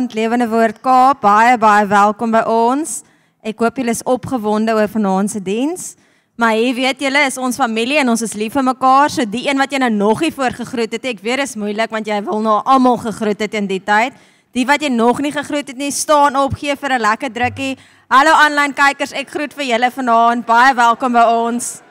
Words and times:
Goeienaand, 0.00 0.14
Lewende 0.16 0.48
Woord 0.48 0.78
Kaap. 0.80 1.18
Baie 1.20 1.58
baie 1.60 1.84
welkom 1.84 2.30
by 2.32 2.40
ons. 2.48 3.02
Ek 3.44 3.58
hoop 3.60 3.76
julle 3.76 3.92
is 3.92 4.00
opgewonde 4.08 4.72
oor 4.72 4.88
vanaand 4.88 5.28
se 5.28 5.42
diens. 5.44 5.90
Maar 6.40 6.54
jy 6.56 6.70
weet 6.78 7.02
julle 7.04 7.24
is 7.28 7.36
ons 7.36 7.58
familie 7.60 7.98
en 8.00 8.08
ons 8.08 8.24
is 8.24 8.32
lief 8.32 8.56
vir 8.56 8.64
mekaar. 8.64 9.12
So 9.12 9.28
die 9.28 9.42
een 9.44 9.60
wat 9.60 9.74
jy 9.74 9.82
nou 9.82 9.90
nog 9.92 10.22
nie 10.24 10.32
voor 10.32 10.56
gegroet 10.56 10.96
het, 10.96 11.04
ek 11.04 11.20
weet 11.20 11.42
dit 11.42 11.50
is 11.50 11.52
moeilik 11.60 11.92
want 11.92 12.08
jy 12.08 12.16
wil 12.24 12.40
nou 12.40 12.62
almal 12.64 12.96
gegroet 13.02 13.44
het 13.44 13.58
in 13.60 13.68
die 13.68 13.82
tyd. 13.84 14.16
Die 14.56 14.64
wat 14.64 14.80
jy 14.80 14.88
nog 14.88 15.20
nie 15.20 15.34
gegroet 15.36 15.68
het 15.68 15.76
nie, 15.76 15.92
staan 15.92 16.38
op, 16.40 16.56
gee 16.56 16.72
vir 16.80 16.96
'n 16.96 17.00
lekker 17.04 17.32
drukkie. 17.36 17.76
Hallo 18.08 18.32
aanlyn 18.32 18.72
kykers, 18.72 19.12
ek 19.12 19.28
groet 19.28 19.52
vir 19.52 19.66
julle 19.76 19.90
vanaand. 19.90 20.46
Baie 20.46 20.74
welkom 20.74 21.12
by 21.12 21.28
ons. 21.28 21.82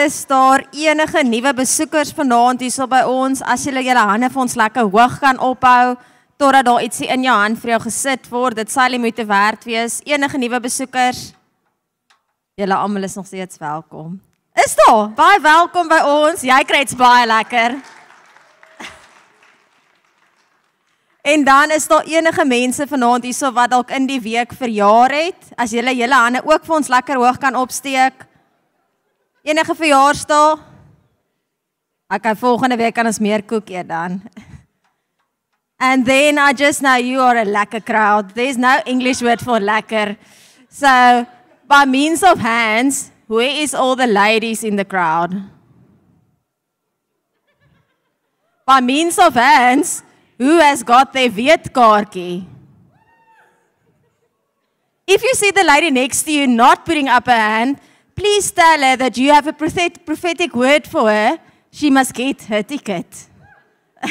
Is 0.00 0.26
daar 0.26 0.64
enige 0.70 1.22
nuwe 1.22 1.50
besoekers 1.54 2.12
vanaand 2.16 2.62
hierso 2.62 2.86
by 2.88 3.02
ons? 3.04 3.42
As 3.44 3.66
julle 3.66 3.82
julle 3.84 4.00
hande 4.08 4.30
vir 4.32 4.40
ons 4.40 4.54
lekker 4.56 4.86
hoog 4.88 5.16
kan 5.20 5.40
ophou 5.44 5.96
totdat 6.40 6.64
daar 6.64 6.80
ietsie 6.80 7.08
in 7.12 7.26
jou 7.26 7.34
hand 7.36 7.58
vir 7.60 7.74
jou 7.74 7.80
gesit 7.84 8.28
word, 8.32 8.56
dit 8.56 8.70
sal 8.72 8.94
nie 8.94 9.00
moeite 9.02 9.26
werd 9.28 9.66
wees. 9.68 9.98
Enige 10.08 10.38
nuwe 10.40 10.60
besoekers? 10.64 11.34
Julle 12.56 12.78
almal 12.78 13.04
is 13.10 13.18
nog 13.18 13.26
steeds 13.28 13.60
welkom. 13.60 14.14
Is 14.64 14.72
daar? 14.78 15.10
Baie 15.18 15.42
welkom 15.44 15.92
by 15.92 16.00
ons. 16.06 16.46
Jy 16.48 16.62
kry 16.70 16.80
dit 16.86 16.96
baie 16.96 17.28
lekker. 17.28 17.76
En 21.34 21.44
dan 21.44 21.76
is 21.76 21.90
daar 21.90 22.08
enige 22.08 22.48
mense 22.48 22.88
vanaand 22.88 23.28
hierso 23.28 23.52
wat 23.52 23.74
dalk 23.76 23.92
in 24.00 24.08
die 24.08 24.20
week 24.24 24.56
verjaar 24.56 25.12
het. 25.18 25.52
As 25.60 25.76
julle 25.76 25.92
julle 25.92 26.24
hande 26.24 26.40
ook 26.46 26.64
vir 26.64 26.80
ons 26.80 26.92
lekker 26.96 27.20
hoog 27.20 27.42
kan 27.42 27.60
opsteek. 27.66 28.29
Enige 29.42 29.74
verjaarsdag? 29.74 30.58
Okay, 32.12 32.34
volgende 32.34 32.76
week 32.76 32.94
kan 32.94 33.06
ons 33.08 33.20
meer 33.22 33.40
koek 33.46 33.70
eet 33.72 33.88
dan. 33.88 34.18
And 35.80 36.04
then 36.04 36.36
I 36.38 36.52
just 36.52 36.82
know 36.82 36.96
you 36.96 37.20
are 37.24 37.38
a 37.40 37.44
lekker 37.44 37.80
crowd. 37.80 38.34
There's 38.34 38.58
no 38.58 38.80
English 38.84 39.22
word 39.22 39.40
for 39.40 39.60
lekker. 39.60 40.16
So, 40.68 41.24
by 41.66 41.86
means 41.86 42.22
of 42.22 42.38
hands, 42.38 43.10
where 43.26 43.62
is 43.62 43.72
all 43.72 43.96
the 43.96 44.06
ladies 44.06 44.62
in 44.62 44.76
the 44.76 44.84
crowd? 44.84 45.32
By 48.66 48.80
means 48.82 49.18
of 49.18 49.34
hands, 49.34 50.02
who 50.36 50.58
has 50.58 50.82
got 50.82 51.14
their 51.14 51.30
weetkaartjie? 51.30 52.44
If 55.06 55.22
you 55.22 55.34
see 55.34 55.50
the 55.50 55.64
lady 55.64 55.90
next 55.90 56.24
to 56.24 56.32
you 56.32 56.46
not 56.46 56.84
putting 56.84 57.08
up 57.08 57.26
a 57.26 57.32
hand, 57.32 57.80
Please 58.20 58.50
tell 58.50 58.78
her 58.82 58.96
that 58.98 59.16
you 59.16 59.32
have 59.32 59.46
a 59.46 59.52
prophetic 59.54 60.54
word 60.54 60.86
for 60.86 61.08
her. 61.08 61.38
She 61.70 61.88
must 61.88 62.12
get 62.12 62.42
her 62.42 62.62
ticket. 62.62 63.06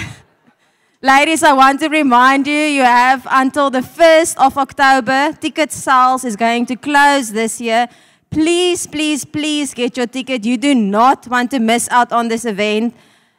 Ladies, 1.03 1.43
I 1.43 1.53
want 1.53 1.79
to 1.81 1.89
remind 1.89 2.47
you, 2.47 2.57
you 2.77 2.81
have 2.81 3.27
until 3.29 3.69
the 3.69 3.81
1st 3.81 4.35
of 4.37 4.57
October. 4.57 5.33
Ticket 5.33 5.71
sales 5.71 6.25
is 6.25 6.35
going 6.35 6.65
to 6.65 6.75
close 6.75 7.31
this 7.31 7.61
year. 7.61 7.87
Please, 8.31 8.87
please, 8.87 9.25
please 9.25 9.75
get 9.75 9.95
your 9.95 10.07
ticket. 10.07 10.43
You 10.43 10.57
do 10.57 10.73
not 10.73 11.27
want 11.27 11.51
to 11.51 11.59
miss 11.59 11.87
out 11.89 12.11
on 12.11 12.29
this 12.29 12.45
event. 12.45 12.95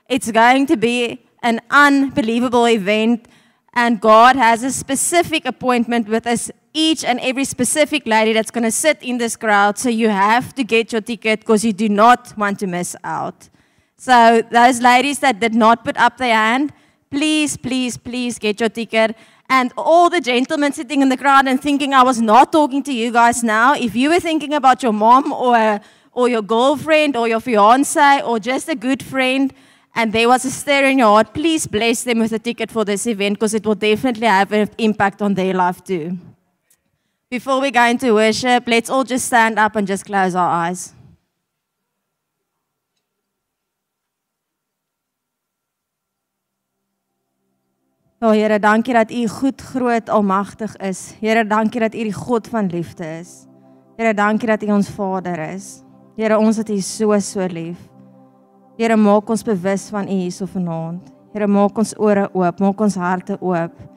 It's 0.08 0.30
going 0.30 0.66
to 0.66 0.76
be 0.76 1.20
an 1.42 1.60
unbelievable 1.70 2.68
event, 2.68 3.26
and 3.74 4.00
God 4.00 4.36
has 4.36 4.62
a 4.62 4.70
specific 4.70 5.46
appointment 5.46 6.08
with 6.08 6.28
us 6.28 6.48
each 6.72 7.04
and 7.04 7.18
every 7.20 7.44
specific 7.44 8.06
lady 8.06 8.32
that's 8.32 8.50
going 8.50 8.64
to 8.64 8.70
sit 8.70 9.02
in 9.02 9.18
this 9.18 9.36
crowd. 9.36 9.78
So 9.78 9.88
you 9.88 10.08
have 10.08 10.54
to 10.54 10.64
get 10.64 10.92
your 10.92 11.00
ticket 11.00 11.40
because 11.40 11.64
you 11.64 11.72
do 11.72 11.88
not 11.88 12.36
want 12.36 12.58
to 12.60 12.66
miss 12.66 12.94
out. 13.04 13.48
So 13.96 14.42
those 14.50 14.80
ladies 14.80 15.18
that 15.18 15.40
did 15.40 15.54
not 15.54 15.84
put 15.84 15.96
up 15.96 16.16
their 16.16 16.34
hand, 16.34 16.72
please, 17.10 17.56
please, 17.56 17.96
please 17.96 18.38
get 18.38 18.60
your 18.60 18.68
ticket. 18.68 19.16
And 19.48 19.72
all 19.76 20.08
the 20.08 20.20
gentlemen 20.20 20.72
sitting 20.72 21.02
in 21.02 21.08
the 21.08 21.16
crowd 21.16 21.48
and 21.48 21.60
thinking 21.60 21.92
I 21.92 22.04
was 22.04 22.20
not 22.20 22.52
talking 22.52 22.82
to 22.84 22.92
you 22.92 23.12
guys 23.12 23.42
now, 23.42 23.74
if 23.74 23.96
you 23.96 24.10
were 24.10 24.20
thinking 24.20 24.54
about 24.54 24.82
your 24.82 24.92
mom 24.92 25.32
or, 25.32 25.80
or 26.12 26.28
your 26.28 26.42
girlfriend 26.42 27.16
or 27.16 27.26
your 27.26 27.40
fiance 27.40 28.22
or 28.22 28.38
just 28.38 28.68
a 28.68 28.76
good 28.76 29.02
friend, 29.02 29.52
and 29.94 30.12
there 30.12 30.28
was 30.28 30.44
a 30.44 30.50
stir 30.50 30.84
in 30.84 30.98
your 30.98 31.08
heart, 31.08 31.34
please 31.34 31.66
bless 31.66 32.04
them 32.04 32.20
with 32.20 32.32
a 32.32 32.38
ticket 32.38 32.70
for 32.70 32.84
this 32.84 33.08
event 33.08 33.34
because 33.34 33.54
it 33.54 33.66
will 33.66 33.74
definitely 33.74 34.28
have 34.28 34.52
an 34.52 34.70
impact 34.78 35.20
on 35.20 35.34
their 35.34 35.52
life 35.52 35.82
too. 35.82 36.16
Before 37.30 37.60
we 37.60 37.70
go 37.70 37.84
into 37.84 38.12
worship, 38.12 38.64
let's 38.66 38.90
all 38.90 39.04
just 39.04 39.26
stand 39.26 39.56
up 39.56 39.76
and 39.76 39.86
just 39.86 40.04
close 40.04 40.34
our 40.34 40.50
eyes. 40.50 40.92
O 48.20 48.26
oh, 48.26 48.32
Here, 48.32 48.58
dankie 48.58 48.92
dat 48.92 49.12
U 49.12 49.28
goed, 49.28 49.62
groot, 49.62 50.10
almagtig 50.10 50.74
is. 50.76 51.14
Here, 51.20 51.44
dankie 51.46 51.80
dat 51.80 51.94
U 51.94 52.02
die 52.02 52.12
God 52.12 52.48
van 52.48 52.66
liefde 52.66 53.06
is. 53.20 53.46
Here, 53.96 54.14
dankie 54.14 54.48
dat 54.48 54.62
U 54.62 54.72
ons 54.72 54.90
Vader 54.90 55.38
is. 55.54 55.84
Here, 56.16 56.38
ons 56.38 56.56
het 56.56 56.68
U 56.68 56.80
so 56.80 57.18
so 57.20 57.46
lief. 57.46 57.78
Here, 58.76 58.96
maak 58.96 59.30
ons 59.30 59.46
bewus 59.46 59.86
van 59.94 60.10
U 60.10 60.18
hierso 60.18 60.50
vanaand. 60.50 61.14
Here, 61.32 61.46
maak 61.46 61.78
ons 61.78 61.94
ore 61.94 62.26
oop, 62.34 62.58
maak 62.58 62.80
ons 62.80 62.98
harte 62.98 63.38
oop. 63.38 63.89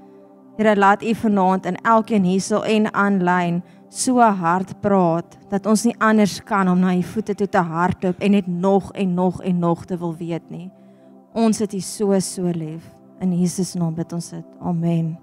Here 0.57 0.75
laat 0.77 1.03
U 1.03 1.15
vanaand 1.15 1.65
in 1.65 1.77
elkeen 1.81 2.23
hierso 2.23 2.61
en 2.61 2.91
aanlyn 2.93 3.63
so 3.89 4.21
hard 4.21 4.75
praat 4.81 5.37
dat 5.49 5.65
ons 5.65 5.83
nie 5.83 5.95
anders 5.97 6.39
kan 6.45 6.69
om 6.69 6.79
na 6.79 6.93
U 6.93 7.01
voete 7.13 7.35
toe 7.35 7.49
te 7.49 7.57
hardloop 7.57 8.21
en 8.21 8.31
net 8.37 8.47
nog 8.47 8.91
en 8.93 9.13
nog 9.13 9.41
en 9.41 9.59
nog 9.59 9.85
te 9.85 9.97
wil 9.97 10.15
weet 10.15 10.49
nie. 10.49 10.71
Ons 11.33 11.59
het 11.59 11.73
U 11.73 11.79
so 11.79 12.19
so 12.19 12.49
lief. 12.53 12.85
In 13.19 13.33
Jesus 13.39 13.73
naam 13.73 13.95
bid 13.95 14.13
ons 14.13 14.29
dit. 14.29 14.45
Amen. 14.61 15.22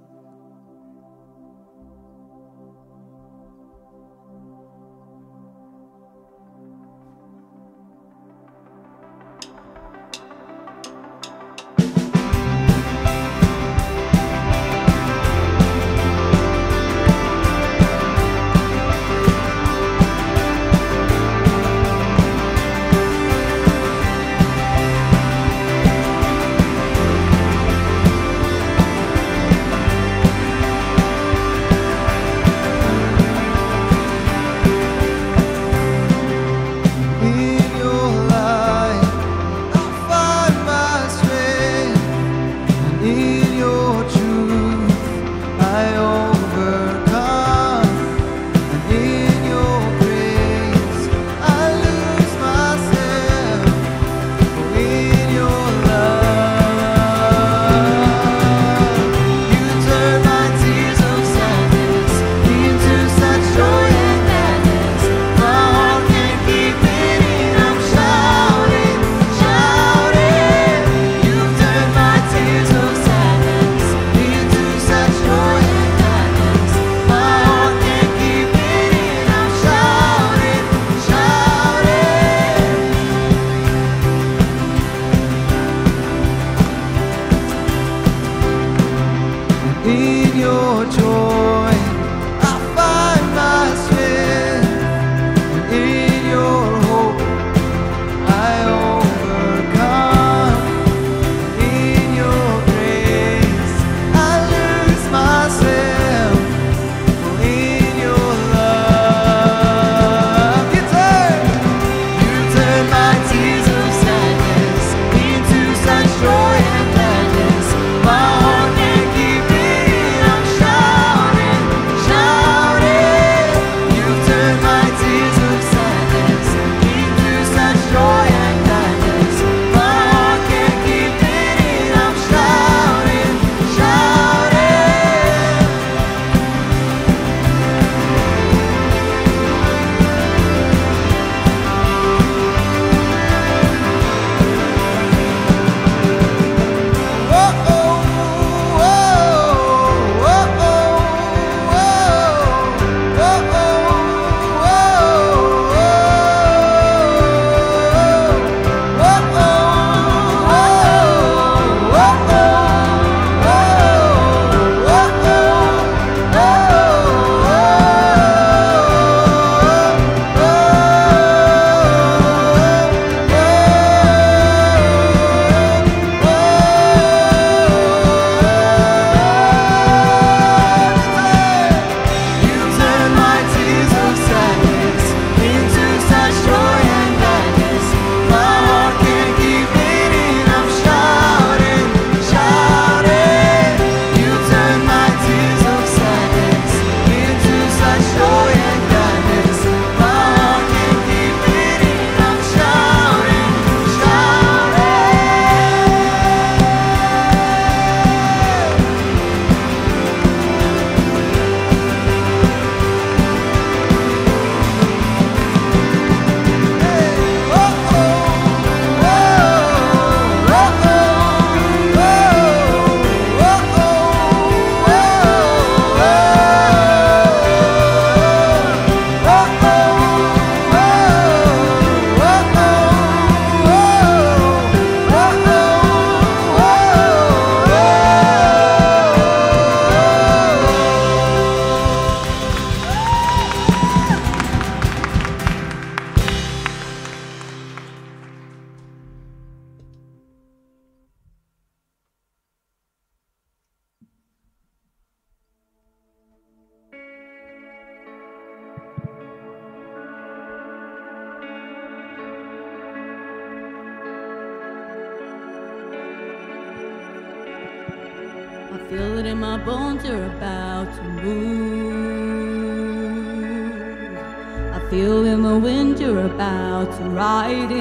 In. 277.21 277.81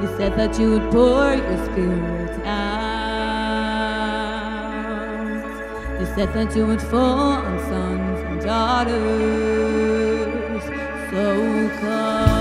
You 0.00 0.08
said 0.16 0.32
that 0.36 0.58
you 0.58 0.70
would 0.72 0.90
pour 0.90 1.34
your 1.34 1.58
spirit 1.66 2.46
out. 2.46 2.88
You 6.00 6.06
said 6.14 6.32
that 6.34 6.56
you 6.56 6.66
would 6.66 6.80
fall 6.80 7.32
on 7.44 7.58
sons 7.68 8.20
and 8.20 8.40
daughters. 8.40 8.94
So 11.10 11.24
come. 11.80 12.37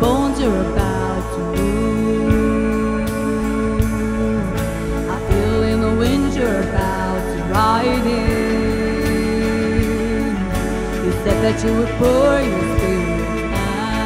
Bones, 0.00 0.38
you're 0.40 0.60
about 0.72 1.22
to 1.34 1.38
move. 1.38 3.08
I 5.08 5.18
feel 5.28 5.62
in 5.62 5.80
the 5.80 5.94
wind, 5.94 6.34
you're 6.34 6.60
about 6.62 7.20
to 7.32 7.38
ride 7.52 8.06
in. 8.06 8.36
You 11.04 11.12
said 11.24 11.38
that 11.44 11.56
you 11.64 11.70
would 11.78 11.92
pour 11.98 12.40
your 12.50 12.64
spirit 12.76 13.52
out. 13.54 13.96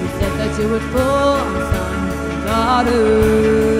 You 0.00 0.08
said 0.18 0.32
that 0.40 0.52
you 0.60 0.66
would 0.68 0.86
fall 0.92 1.36
on 1.38 1.52
sons 1.72 2.14
and 2.32 2.44
daughters. 2.46 3.79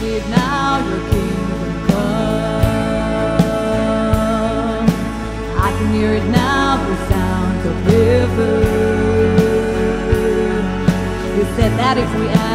Now, 0.00 0.78
your 0.88 1.00
kingdom 1.10 1.88
come. 1.88 2.48
I 5.58 5.70
can 5.76 5.92
hear 5.92 6.12
it 6.14 6.24
now. 6.30 6.50
You 11.36 11.46
said 11.56 11.72
that 11.78 11.96
if 11.98 12.10
we 12.18 12.26
ask, 12.28 12.49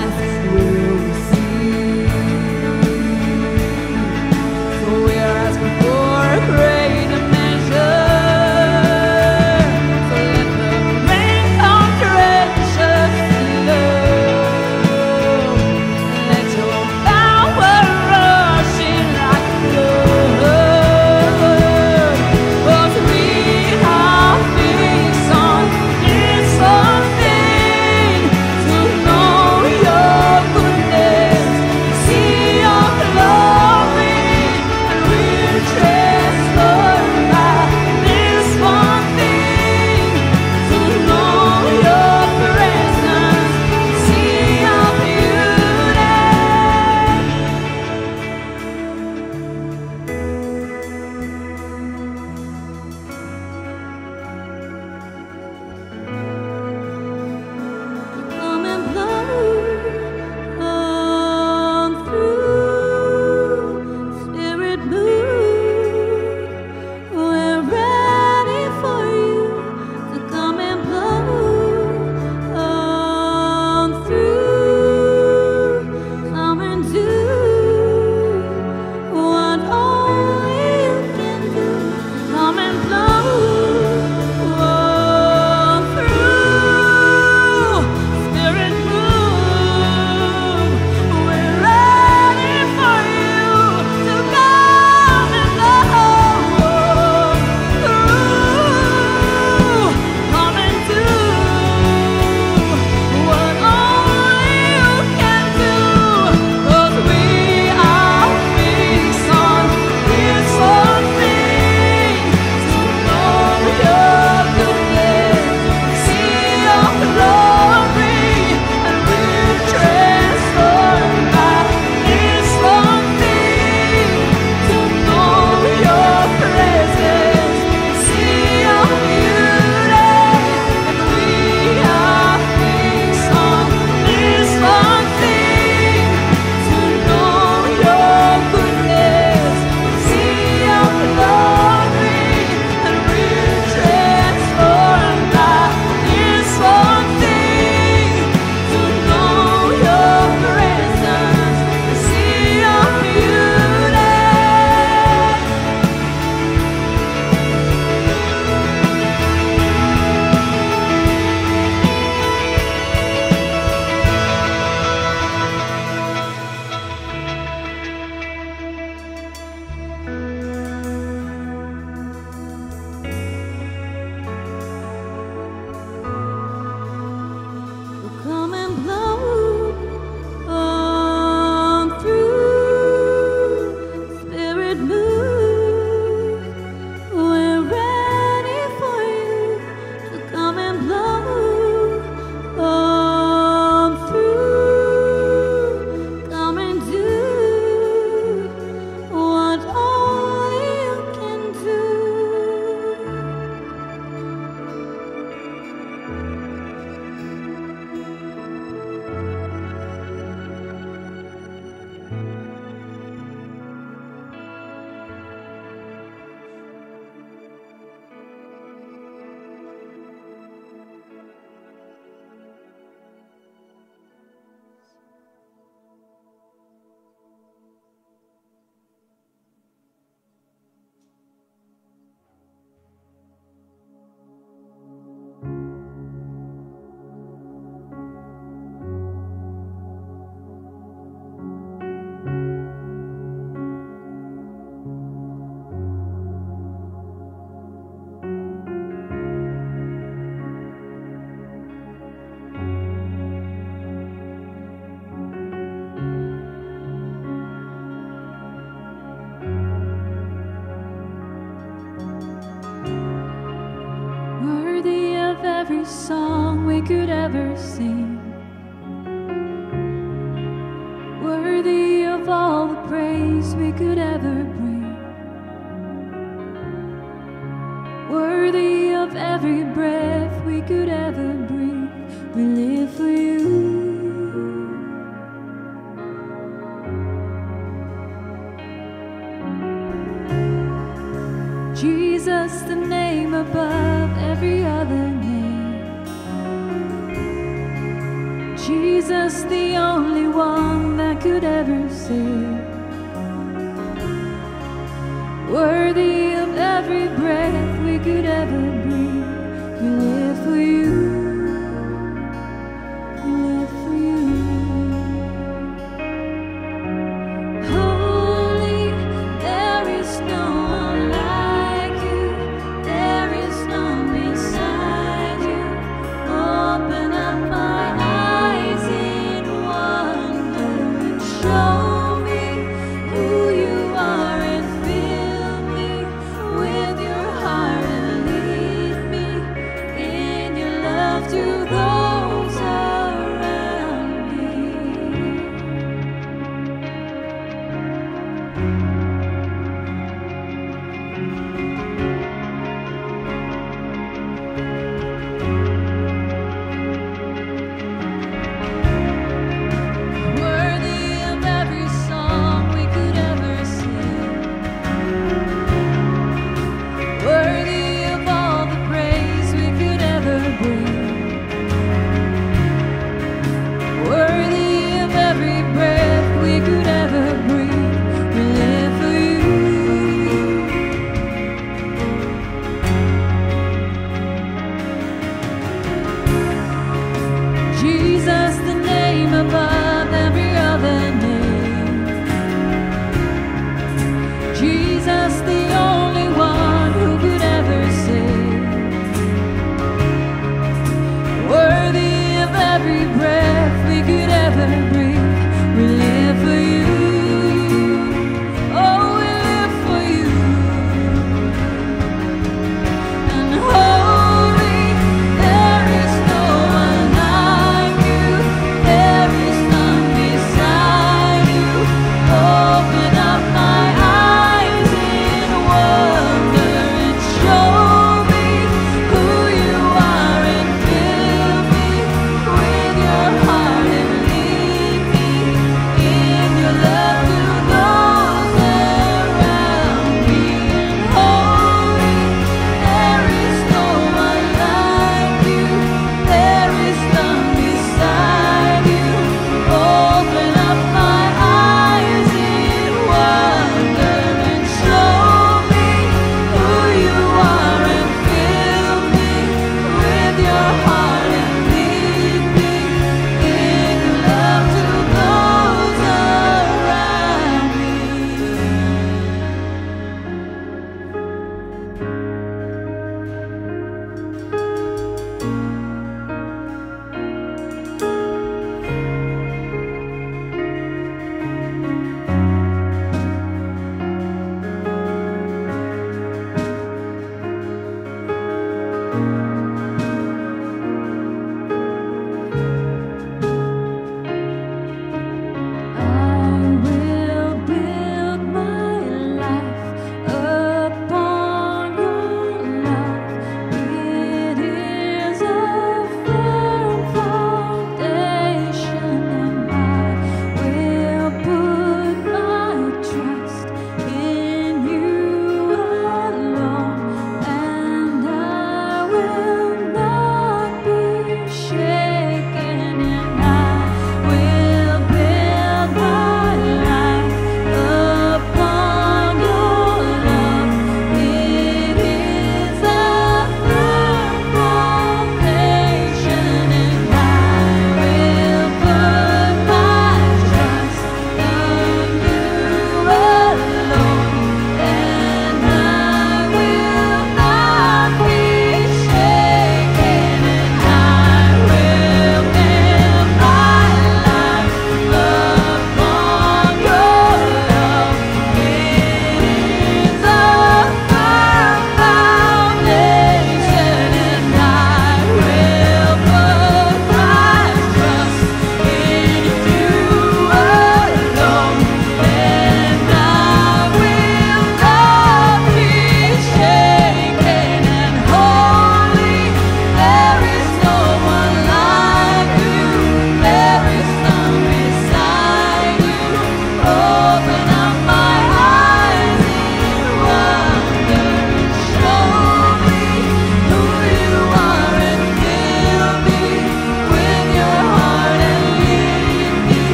could 266.86 267.10
ever 267.10 267.58
sing. 267.58 268.05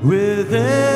With 0.00 0.87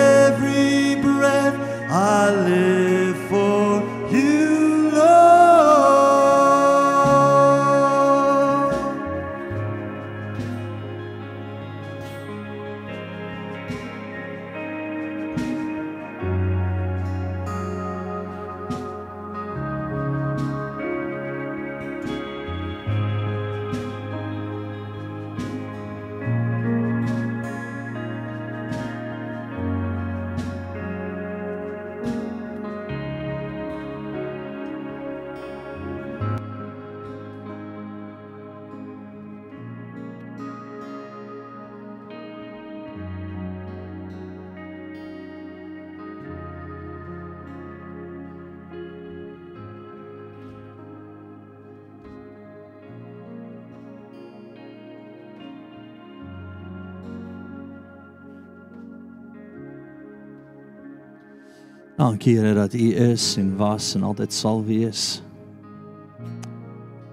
Dankie 62.12 62.37
Here 62.37 62.55
dat 62.55 62.75
U 62.75 62.94
is 62.94 63.37
en 63.37 63.57
was 63.57 63.94
en 63.94 64.03
altyd 64.03 64.33
sal 64.33 64.64
wees. 64.64 65.22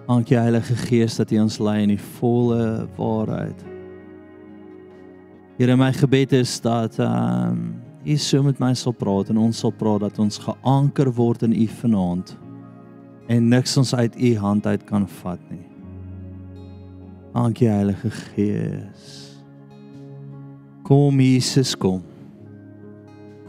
Dankie 0.08 0.38
Heilige 0.38 0.76
Gees 0.76 1.16
dat 1.16 1.32
U 1.32 1.40
ons 1.40 1.60
lei 1.64 1.78
in 1.86 1.94
die 1.94 2.02
volle 2.18 2.84
waarheid. 2.98 3.64
Here 5.56 5.78
my 5.80 5.94
gebed 5.96 6.36
is 6.36 6.58
dat 6.60 7.00
ehm 7.00 7.48
um, 7.48 7.64
U 8.04 8.18
so 8.18 8.44
met 8.44 8.60
my 8.60 8.74
sal 8.74 8.92
praat 8.92 9.32
en 9.32 9.40
ons 9.40 9.64
sal 9.64 9.72
praat 9.72 10.04
dat 10.04 10.20
ons 10.20 10.42
geanker 10.44 11.14
word 11.16 11.48
in 11.48 11.56
U 11.56 11.68
vanaand 11.80 12.36
en 13.32 13.48
niks 13.48 13.78
ons 13.78 13.96
uit 13.96 14.20
U 14.20 14.36
hand 14.36 14.68
uit 14.68 14.84
kan 14.84 15.08
vat 15.24 15.50
nie. 15.50 15.64
Dankie 17.32 17.72
Heilige 17.72 18.12
Gees. 18.12 19.40
Kom 20.84 21.24
Jesus 21.24 21.78
kom. 21.78 22.04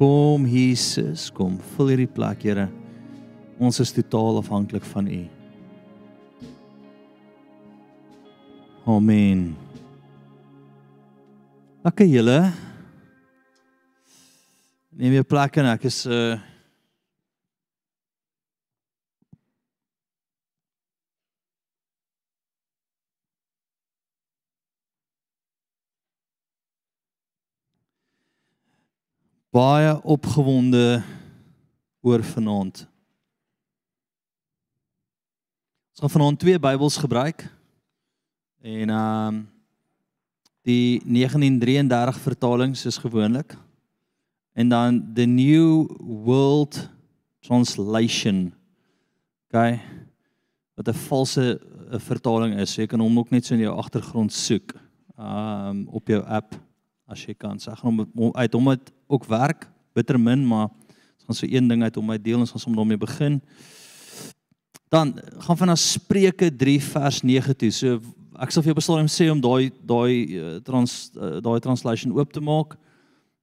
Kom 0.01 0.47
Jesus, 0.49 1.27
kom 1.29 1.59
vul 1.75 1.91
hierdie 1.93 2.09
plek, 2.09 2.47
Here. 2.49 2.71
Ons 3.61 3.83
is 3.85 3.91
totaal 3.93 4.39
afhanklik 4.41 4.87
van 4.95 5.11
U. 5.13 5.19
Amen. 8.89 9.43
Lekker 11.85 12.09
julle. 12.09 12.39
Neem 14.97 15.19
jou 15.19 15.27
plek 15.37 15.61
en 15.61 15.68
ek 15.74 15.85
is 15.93 16.07
uh 16.09 16.41
baie 29.51 30.03
opgewonde 30.03 31.03
oor 32.01 32.22
vanaand. 32.22 32.84
Ons 35.90 36.03
gaan 36.05 36.14
vanaand 36.14 36.38
twee 36.38 36.59
Bybels 36.59 36.96
gebruik. 36.96 37.48
En 38.62 38.90
ehm 38.90 39.34
um, 39.34 39.48
die 40.62 41.01
1933 41.05 42.18
vertaling 42.20 42.76
soos 42.76 42.98
gewoonlik. 43.01 43.57
En 44.53 44.68
dan 44.68 45.12
the 45.14 45.24
New 45.24 45.88
World 45.98 46.88
Translation. 47.40 48.53
OK. 49.48 49.78
Wat 50.74 50.88
'n 50.88 50.94
valse 50.94 51.61
eh, 51.90 51.98
vertaling 51.98 52.59
is. 52.59 52.72
So 52.72 52.80
jy 52.80 52.86
kan 52.86 53.01
hom 53.01 53.18
ook 53.18 53.30
net 53.30 53.44
so 53.44 53.55
in 53.55 53.61
jou 53.61 53.76
agtergrond 53.76 54.32
soek. 54.32 54.74
Ehm 55.16 55.68
um, 55.68 55.88
op 55.88 56.07
jou 56.07 56.22
app 56.24 56.70
as 57.11 57.25
jy 57.27 57.35
kan. 57.35 57.59
Ek 57.59 57.83
gaan 57.83 58.07
hom 58.15 58.33
uit 58.35 58.57
hom 58.57 58.71
het 58.73 58.93
ook 59.11 59.27
werk 59.31 59.67
bitter 59.95 60.19
min, 60.21 60.47
maar 60.47 60.69
ons 60.71 61.27
gaan 61.27 61.39
so 61.43 61.49
een 61.51 61.69
ding 61.69 61.83
uit 61.83 61.95
hom 61.99 62.11
uit 62.11 62.25
deel. 62.25 62.39
Ons 62.39 62.55
gaan 62.55 62.63
sommer 62.63 62.81
daarmee 62.81 63.01
begin. 63.01 63.41
Dan 64.91 65.15
gaan 65.47 65.57
van 65.57 65.71
na 65.71 65.77
Spreuke 65.79 66.51
3 66.57 66.79
vers 66.83 67.23
9 67.23 67.57
toe. 67.57 67.71
So 67.71 67.99
ek 68.41 68.55
sal 68.55 68.65
vir 68.65 68.73
jou 68.73 68.79
besluit 68.79 69.03
om 69.03 69.11
sê 69.11 69.29
om 69.31 69.43
daai 69.43 69.71
daai 69.87 70.15
uh, 70.39 70.55
trans 70.65 71.11
uh, 71.15 71.39
daai 71.45 71.61
translation 71.63 72.15
oop 72.17 72.33
te 72.33 72.43
maak. 72.43 72.79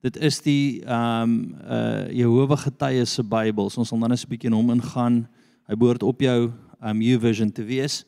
Dit 0.05 0.17
is 0.23 0.39
die 0.45 0.83
ehm 0.85 1.23
um, 1.23 1.37
uh 1.63 2.07
Jehovah 2.13 2.59
Getuies 2.61 3.15
se 3.17 3.23
Bybel. 3.23 3.69
So 3.69 3.81
ons 3.81 3.91
sal 3.91 3.99
dan 3.99 4.13
net 4.13 4.23
'n 4.23 4.29
bietjie 4.29 4.49
in 4.49 4.57
hom 4.57 4.71
ingaan. 4.71 5.27
Hy 5.67 5.75
behoort 5.75 6.03
op 6.03 6.21
jou 6.21 6.51
um 6.81 7.01
YouVersion 7.01 7.51
te 7.51 7.63
wees. 7.63 8.05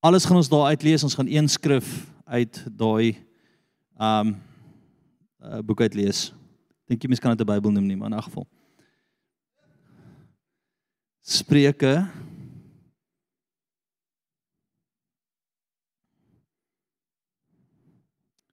Alles 0.00 0.24
gaan 0.24 0.36
ons 0.36 0.48
daar 0.48 0.72
uitlees. 0.72 1.04
Ons 1.04 1.14
gaan 1.14 1.28
een 1.28 1.48
skrif 1.48 2.06
uit 2.24 2.64
daai 2.76 3.16
um 4.00 4.32
uh, 5.44 5.60
boek 5.64 5.84
uitlees. 5.84 6.30
Dink 6.88 7.04
jy 7.04 7.08
mens 7.12 7.20
kan 7.20 7.36
dit 7.36 7.44
'n 7.44 7.52
Bybel 7.52 7.72
noem 7.72 7.86
nie, 7.86 7.96
maar 7.96 8.10
in 8.10 8.16
'n 8.16 8.22
geval. 8.22 8.48
Spreuke 11.20 12.08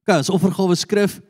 Gaan 0.08 0.22
ons 0.22 0.30
offergawe 0.30 0.74
skrif 0.74 1.20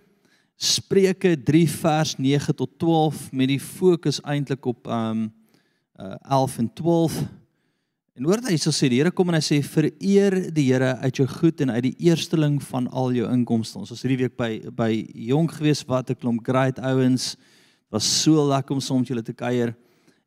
Spreuke 0.55 1.43
3 1.43 1.69
vers 1.71 2.17
9 2.17 2.55
tot 2.55 2.79
12 2.79 3.33
met 3.33 3.49
die 3.51 3.61
fokus 3.61 4.21
eintlik 4.23 4.67
op 4.71 4.87
um 4.87 5.25
uh, 5.99 6.15
11 6.23 6.59
en 6.59 6.73
12. 6.73 7.17
En 8.19 8.27
hoor 8.27 8.41
hy 8.49 8.57
sê 8.59 8.89
die 8.91 8.97
Here 8.99 9.13
kom 9.15 9.29
en 9.31 9.37
hy 9.37 9.45
sê 9.47 9.57
vereer 9.63 10.35
die 10.51 10.65
Here 10.73 10.97
uit 11.05 11.21
jou 11.21 11.27
goed 11.31 11.61
en 11.63 11.71
uit 11.71 11.85
die 11.85 12.09
eersteling 12.09 12.57
van 12.67 12.89
al 12.91 13.13
jou 13.15 13.29
inkomste. 13.31 13.79
Ons 13.79 13.93
was 13.95 14.03
hierdie 14.03 14.25
week 14.25 14.35
by 14.35 14.49
by 14.75 14.89
jonk 15.29 15.55
gewees 15.55 15.85
wat 15.87 16.11
'n 16.11 16.19
klomp 16.19 16.43
great 16.43 16.81
ouens. 16.83 17.37
Was 17.95 18.03
so 18.03 18.43
lekker 18.43 18.75
om 18.75 18.81
saam 18.81 18.99
met 18.99 19.09
julle 19.09 19.23
te 19.23 19.33
kuier. 19.33 19.77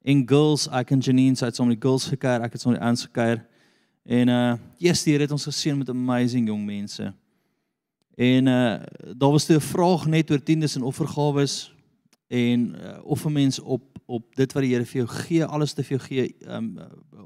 En 0.05 0.25
girls, 0.25 0.69
ek 0.71 0.91
en 0.91 1.01
Janine 1.01 1.35
sê 1.35 1.45
het 1.51 1.55
saam 1.55 1.67
met 1.67 1.81
die 1.81 1.87
girls 1.87 2.07
gekuier, 2.07 2.41
ek 2.41 2.53
het 2.53 2.61
saam 2.61 2.71
met 2.71 2.79
die 2.79 2.87
ouens 2.87 3.03
gekuier. 3.03 3.45
En 4.05 4.29
uh 4.29 4.57
yes, 4.77 5.03
die 5.03 5.11
Here 5.11 5.23
het 5.23 5.31
ons 5.31 5.45
geseën 5.51 5.77
met 5.77 5.89
amazing 5.89 6.47
jong 6.47 6.65
mense. 6.65 7.13
En 8.15 8.47
uh 8.47 8.79
daar 9.17 9.31
was 9.31 9.49
'n 9.49 9.59
vraag 9.59 10.07
net 10.07 10.31
oor 10.31 10.39
tiendes 10.39 10.75
en 10.75 10.83
offergawes 10.83 11.73
en 12.29 12.75
uh, 12.75 13.03
of 13.03 13.25
'n 13.25 13.31
mens 13.31 13.59
op 13.59 13.90
op 14.11 14.25
dit 14.35 14.53
wat 14.53 14.65
die 14.65 14.73
Here 14.73 14.87
vir 14.87 15.01
jou 15.01 15.07
gee, 15.07 15.45
alles 15.45 15.73
te 15.73 15.83
vir 15.85 15.97
jou 15.97 16.03
gee, 16.05 16.27
um 16.51 16.73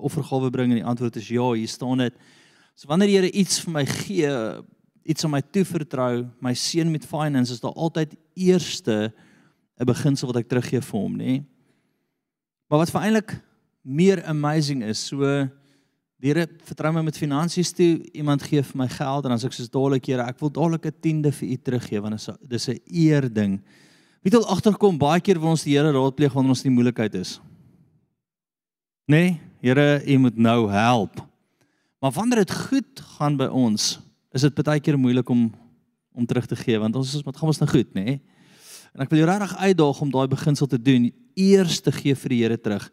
offergawe 0.06 0.52
bring 0.54 0.74
en 0.74 0.82
die 0.82 0.88
antwoord 0.88 1.18
is 1.22 1.32
ja, 1.34 1.48
hier 1.56 1.72
staan 1.72 2.04
dit. 2.04 2.18
So 2.78 2.90
wanneer 2.92 3.10
die 3.10 3.18
Here 3.18 3.32
iets 3.32 3.60
vir 3.64 3.74
my 3.74 3.86
gee, 3.90 4.32
iets 5.06 5.26
aan 5.26 5.34
my 5.34 5.42
toevertrou, 5.56 6.26
my 6.44 6.54
seën 6.58 6.90
met 6.92 7.08
finance, 7.08 7.54
is 7.54 7.64
daar 7.64 7.76
altyd 7.76 8.16
eerste 8.36 9.14
'n 9.80 9.86
beginsel 9.86 10.28
wat 10.28 10.38
ek 10.38 10.50
teruggee 10.50 10.82
vir 10.82 11.00
hom, 11.00 11.18
nê? 11.18 11.44
Maar 12.70 12.80
wat 12.80 12.92
vir 12.92 13.02
eintlik 13.02 13.42
meer 13.84 14.24
amazing 14.26 14.84
is, 14.84 15.00
so 15.00 15.20
die 16.20 16.32
Here 16.32 16.48
vertrou 16.64 16.94
my 16.94 17.02
met 17.02 17.18
finansies 17.18 17.74
toe, 17.74 18.00
iemand 18.14 18.44
gee 18.44 18.64
vir 18.64 18.78
my 18.78 18.88
geld 18.88 19.26
en 19.26 19.30
dan 19.30 19.40
sê 19.40 19.46
ek 19.46 19.54
soos 19.54 19.70
dadelik 19.70 20.06
Here, 20.06 20.24
ek 20.24 20.40
wil 20.40 20.50
dadelik 20.50 20.86
'n 20.86 21.02
tiende 21.02 21.32
vir 21.32 21.50
u 21.50 21.58
teruggee 21.58 22.02
want 22.02 22.26
dit 22.42 22.54
is 22.54 22.70
'n 22.70 22.80
eer 22.90 23.34
ding. 23.34 23.62
Wie 24.26 24.34
al 24.34 24.48
agterkom 24.50 24.96
baie 24.98 25.22
keer 25.22 25.38
wil 25.38 25.52
ons 25.54 25.64
die 25.68 25.76
Here 25.76 25.92
raadpleeg 25.94 26.34
wanneer 26.34 26.56
ons 26.56 26.64
in 26.64 26.72
die 26.72 26.74
moeilikheid 26.80 27.14
is. 27.20 27.36
Nee, 29.06 29.36
Here, 29.62 30.02
u 30.02 30.18
moet 30.24 30.38
nou 30.38 30.66
help. 30.72 31.20
Maar 32.02 32.14
wanneer 32.16 32.42
dit 32.42 32.54
goed 32.54 33.04
gaan 33.18 33.38
by 33.38 33.46
ons, 33.54 34.00
is 34.34 34.42
dit 34.42 34.64
baie 34.66 34.82
keer 34.82 34.98
moeilik 34.98 35.30
om 35.30 35.52
om 36.16 36.24
terug 36.24 36.46
te 36.48 36.56
gee 36.56 36.78
want 36.80 36.96
ons 36.96 37.10
is 37.12 37.24
wat 37.28 37.36
gaan 37.36 37.50
ons 37.52 37.58
nou 37.60 37.68
goed, 37.68 37.90
nê? 37.92 38.04
Nee? 38.06 38.20
En 38.96 39.04
ek 39.04 39.10
wil 39.12 39.20
jou 39.20 39.28
regtig 39.28 39.56
uitdaag 39.60 39.98
om 40.02 40.14
daai 40.14 40.30
beginsel 40.32 40.70
te 40.72 40.80
doen, 40.80 41.10
eers 41.36 41.82
te 41.84 41.92
gee 41.92 42.16
vir 42.16 42.32
die 42.32 42.40
Here 42.40 42.58
terug. 42.58 42.86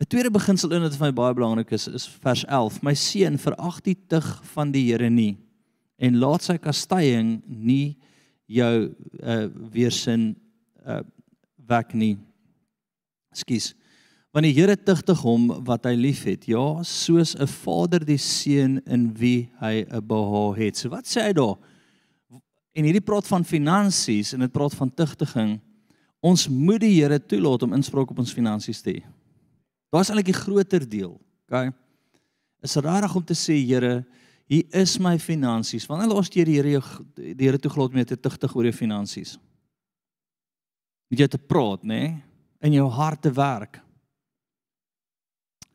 'n 0.00 0.06
Tweede 0.06 0.30
beginsel 0.30 0.72
in 0.72 0.86
wat 0.86 0.96
vir 0.96 1.06
my 1.08 1.12
baie 1.12 1.34
belangrik 1.34 1.72
is, 1.74 1.88
is 1.88 2.06
vers 2.22 2.44
11. 2.46 2.80
My 2.82 2.94
seun, 2.94 3.36
verag 3.38 3.82
die 3.82 3.98
tug 4.08 4.40
van 4.54 4.72
die 4.72 4.86
Here 4.88 5.10
nie 5.10 5.36
en 5.98 6.16
laat 6.18 6.42
sy 6.42 6.56
kastyding 6.56 7.42
nie 7.46 7.98
jou 8.52 8.74
uh 9.20 9.46
weersin 9.72 10.32
uh 10.84 11.00
wek 11.68 11.94
nie. 11.94 12.16
Ekskuus. 13.32 13.72
Want 14.32 14.48
die 14.48 14.54
Here 14.56 14.76
tugtig 14.76 15.20
hom 15.24 15.50
wat 15.66 15.84
hy 15.88 15.92
liefhet. 15.96 16.46
Ja, 16.48 16.82
soos 16.82 17.34
'n 17.36 17.46
vader 17.46 18.04
die 18.04 18.18
seun 18.18 18.80
in 18.86 19.12
wie 19.14 19.50
hy 19.60 19.84
'n 19.84 20.06
behaag 20.06 20.56
het. 20.56 20.76
So 20.76 20.88
wat 20.88 21.04
sê 21.04 21.28
hy 21.28 21.32
daar? 21.32 21.56
En 22.72 22.84
hierdie 22.84 23.04
praat 23.04 23.26
van 23.28 23.44
finansies 23.44 24.32
en 24.32 24.40
dit 24.40 24.52
praat 24.52 24.74
van 24.74 24.90
tugtiging. 24.90 25.60
Ons 26.22 26.48
moet 26.48 26.80
die 26.80 27.02
Here 27.02 27.18
toelaat 27.18 27.62
om 27.62 27.74
inspraak 27.74 28.10
op 28.10 28.18
ons 28.18 28.32
finansies 28.32 28.80
te 28.80 28.90
hê. 28.90 29.02
Daar's 29.92 30.08
eintlik 30.08 30.30
die 30.30 30.40
groter 30.40 30.88
deel, 30.88 31.20
okay? 31.44 31.72
Is 32.62 32.76
rarig 32.76 33.14
om 33.14 33.24
te 33.24 33.34
sê 33.34 33.58
Here, 33.66 34.06
hier 34.52 34.82
is 34.82 34.98
my 35.00 35.16
finansies. 35.22 35.86
Wanneer 35.88 36.10
laas 36.12 36.28
jy 36.32 36.44
die 36.48 36.58
Here 36.58 36.74
jou 36.74 36.82
die 37.16 37.46
Here 37.46 37.60
toegelaat 37.60 37.94
om 37.94 38.02
jou 38.02 38.08
te 38.12 38.20
tugtig 38.20 38.56
oor 38.56 38.68
jou 38.68 38.74
finansies? 38.76 39.36
Met 41.12 41.24
jou 41.24 41.28
te 41.32 41.40
praat, 41.40 41.84
nê? 41.84 42.02
Nee? 42.02 42.12
In 42.68 42.76
jou 42.76 42.86
hart 42.94 43.24
te 43.24 43.32
werk. 43.34 43.80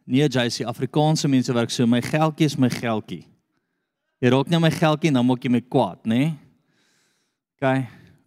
Nee, 0.07 0.23
JC, 0.23 0.63
Afrikaanse 0.63 1.27
mense 1.27 1.51
werk 1.51 1.73
so, 1.73 1.85
my 1.89 1.99
geldjie 2.01 2.47
is 2.47 2.55
my 2.55 2.69
geldjie. 2.71 3.25
Jy 4.23 4.31
raak 4.31 4.49
net 4.49 4.63
my 4.63 4.71
geldjie, 4.71 5.11
dan 5.13 5.25
maak 5.27 5.43
jy 5.43 5.51
my 5.51 5.61
kwaad, 5.67 6.05
nê? 6.07 6.21
Nee? 6.21 6.35
OK. 7.57 7.73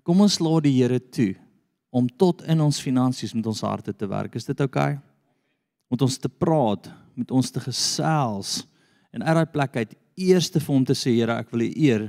Kom 0.05 0.21
ons 0.27 0.41
laat 0.43 0.67
die 0.67 0.75
Here 0.77 0.99
toe 1.01 1.33
om 1.91 2.07
tot 2.21 2.43
in 2.51 2.61
ons 2.63 2.83
finansies 2.83 3.33
met 3.35 3.47
ons 3.51 3.63
harte 3.67 3.95
te 3.97 4.07
werk. 4.11 4.37
Is 4.39 4.47
dit 4.47 4.61
OK? 4.63 4.79
Met 5.91 6.05
ons 6.07 6.19
te 6.19 6.31
praat, 6.31 6.91
met 7.19 7.31
ons 7.35 7.51
te 7.51 7.63
gesels 7.63 8.61
en 9.11 9.25
uit 9.25 9.37
daai 9.41 9.51
plek 9.51 9.81
uit 9.81 9.97
eerste 10.21 10.61
vir 10.61 10.75
hom 10.75 10.85
te 10.87 10.97
sê 10.99 11.15
Here, 11.17 11.39
ek 11.41 11.53
wil 11.55 11.67
U 11.67 11.71
eer. 11.75 12.09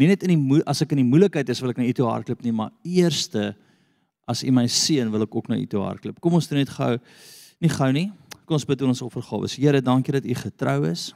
Nie 0.00 0.08
net 0.08 0.24
in 0.24 0.32
die 0.32 0.62
as 0.70 0.80
ek 0.84 0.94
in 0.96 1.02
die 1.02 1.10
moeilikheid 1.10 1.48
is 1.52 1.60
wil 1.60 1.74
ek 1.74 1.80
na 1.80 1.88
U 1.88 1.92
toe 1.96 2.08
hardloop 2.08 2.44
nie, 2.46 2.54
maar 2.56 2.72
eerste 2.86 3.50
as 4.30 4.44
U 4.46 4.52
my 4.54 4.66
seën 4.70 5.10
wil 5.12 5.26
ek 5.26 5.36
ook 5.36 5.50
na 5.50 5.58
U 5.60 5.66
toe 5.68 5.82
hardloop. 5.84 6.20
Kom 6.22 6.38
ons 6.38 6.48
doen 6.48 6.62
net 6.62 6.72
gou 6.72 6.94
nie 7.60 7.72
gou 7.72 7.90
nie. 7.92 8.08
Kom 8.48 8.56
ons 8.56 8.66
bid 8.66 8.82
oor 8.82 8.92
ons 8.92 9.02
offergawe. 9.04 9.50
Here, 9.54 9.82
dankie 9.84 10.16
dat 10.16 10.24
U 10.26 10.36
getrou 10.42 10.78
is. 10.88 11.10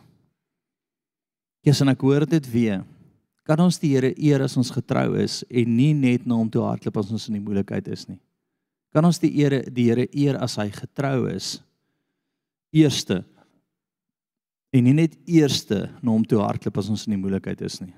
Jesus, 1.64 1.80
en 1.82 1.94
ek 1.94 2.04
hoor 2.04 2.26
dit 2.28 2.50
weer. 2.52 2.84
Kan 3.48 3.60
ons 3.60 3.80
die 3.80 3.94
Here 3.94 4.12
eer 4.16 4.44
as 4.44 4.56
ons 4.60 4.72
getrou 4.72 5.16
is 5.20 5.42
en 5.48 5.76
nie 5.76 5.92
net 5.96 6.28
na 6.28 6.36
hom 6.38 6.48
toe 6.52 6.64
hardloop 6.64 7.00
as 7.00 7.12
ons 7.12 7.28
in 7.28 7.38
die 7.38 7.44
moeilikheid 7.44 7.88
is 7.92 8.06
nie. 8.08 8.20
Kan 8.94 9.04
ons 9.08 9.20
die 9.20 9.32
Here 9.34 9.62
die 9.68 9.88
Here 9.90 10.06
eer 10.12 10.38
as 10.44 10.56
hy 10.60 10.68
getrou 10.72 11.26
is? 11.32 11.58
Eerste 12.74 13.22
en 14.74 14.82
nie 14.82 14.94
net 14.96 15.14
eerste 15.30 15.84
na 16.02 16.10
hom 16.10 16.24
toe 16.26 16.40
hardloop 16.42 16.80
as 16.80 16.90
ons 16.90 17.06
in 17.06 17.14
die 17.14 17.20
moeilikheid 17.20 17.62
is 17.62 17.78
nie. 17.82 17.92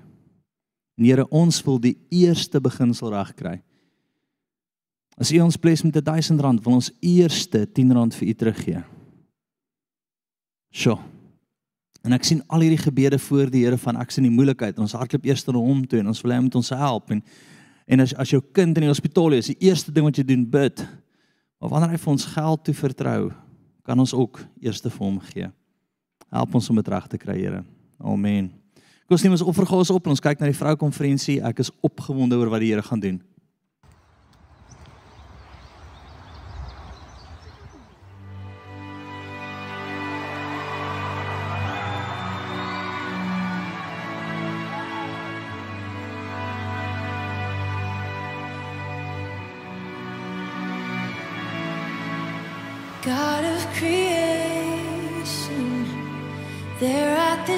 En 0.97 1.05
Here, 1.05 1.25
ons 1.33 1.59
wil 1.65 1.79
die 1.81 1.95
eerste 2.13 2.61
beginsel 2.61 3.11
reg 3.13 3.33
kry. 3.37 3.55
As 5.17 5.31
U 5.33 5.39
ons 5.41 5.57
bless 5.57 5.85
met 5.85 5.97
1000 5.97 6.41
rand, 6.41 6.61
wil 6.65 6.77
ons 6.77 6.91
eerste 7.01 7.63
10 7.65 7.93
rand 7.97 8.17
vir 8.17 8.29
U 8.29 8.33
teruggee. 8.37 8.81
Sjoe. 10.73 10.97
En 12.05 12.13
ek 12.15 12.25
sien 12.27 12.43
al 12.53 12.63
hierdie 12.63 12.81
gebede 12.81 13.17
voor 13.19 13.49
die 13.51 13.65
Here 13.65 13.77
van 13.81 13.97
ek 13.99 14.13
sien 14.13 14.27
die 14.27 14.33
moeilikheid. 14.33 14.77
Ons 14.79 14.93
hardloop 14.97 15.25
eers 15.25 15.45
na 15.47 15.57
hom 15.57 15.81
toe 15.89 15.99
en 15.99 16.13
ons 16.13 16.21
wil 16.23 16.35
hy 16.35 16.41
met 16.45 16.61
ons 16.61 16.73
help 16.77 17.13
en 17.15 17.23
en 17.87 18.03
as 18.03 18.11
as 18.19 18.33
jou 18.33 18.41
kind 18.51 18.75
in 18.75 18.83
die 18.83 18.91
hospitaal 18.91 19.37
is, 19.37 19.47
die 19.47 19.69
eerste 19.69 19.93
ding 19.95 20.03
wat 20.03 20.17
jy 20.19 20.25
doen 20.27 20.41
bid. 20.43 20.81
Maar 21.57 21.71
wanneer 21.71 21.93
hy 21.95 21.99
vir 22.03 22.11
ons 22.11 22.25
geld 22.33 22.63
toe 22.67 22.73
vertrou, 22.75 23.21
kan 23.87 23.99
ons 24.03 24.11
ook 24.13 24.41
eers 24.59 24.81
vir 24.83 24.97
hom 24.99 25.21
gee. 25.29 25.47
Help 26.33 26.55
ons 26.59 26.69
om 26.69 26.75
dit 26.79 26.87
reg 26.87 27.07
te 27.07 27.17
kry, 27.17 27.37
Here. 27.39 27.63
Amen. 28.03 28.51
Kom 29.07 29.15
ons 29.15 29.23
neem 29.23 29.37
ons 29.37 29.45
offergawe 29.47 29.85
op 29.93 30.07
en 30.09 30.13
ons 30.15 30.21
kyk 30.23 30.41
na 30.41 30.49
die 30.49 30.57
vroukonferensie. 30.57 31.39
Ek 31.47 31.61
is 31.63 31.71
opgewonde 31.85 32.35
oor 32.35 32.51
wat 32.51 32.63
die 32.63 32.73
Here 32.73 32.83
gaan 32.83 32.99
doen. 33.03 33.21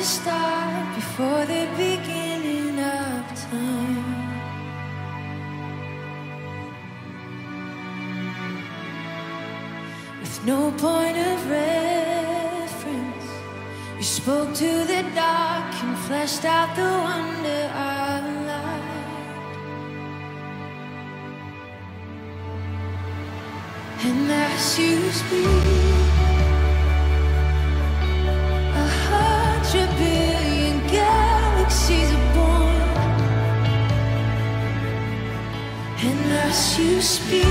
Start, 0.10 0.96
before 0.96 1.46
the 1.46 1.68
beginning 1.78 2.80
of 2.80 3.24
time. 3.52 4.30
With 10.20 10.46
no 10.46 10.72
point 10.72 11.16
of 11.16 11.50
reference, 11.52 13.28
you 13.98 14.04
spoke 14.04 14.52
to 14.56 14.72
the 14.92 15.04
dark 15.14 15.72
and 15.84 15.98
fleshed 16.08 16.44
out 16.44 16.76
the 16.76 16.92
wonder 17.08 17.64
of 17.94 18.24
light. 18.50 18.90
And 24.06 24.32
as 24.32 24.80
you 24.80 25.12
speak, 25.12 25.99
as 36.50 36.80
you 36.80 37.00
speak, 37.00 37.44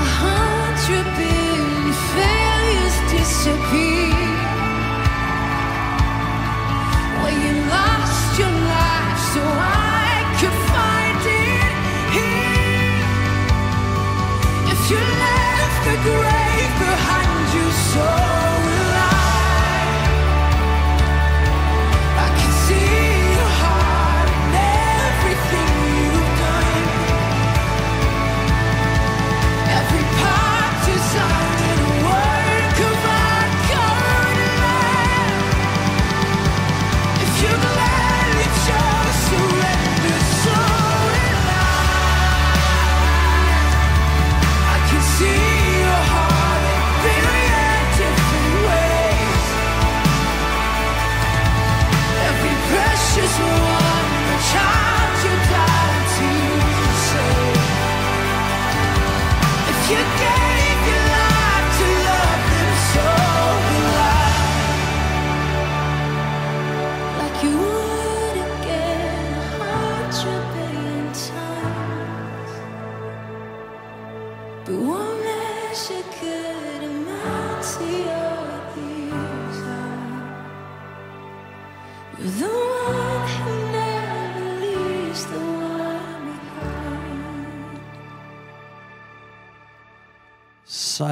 a 0.00 0.04
hundred 0.20 1.06
billion 1.18 1.92
failures 2.12 2.96
disappear. 3.12 4.17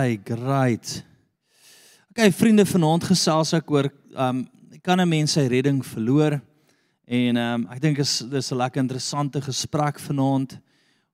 Sy 0.06 0.20
great. 0.22 1.00
Okay, 2.12 2.28
vriende, 2.30 2.62
vanaand 2.68 3.08
gesels 3.08 3.50
ek 3.56 3.70
oor 3.74 3.88
um 4.14 4.44
kan 4.86 5.00
'n 5.00 5.08
mens 5.08 5.32
sy 5.34 5.48
redding 5.50 5.80
verloor? 5.82 6.36
En 7.08 7.36
um 7.36 7.64
ek 7.72 7.80
dink 7.82 7.98
is 7.98 8.20
dis 8.20 8.52
'n 8.52 8.58
lekker 8.58 8.82
interessante 8.82 9.40
gesprek 9.40 9.98
vanaand. 9.98 10.60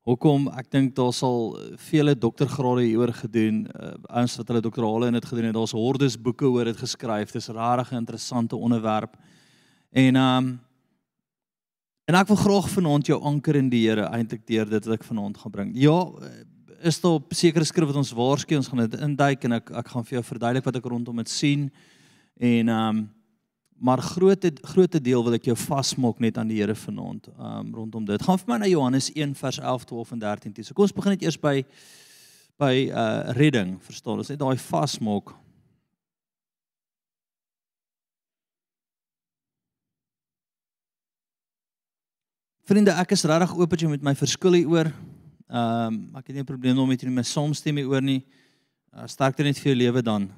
Hoekom? 0.04 0.48
Ek 0.58 0.68
dink 0.70 0.94
daar 0.94 1.12
sal 1.12 1.56
vele 1.78 2.14
doktorgrade 2.14 2.84
hieroor 2.84 3.14
gedoen, 3.14 3.66
uh, 3.80 3.94
ouens 4.18 4.36
wat 4.36 4.48
hulle 4.48 4.60
doktorale 4.60 5.06
in 5.06 5.14
dit 5.14 5.24
gedoen 5.24 5.44
het. 5.44 5.54
Daar's 5.54 5.72
hordes 5.72 6.20
boeke 6.20 6.44
oor 6.44 6.64
dit 6.64 6.76
geskryf. 6.76 7.32
Dis 7.32 7.48
'n 7.48 7.56
regtig 7.56 7.92
interessante 7.92 8.56
onderwerp. 8.56 9.16
En 9.92 10.16
ehm 10.16 10.36
um, 10.36 10.60
en 12.04 12.14
ek 12.14 12.28
wil 12.28 12.36
graag 12.36 12.68
vanaand 12.68 13.06
jou 13.06 13.22
anker 13.22 13.56
in 13.56 13.70
die 13.70 13.88
Here 13.88 14.10
eintlik 14.10 14.46
deur 14.46 14.68
dit 14.68 14.84
wat 14.84 15.00
ek 15.00 15.04
vanaand 15.04 15.38
gaan 15.38 15.50
bring. 15.50 15.70
Ja, 15.74 16.12
is 16.82 17.00
daar 17.00 17.18
op 17.18 17.34
sekere 17.34 17.64
skrif 17.64 17.88
wat 17.90 17.98
ons 18.00 18.12
waarsku, 18.16 18.56
ons 18.56 18.68
gaan 18.68 18.84
dit 18.84 19.00
induik 19.00 19.44
en 19.46 19.58
ek 19.58 19.72
ek 19.82 19.90
gaan 19.94 20.06
vir 20.06 20.18
jou 20.18 20.22
verduidelik 20.26 20.64
wat 20.68 20.78
ek 20.78 20.86
rondom 20.92 21.20
dit 21.22 21.32
sien. 21.32 21.66
En 22.38 22.68
ehm 22.68 22.88
um, 22.88 23.02
maar 23.82 23.98
grootte 23.98 24.52
grootte 24.62 25.00
deel 25.02 25.24
wil 25.26 25.34
ek 25.34 25.48
jou 25.48 25.56
vasmaak 25.58 26.20
net 26.22 26.36
aan 26.38 26.46
die 26.52 26.60
Here 26.60 26.74
vanaand 26.78 27.26
um, 27.34 27.72
rondom 27.74 28.04
dit. 28.06 28.22
Gaan 28.22 28.38
vir 28.38 28.52
my 28.52 28.58
na 28.62 28.68
Johannes 28.70 29.08
1 29.10 29.34
vers 29.34 29.58
11, 29.58 29.84
12 29.90 30.12
en 30.14 30.22
13 30.22 30.52
toe. 30.54 30.64
So 30.64 30.74
kom 30.74 30.86
ons 30.86 30.94
begin 30.94 31.16
net 31.16 31.24
eers 31.26 31.38
by 31.40 31.64
by 32.62 32.74
uh 32.94 33.34
redding, 33.34 33.74
verstaan? 33.82 34.22
Ons 34.22 34.30
net 34.30 34.38
daai 34.38 34.54
vasmaak. 34.60 35.34
Vriende, 42.70 42.94
ek 42.94 43.16
is 43.16 43.26
regtig 43.26 43.56
oop 43.58 43.74
dat 43.74 43.82
jy 43.82 43.90
met 43.90 44.06
my 44.06 44.14
verskil 44.14 44.54
hieroor. 44.54 44.92
Ehm 45.52 45.86
um, 45.86 46.16
ek 46.16 46.30
het 46.30 46.36
nie 46.36 46.40
'n 46.40 46.48
probleem 46.48 46.78
om 46.78 46.88
met 46.88 47.00
jy 47.02 47.08
nie 47.08 47.14
my 47.14 47.22
saamstem 47.22 47.76
hieroor 47.76 48.00
nie. 48.00 48.24
Uh, 48.96 49.06
sterkte 49.06 49.42
net 49.42 49.58
vir 49.58 49.72
jou 49.72 49.76
lewe 49.76 50.02
dan. 50.02 50.30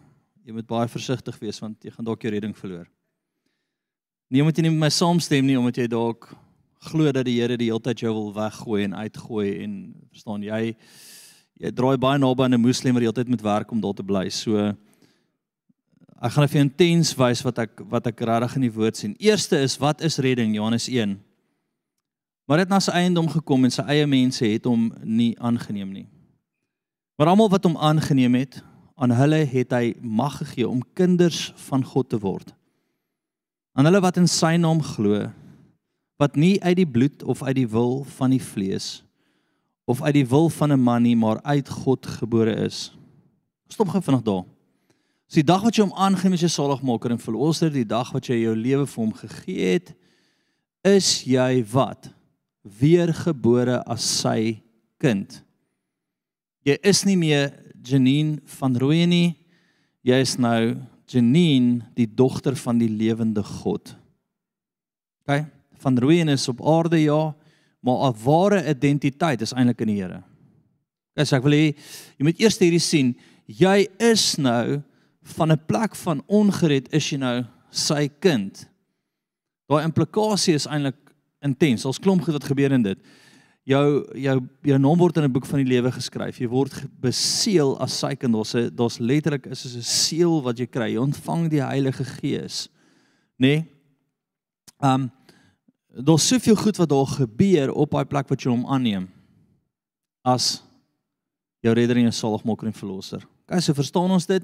Jy 0.45 0.53
moet 0.53 0.67
baie 0.67 0.89
versigtig 0.89 1.39
wees 1.39 1.61
want 1.61 1.85
jy 1.85 1.91
gaan 1.91 2.05
dalk 2.05 2.23
jou 2.23 2.33
redding 2.33 2.57
verloor. 2.57 2.89
Nie 4.29 4.41
omdat 4.43 4.57
jy 4.57 4.63
nie 4.63 4.71
met 4.71 4.81
my 4.81 4.91
saamstem 4.91 5.47
nie, 5.47 5.59
omdat 5.59 5.77
jy 5.77 5.87
dalk 5.87 6.35
glo 6.81 7.13
dat 7.13 7.25
die 7.25 7.41
Here 7.41 7.57
die 7.57 7.71
hele 7.71 7.81
tyd 7.81 8.01
jou 8.01 8.13
wil 8.13 8.33
weggooi 8.35 8.83
en 8.85 8.95
uitgooi 8.95 9.63
en 9.63 9.95
verstaan 10.11 10.43
jy 10.43 10.75
jy 11.61 11.71
draai 11.71 11.97
baie 11.97 12.19
naby 12.19 12.43
aan 12.43 12.55
'n 12.55 12.61
moslim 12.61 12.95
wat 12.95 13.01
die 13.01 13.07
hele 13.07 13.21
tyd 13.23 13.29
moet 13.29 13.43
werk 13.43 13.71
om 13.71 13.81
daar 13.81 13.95
te 13.95 14.03
bly. 14.03 14.29
So 14.31 14.75
ek 16.21 16.33
gaan 16.33 16.49
vir 16.49 16.59
jou 16.59 16.65
intens 16.65 17.15
wys 17.15 17.45
wat 17.45 17.59
ek 17.59 17.81
wat 17.89 18.07
ek 18.07 18.21
regtig 18.21 18.57
in 18.57 18.63
die 18.63 18.75
woord 18.75 18.97
sien. 18.97 19.15
Eerste 19.21 19.63
is 19.63 19.79
wat 19.79 20.03
is 20.03 20.19
redding? 20.19 20.55
Johannes 20.55 20.89
1. 20.89 21.21
Maar 22.45 22.65
dit 22.65 22.69
na 22.69 22.81
sy 22.83 22.93
eiendom 22.93 23.29
gekom 23.33 23.65
en 23.65 23.73
sy 23.73 23.85
eie 23.89 24.07
mense 24.07 24.45
het 24.45 24.67
hom 24.69 24.91
nie 25.01 25.33
aangeneem 25.41 25.93
nie. 25.93 26.07
Maar 27.17 27.33
almal 27.33 27.49
wat 27.53 27.65
hom 27.65 27.79
aangeneem 27.79 28.35
het, 28.37 28.59
aan 28.95 29.15
hulle 29.15 29.41
het 29.51 29.73
hy 29.75 29.95
mag 30.01 30.37
gegee 30.43 30.69
om 30.69 30.83
kinders 30.95 31.49
van 31.67 31.83
God 31.87 32.11
te 32.13 32.19
word. 32.23 32.53
Aan 33.75 33.89
hulle 33.89 34.03
wat 34.05 34.21
in 34.21 34.29
sy 34.31 34.55
naam 34.61 34.83
glo, 34.85 35.25
wat 36.21 36.37
nie 36.39 36.61
uit 36.63 36.77
die 36.79 36.89
bloed 36.89 37.25
of 37.27 37.43
uit 37.43 37.57
die 37.59 37.71
wil 37.71 38.05
van 38.19 38.35
die 38.35 38.43
vlees 38.43 39.01
of 39.91 40.01
uit 40.01 40.15
die 40.15 40.29
wil 40.29 40.49
van 40.49 40.73
'n 40.73 40.81
man 40.81 41.03
nie, 41.03 41.17
maar 41.17 41.43
uit 41.43 41.69
God 41.69 42.07
gebore 42.07 42.55
is. 42.65 42.93
Stop 43.69 43.89
gou 43.89 44.03
vinnig 44.03 44.23
daar. 44.23 44.45
Dis 45.27 45.35
die 45.35 45.45
dag 45.45 45.63
wat 45.63 45.77
jy 45.77 45.83
hom 45.83 45.97
aangeneem 45.97 46.33
as 46.33 46.41
jou 46.41 46.49
saligmaker 46.49 47.11
en 47.11 47.19
verlosser, 47.19 47.71
die 47.71 47.85
dag 47.85 48.13
wat 48.13 48.27
jy 48.27 48.35
jou 48.35 48.55
lewe 48.57 48.87
vir 48.87 49.05
hom 49.05 49.13
gegee 49.13 49.73
het, 49.73 49.95
is 50.83 51.25
jy 51.25 51.65
wat? 51.73 52.14
Weergebore 52.65 53.83
as 53.87 54.05
sy 54.23 54.63
kind. 54.99 55.43
Jy 56.65 56.79
is 56.81 57.05
nie 57.05 57.17
meer 57.21 57.53
Janine 57.85 58.41
van 58.57 58.77
Rooyen 58.81 59.13
nie. 59.13 59.35
Jy 60.05 60.21
is 60.25 60.37
nou 60.41 60.75
Janine, 61.13 61.85
die 61.97 62.09
dogter 62.09 62.57
van 62.57 62.81
die 62.81 62.89
lewende 62.89 63.45
God. 63.45 63.93
OK? 65.25 65.45
Van 65.85 65.99
Rooyen 66.01 66.33
is 66.33 66.49
op 66.49 66.63
aarde 66.65 67.03
ja, 67.03 67.35
maar 67.85 68.09
'n 68.09 68.17
ware 68.25 68.69
identiteit 68.69 69.43
is 69.43 69.53
eintlik 69.53 69.81
in 69.81 69.89
die 69.89 70.01
Here. 70.01 70.23
Okay, 71.13 71.25
so 71.25 71.37
ek 71.37 71.43
wil 71.43 71.53
hê 71.53 71.77
jy 72.19 72.25
moet 72.25 72.41
eers 72.41 72.59
hierdie 72.59 72.81
sien. 72.81 73.15
Jy 73.47 73.89
is 73.99 74.37
nou 74.37 74.83
van 75.37 75.53
'n 75.53 75.61
plek 75.67 75.95
van 75.95 76.23
ongered 76.27 76.89
is 76.93 77.11
jy 77.11 77.19
nou 77.19 77.45
sy 77.71 78.09
kind. 78.09 78.67
Daai 79.69 79.85
implikasie 79.85 80.55
is 80.55 80.67
eintlik 80.67 81.04
intens. 81.45 81.85
Ons 81.85 82.01
klomp 82.01 82.25
goed 82.25 82.39
wat 82.39 82.51
gebeur 82.51 82.73
in 82.73 82.83
dit 82.83 82.99
jou 83.65 84.05
jou 84.21 84.37
jou 84.69 84.79
naam 84.79 84.99
word 84.99 85.17
in 85.17 85.25
'n 85.25 85.33
boek 85.33 85.47
van 85.47 85.65
die 85.65 85.73
lewe 85.73 85.91
geskryf. 85.93 86.39
Jy 86.39 86.49
word 86.49 86.75
beseël 87.01 87.81
as 87.81 87.99
sy 87.99 88.15
kind. 88.15 88.35
'n 88.35 88.71
daar's 88.77 88.99
letterlik 88.99 89.47
is 89.47 89.65
'n 89.65 89.83
seël 89.83 90.43
wat 90.43 90.59
jy 90.59 90.67
kry. 90.67 90.93
Jy 90.93 90.99
ontvang 90.99 91.49
die 91.51 91.63
Heilige 91.63 92.05
Gees. 92.05 92.69
Nê? 93.39 93.47
Nee? 93.47 93.67
Um 94.81 95.11
daar's 95.97 96.27
soveel 96.27 96.57
goed 96.57 96.77
wat 96.77 96.89
daar 96.89 97.07
gebeur 97.07 97.73
op 97.73 97.91
daai 97.91 98.05
plek 98.05 98.29
wat 98.29 98.43
jy 98.43 98.51
hom 98.51 98.67
aanneem 98.67 99.09
as 100.25 100.63
jou 101.61 101.73
redder 101.75 101.97
en 101.97 102.03
jou 102.03 102.13
saligmaker 102.13 102.67
en 102.67 102.73
verlosser. 102.73 103.23
Okay, 103.47 103.61
so 103.61 103.73
verstaan 103.73 104.11
ons 104.11 104.27
dit? 104.27 104.43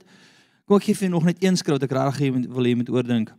Kom 0.64 0.76
ek 0.76 0.84
gee 0.84 0.94
vir 0.94 1.10
nog 1.10 1.24
net 1.24 1.42
een 1.42 1.56
skrif 1.56 1.80
wat 1.80 1.82
ek 1.82 1.90
regtig 1.90 2.46
wil 2.46 2.64
hê 2.64 2.68
jy 2.68 2.76
moet 2.76 2.90
oordink. 2.90 3.32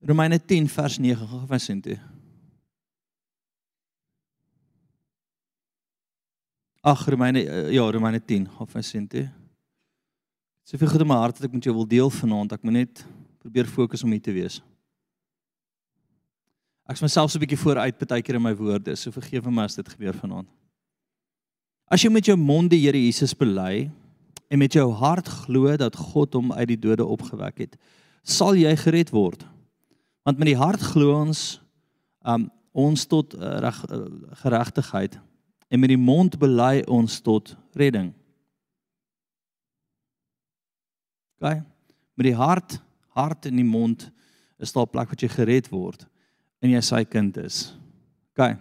Romeine 0.00 0.38
10 0.44 0.68
vers 0.68 0.98
9 0.98 1.26
gaan 1.26 1.46
vir 1.50 1.60
sien 1.60 1.80
toe. 1.82 1.96
Ag 6.86 7.02
Romeine 7.10 7.42
uh, 7.42 7.72
ja 7.74 7.90
Romeine 7.90 8.20
10 8.22 8.46
gaan 8.54 8.70
vir 8.70 8.84
sien 8.86 9.08
toe. 9.10 9.26
Soveel 10.68 10.92
goed 10.92 11.02
in 11.02 11.10
my 11.10 11.18
hart 11.18 11.38
dat 11.38 11.48
ek 11.48 11.56
met 11.56 11.66
jou 11.66 11.74
wil 11.74 11.88
deel 11.88 12.10
vanaand. 12.10 12.54
Ek 12.54 12.62
moet 12.62 12.76
net 12.76 13.04
probeer 13.42 13.66
fokus 13.66 14.04
om 14.06 14.14
hier 14.14 14.22
te 14.22 14.34
wees. 14.36 14.60
Ek 16.88 16.96
is 16.96 17.02
myself 17.02 17.32
so 17.32 17.38
'n 17.38 17.42
bietjie 17.42 17.60
vooruit 17.60 17.98
baie 17.98 18.22
keer 18.22 18.36
in 18.36 18.42
my 18.42 18.54
woorde. 18.54 18.94
So 18.96 19.10
vergewe 19.10 19.50
my 19.50 19.64
as 19.64 19.74
dit 19.74 19.88
gebeur 19.88 20.14
vanaand. 20.14 20.48
As 21.90 22.02
jy 22.02 22.10
met 22.10 22.24
jou 22.24 22.36
mond 22.36 22.70
die 22.70 22.80
Here 22.80 22.96
Jesus 22.96 23.34
bely 23.34 23.90
en 24.48 24.58
met 24.58 24.72
jou 24.72 24.92
hart 24.92 25.28
glo 25.28 25.76
dat 25.76 25.96
God 25.96 26.34
hom 26.34 26.52
uit 26.52 26.68
die 26.68 26.80
dode 26.80 27.04
opgewek 27.04 27.58
het, 27.58 27.76
sal 28.22 28.54
jy 28.54 28.76
gered 28.76 29.10
word. 29.10 29.44
Want 30.28 30.38
met 30.38 30.50
die 30.50 30.58
hart 30.60 30.82
glo 30.84 31.14
ons 31.16 31.56
um 32.20 32.50
ons 32.78 33.06
tot 33.08 33.32
uh, 33.34 33.54
reg 33.64 33.76
uh, 33.88 33.98
geregtigheid 34.42 35.14
en 35.72 35.80
met 35.80 35.88
die 35.88 35.98
mond 35.98 36.34
bely 36.38 36.82
ons 36.84 37.14
tot 37.24 37.54
redding. 37.72 38.10
OK? 41.40 41.62
Met 42.20 42.26
die 42.28 42.36
hart, 42.36 42.76
hart 43.16 43.48
en 43.48 43.56
die 43.56 43.66
mond 43.66 44.04
is 44.60 44.74
daar 44.76 44.84
'n 44.84 44.92
plek 44.92 45.08
wat 45.08 45.24
jy 45.24 45.30
gered 45.32 45.70
word 45.72 46.04
en 46.60 46.70
jy 46.70 46.82
sy 46.84 47.04
kind 47.04 47.36
is. 47.36 47.72
OK. 48.36 48.52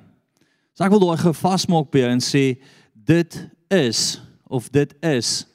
So 0.74 0.86
ek 0.86 0.92
wil 0.96 1.04
daai 1.04 1.20
gevasmaak 1.20 1.92
by 1.92 2.00
jou 2.00 2.12
en 2.16 2.24
sê 2.24 2.64
dit 2.94 3.50
is 3.70 4.22
of 4.48 4.72
dit 4.72 4.96
is 5.04 5.46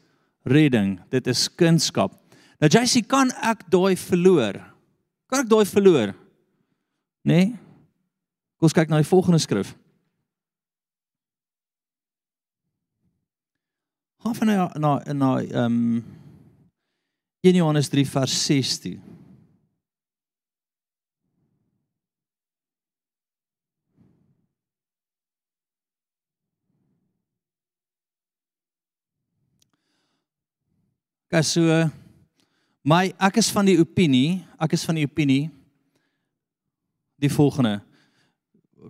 redding. 0.44 1.00
Dit 1.08 1.26
is 1.26 1.48
kunskap. 1.48 2.12
Nou 2.60 2.68
JC 2.68 3.00
kan 3.08 3.32
ek 3.40 3.64
daai 3.70 3.96
verloor? 3.96 4.71
Kan 5.32 5.46
ek 5.46 5.48
daai 5.48 5.64
verloor? 5.64 6.10
Nee. 7.24 7.54
Kom 8.60 8.68
ons 8.68 8.74
kyk 8.76 8.90
na 8.92 8.98
die 9.00 9.08
volgende 9.08 9.38
skrif. 9.40 9.70
Gaan 14.20 14.36
van 14.36 14.52
na 14.52 14.66
na 14.76 14.90
na 15.16 15.30
ehm 15.40 15.78
um, 15.78 16.04
1 17.40 17.56
Johannes 17.56 17.88
3 17.88 18.04
vers 18.06 18.36
16. 18.44 19.00
Gas 31.32 31.56
so 31.56 32.01
my 32.82 33.12
ek 33.16 33.38
is 33.42 33.50
van 33.54 33.66
die 33.68 33.78
opinie, 33.80 34.42
ek 34.58 34.74
is 34.76 34.84
van 34.86 34.98
die 34.98 35.06
opinie 35.06 35.46
die 37.22 37.30
volgende. 37.30 37.78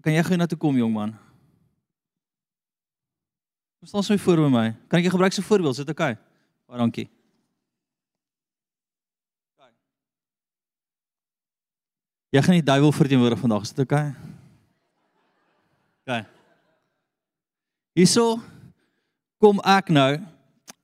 Kan 0.01 0.17
jy 0.17 0.25
gou 0.25 0.39
na 0.41 0.49
toe 0.49 0.59
kom 0.59 0.77
jong 0.81 0.93
man? 0.93 1.13
Stel 3.85 4.05
so 4.07 4.17
voor 4.17 4.45
by 4.47 4.51
my. 4.53 4.69
Kan 4.89 5.01
ek 5.01 5.09
jou 5.09 5.17
gebruik 5.17 5.35
so 5.35 5.45
voorbeeld? 5.45 5.75
Is 5.75 5.83
dit 5.83 5.91
oukei? 5.91 6.15
Okay? 6.15 6.23
Baie 6.71 6.81
dankie. 6.81 7.09
Jy 12.33 12.41
gaan 12.47 12.57
die 12.57 12.65
duiwel 12.65 12.95
verteenwoordig 12.97 13.43
vandag, 13.43 13.67
is 13.67 13.75
dit 13.75 13.83
oukei? 13.85 14.07
Okay? 14.09 14.31
OK. 16.23 16.31
Hierso 17.93 18.39
kom 19.43 19.61
ek 19.69 19.91
nou 19.93 20.17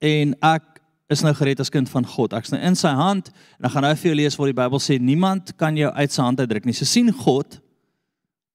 en 0.04 0.34
ek 0.44 0.67
is 1.08 1.22
nou 1.24 1.32
gered 1.36 1.60
as 1.60 1.72
kind 1.72 1.88
van 1.88 2.04
God. 2.06 2.34
Ek's 2.36 2.52
nou 2.52 2.60
in 2.60 2.76
sy 2.76 2.90
hand 2.96 3.30
en 3.32 3.66
dan 3.66 3.72
gaan 3.72 3.86
nou 3.86 3.94
vir 3.96 4.10
jou 4.10 4.18
lees 4.18 4.36
wat 4.36 4.50
die 4.50 4.58
Bybel 4.58 4.82
sê, 4.82 4.98
niemand 5.00 5.54
kan 5.60 5.76
jou 5.78 5.90
uit 5.96 6.12
sy 6.12 6.22
hand 6.22 6.42
uitdruk 6.42 6.68
nie. 6.68 6.76
So 6.76 6.88
sien 6.88 7.12
God 7.24 7.58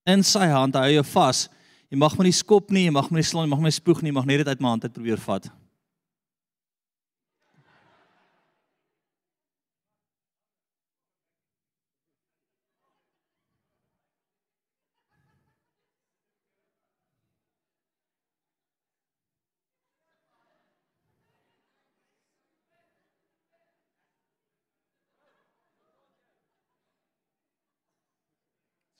in 0.09 0.23
sy 0.27 0.45
hand, 0.51 0.77
hou 0.77 0.91
jou 0.91 1.05
vas. 1.13 1.47
Jy 1.89 1.99
mag 2.01 2.15
my 2.17 2.27
nie 2.27 2.35
skop 2.35 2.71
nie, 2.73 2.87
jy 2.87 2.93
mag 2.93 3.09
my 3.11 3.21
nie 3.21 3.27
slaan, 3.27 3.47
jy 3.47 3.53
mag 3.55 3.65
my 3.65 3.73
spoeg 3.73 4.01
nie, 4.01 4.11
jy 4.11 4.17
mag 4.19 4.29
net 4.29 4.43
dit 4.43 4.51
uit 4.53 4.63
my 4.63 4.73
hand 4.75 4.85
uit 4.85 4.93
probeer 4.95 5.21
vat. 5.25 5.49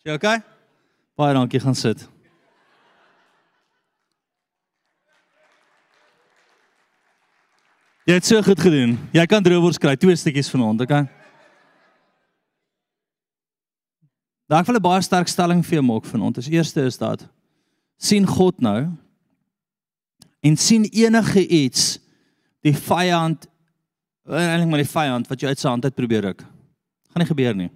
Is 0.04 0.12
jy 0.12 0.16
okay? 0.18 0.42
Baie 1.16 1.32
dankie, 1.32 1.62
gaan 1.64 1.78
sit. 1.80 2.02
Jy 8.04 8.18
het 8.18 8.28
so 8.28 8.42
goed 8.44 8.60
gedoen. 8.60 8.98
Jy 9.16 9.24
kan 9.32 9.46
droewors 9.46 9.78
kry, 9.80 9.94
twee 9.96 10.18
stukkies 10.20 10.50
vanaand, 10.52 10.84
okay? 10.84 11.06
Daar 14.52 14.60
ek 14.60 14.68
wil 14.68 14.76
'n 14.76 14.84
baie 14.84 15.02
sterk 15.02 15.32
stelling 15.32 15.64
vir 15.64 15.80
jou 15.80 15.86
maak 15.88 16.04
vanaand. 16.04 16.36
Die 16.36 16.52
eerste 16.52 16.84
is 16.84 16.98
dat 16.98 17.24
sien 17.98 18.28
God 18.28 18.60
nou 18.60 18.92
en 20.44 20.58
sien 20.58 20.84
enige 20.84 21.48
iets 21.48 21.98
die 22.60 22.76
vyand 22.76 23.48
eintlik 24.28 24.68
maar 24.68 24.84
die 24.84 24.96
vyand 25.00 25.30
wat 25.30 25.40
jy 25.40 25.48
uit 25.48 25.60
sy 25.60 25.70
hand 25.70 25.86
uit 25.86 25.96
probeer 25.96 26.22
ruk. 26.24 26.42
Gaan 26.44 27.24
nie 27.24 27.32
gebeur 27.32 27.56
nie. 27.56 27.72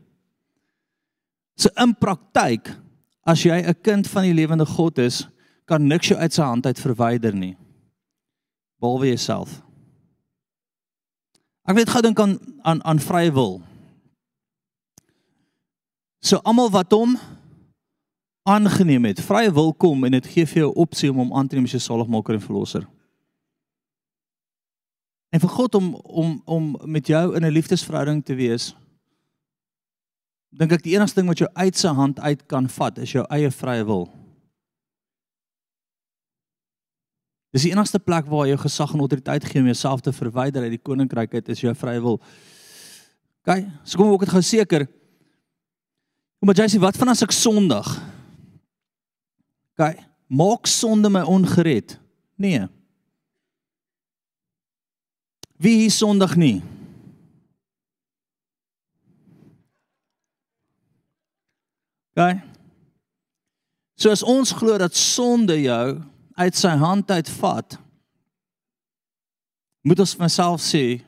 So 1.58 1.74
in 1.82 1.96
praktyk 1.98 2.70
as 3.26 3.44
jy 3.44 3.58
'n 3.60 3.82
kind 3.84 4.08
van 4.08 4.24
die 4.24 4.34
lewende 4.34 4.66
God 4.66 4.98
is, 4.98 5.28
kan 5.66 5.88
niks 5.88 6.08
jou 6.08 6.20
uit 6.20 6.34
sy 6.34 6.42
hand 6.42 6.66
uit 6.66 6.80
verwyder 6.80 7.36
nie. 7.36 7.58
Behalwe 8.80 9.08
jouself. 9.08 9.62
Ek 11.68 11.76
weet 11.76 11.90
gou 11.90 12.02
dink 12.02 12.20
aan 12.20 12.40
aan 12.64 12.84
aan 12.84 13.00
vrye 13.00 13.32
wil. 13.32 13.62
So 16.24 16.40
almal 16.44 16.70
wat 16.70 16.92
hom 16.92 17.18
aangeneem 18.48 19.06
het, 19.06 19.20
vrye 19.20 19.52
wil 19.52 19.74
kom 19.74 20.06
en 20.08 20.12
dit 20.12 20.28
gee 20.28 20.46
vir 20.46 20.64
jou 20.64 20.74
opsie 20.76 21.12
om 21.12 21.18
hom 21.18 21.34
aan 21.34 21.48
te 21.48 21.56
neem 21.56 21.68
as 21.68 21.76
jou 21.76 21.84
saligmaker 21.84 22.38
en 22.38 22.42
verlosser. 22.42 22.88
En 25.36 25.44
vir 25.44 25.50
God 25.50 25.76
om 25.76 25.94
om 25.96 26.42
om 26.46 26.76
met 26.86 27.08
jou 27.08 27.36
in 27.36 27.44
'n 27.44 27.52
liefdesverhouding 27.52 28.24
te 28.26 28.36
wees, 28.36 28.76
dink 30.58 30.74
ek 30.74 30.86
die 30.86 30.96
enigste 30.98 31.22
ding 31.22 31.30
wat 31.30 31.42
jou 31.42 31.50
uit 31.54 31.78
sy 31.78 31.92
hand 31.94 32.20
uit 32.20 32.42
kan 32.50 32.68
vat 32.78 32.98
is 33.04 33.14
jou 33.14 33.24
eie 33.34 33.52
vrye 33.54 33.86
wil. 33.86 34.08
Dis 37.56 37.68
die 37.68 37.72
enigste 37.74 38.00
plek 38.02 38.28
waar 38.30 38.48
jy 38.50 38.58
gesag 38.60 38.94
en 38.94 39.02
autoriteit 39.06 39.46
gee 39.48 39.62
om 39.62 39.70
jouself 39.70 40.04
te 40.06 40.14
verwyder 40.14 40.66
uit 40.66 40.76
die 40.76 40.84
koninkryk 40.84 41.38
uit 41.38 41.52
is 41.54 41.64
jou 41.64 41.74
vrye 41.78 42.02
wil. 42.04 42.20
OK, 43.46 43.62
so 43.88 44.00
kom 44.00 44.12
ek 44.14 44.26
dit 44.26 44.34
gou 44.34 44.44
seker. 44.44 44.88
Kom 46.38 46.50
maar 46.50 46.60
sê 46.70 46.82
wat 46.82 46.98
van 47.00 47.14
as 47.14 47.24
ek 47.26 47.34
sondig? 47.34 47.88
OK, 49.78 49.94
maak 50.28 50.68
sonde 50.70 51.10
my 51.14 51.24
ongered? 51.26 51.96
Nee. 52.38 52.66
Wie 55.58 55.78
hier 55.86 55.94
sondig 55.94 56.36
nie? 56.38 56.58
OK. 62.18 62.38
So 63.98 64.10
as 64.10 64.24
ons 64.26 64.54
glo 64.58 64.78
dat 64.82 64.96
sonde 64.98 65.58
jou 65.62 66.00
uit 66.38 66.58
sy 66.58 66.72
hand 66.82 67.12
uitvat, 67.14 67.78
moet 69.86 70.02
ons 70.02 70.16
myself 70.18 70.62
sê, 70.66 71.00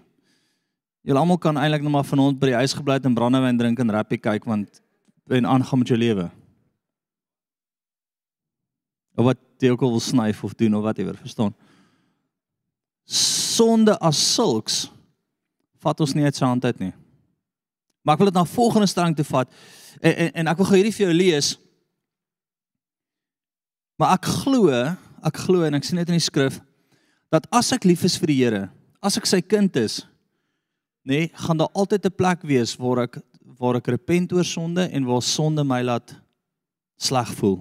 julle 1.05 1.21
almal 1.21 1.39
kan 1.41 1.57
eintlik 1.57 1.85
net 1.85 1.93
maar 1.93 2.05
vanaand 2.05 2.37
by 2.41 2.51
die 2.51 2.59
huis 2.61 2.75
gebly 2.77 2.99
het 2.99 3.07
en 3.09 3.17
brandewyn 3.17 3.57
drink 3.57 3.81
en 3.81 3.93
rappie 3.93 4.21
kyk 4.21 4.45
want 4.49 4.81
en 5.29 5.49
aangaan 5.49 5.81
met 5.81 5.91
jou 5.91 5.97
lewe. 5.97 6.25
Of 9.17 9.27
wat 9.29 9.41
jy 9.61 9.73
ook 9.73 9.83
al 9.85 9.93
wil 9.97 10.01
snyf 10.01 10.43
of 10.45 10.55
doen 10.57 10.77
of 10.77 10.85
whatever, 10.85 11.17
verstaan? 11.17 11.53
Sonde 13.09 13.97
as 13.97 14.21
sulks 14.33 14.87
vat 15.81 16.01
ons 16.01 16.13
nie 16.13 16.25
uit 16.25 16.37
sy 16.37 16.45
hand 16.45 16.65
uit 16.65 16.81
nie. 16.85 16.93
Maar 18.03 18.15
ek 18.15 18.23
wil 18.23 18.31
dit 18.31 18.39
na 18.39 18.45
volgende 18.45 18.87
stelling 18.87 19.15
toe 19.15 19.25
vat. 19.27 19.51
En, 19.99 20.13
en 20.13 20.31
en 20.43 20.51
ek 20.51 20.57
wil 20.57 20.69
gou 20.69 20.79
hierdie 20.79 20.95
vir 20.95 21.05
jou 21.07 21.15
lees. 21.15 21.53
Maar 23.99 24.15
ek 24.15 24.29
glo, 24.43 24.71
ek 25.27 25.41
glo 25.45 25.65
en 25.67 25.75
ek 25.75 25.87
sien 25.87 25.99
dit 25.99 26.11
in 26.13 26.19
die 26.19 26.23
skrif 26.23 26.61
dat 27.29 27.45
as 27.53 27.67
ek 27.75 27.83
lief 27.85 28.01
is 28.07 28.15
vir 28.17 28.31
die 28.31 28.37
Here, 28.39 28.61
as 29.05 29.19
ek 29.19 29.27
sy 29.29 29.37
kind 29.45 29.75
is, 29.77 29.99
nê, 31.05 31.27
nee, 31.27 31.31
gaan 31.45 31.59
daar 31.59 31.69
altyd 31.77 32.07
'n 32.07 32.17
plek 32.17 32.41
wees 32.41 32.73
waar 32.79 33.03
ek 33.05 33.19
waar 33.59 33.75
ek 33.75 33.91
repent 33.91 34.33
oor 34.33 34.45
sonde 34.47 34.87
en 34.89 35.05
waar 35.05 35.21
sonde 35.21 35.63
my 35.63 35.81
laat 35.83 36.15
sleg 36.97 37.27
voel. 37.37 37.59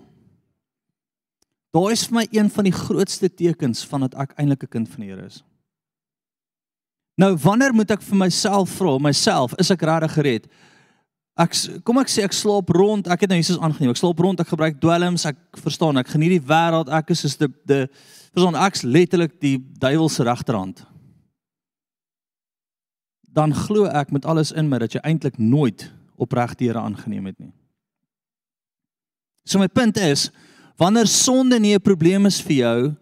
Daar 1.74 1.92
is 1.92 2.06
vir 2.06 2.14
my 2.14 2.26
een 2.32 2.50
van 2.50 2.64
die 2.64 2.72
grootste 2.72 3.28
tekens 3.28 3.84
van 3.84 4.06
dat 4.06 4.14
ek 4.14 4.32
eintlik 4.38 4.62
'n 4.62 4.72
kind 4.72 4.88
van 4.88 5.00
die 5.00 5.10
Here 5.10 5.26
is. 5.26 5.42
Nou 7.18 7.32
wanneer 7.42 7.74
moet 7.74 7.90
ek 7.90 8.02
vir 8.06 8.18
myself 8.20 8.76
vra, 8.78 8.94
myself, 9.02 9.56
is 9.58 9.72
ek 9.74 9.82
regtig 9.88 10.14
gered? 10.14 10.44
Ek 11.38 11.54
kom 11.86 11.98
ek 11.98 12.10
sê 12.10 12.22
ek 12.26 12.34
slaap 12.34 12.70
rond, 12.74 13.06
ek 13.10 13.24
het 13.24 13.30
nou 13.30 13.38
Jesus 13.38 13.58
aangeneem. 13.58 13.90
Ek 13.94 14.00
slaap 14.00 14.20
rond, 14.22 14.40
ek 14.42 14.50
gebruik 14.50 14.78
dwelms, 14.82 15.26
ek 15.26 15.58
verstaan, 15.62 15.98
ek 15.98 16.10
geniet 16.14 16.36
die 16.36 16.46
wêreld, 16.46 16.90
ek 16.90 17.10
is 17.14 17.22
soos 17.22 17.36
die 17.38 17.50
die 17.66 17.84
verstaan 18.34 18.58
ek's 18.60 18.84
letterlik 18.86 19.38
die 19.42 19.56
duiwel 19.82 20.10
se 20.12 20.26
regterhand. 20.26 20.84
Dan 23.34 23.54
glo 23.54 23.88
ek 23.90 24.12
met 24.14 24.26
alles 24.28 24.52
in 24.54 24.68
my 24.70 24.78
dat 24.82 24.94
jy 24.94 25.02
eintlik 25.02 25.38
nooit 25.38 25.88
opreg 26.18 26.54
die 26.58 26.68
Here 26.68 26.82
aangeneem 26.82 27.30
het 27.30 27.38
nie. 27.38 27.52
So 29.46 29.58
my 29.58 29.68
punt 29.70 29.98
is, 29.98 30.28
wanneer 30.78 31.06
sonde 31.06 31.58
nie 31.58 31.74
'n 31.74 31.82
probleem 31.82 32.26
is 32.26 32.40
vir 32.40 32.56
jou 32.56 32.96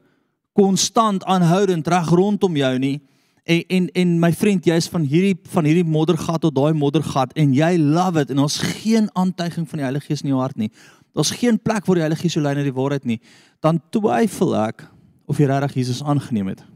konstant 0.54 1.24
aanhoudend 1.24 1.88
reg 1.88 2.08
rondom 2.08 2.56
jou 2.56 2.78
nie, 2.78 3.00
En 3.46 3.62
en 3.66 3.88
en 3.92 4.18
my 4.18 4.32
vriend, 4.34 4.64
jy's 4.66 4.88
van 4.90 5.04
hierdie 5.06 5.36
van 5.52 5.66
hierdie 5.68 5.86
moddergat 5.86 6.42
tot 6.42 6.54
daai 6.54 6.74
moddergat 6.74 7.34
en 7.38 7.52
jy 7.54 7.76
love 7.78 8.18
it 8.24 8.32
en 8.34 8.42
ons 8.42 8.56
geen 8.82 9.06
aantuiging 9.14 9.68
van 9.70 9.78
die 9.78 9.86
Heilige 9.86 10.10
Gees 10.10 10.24
in 10.24 10.32
jou 10.32 10.40
hart 10.40 10.58
nie. 10.58 10.72
Daar's 11.14 11.30
geen 11.30 11.60
plek 11.62 11.86
waar 11.86 12.00
die 12.00 12.06
Heilige 12.08 12.26
Gees 12.26 12.34
jou 12.34 12.42
lei 12.42 12.56
na 12.58 12.66
die 12.66 12.74
waarheid 12.74 13.06
nie. 13.06 13.20
Dan 13.62 13.78
twyfel 13.94 14.56
ek 14.64 14.88
of 15.30 15.38
jy 15.38 15.46
regtig 15.46 15.78
Jesus 15.78 16.02
aangeneem 16.02 16.50
het. 16.56 16.66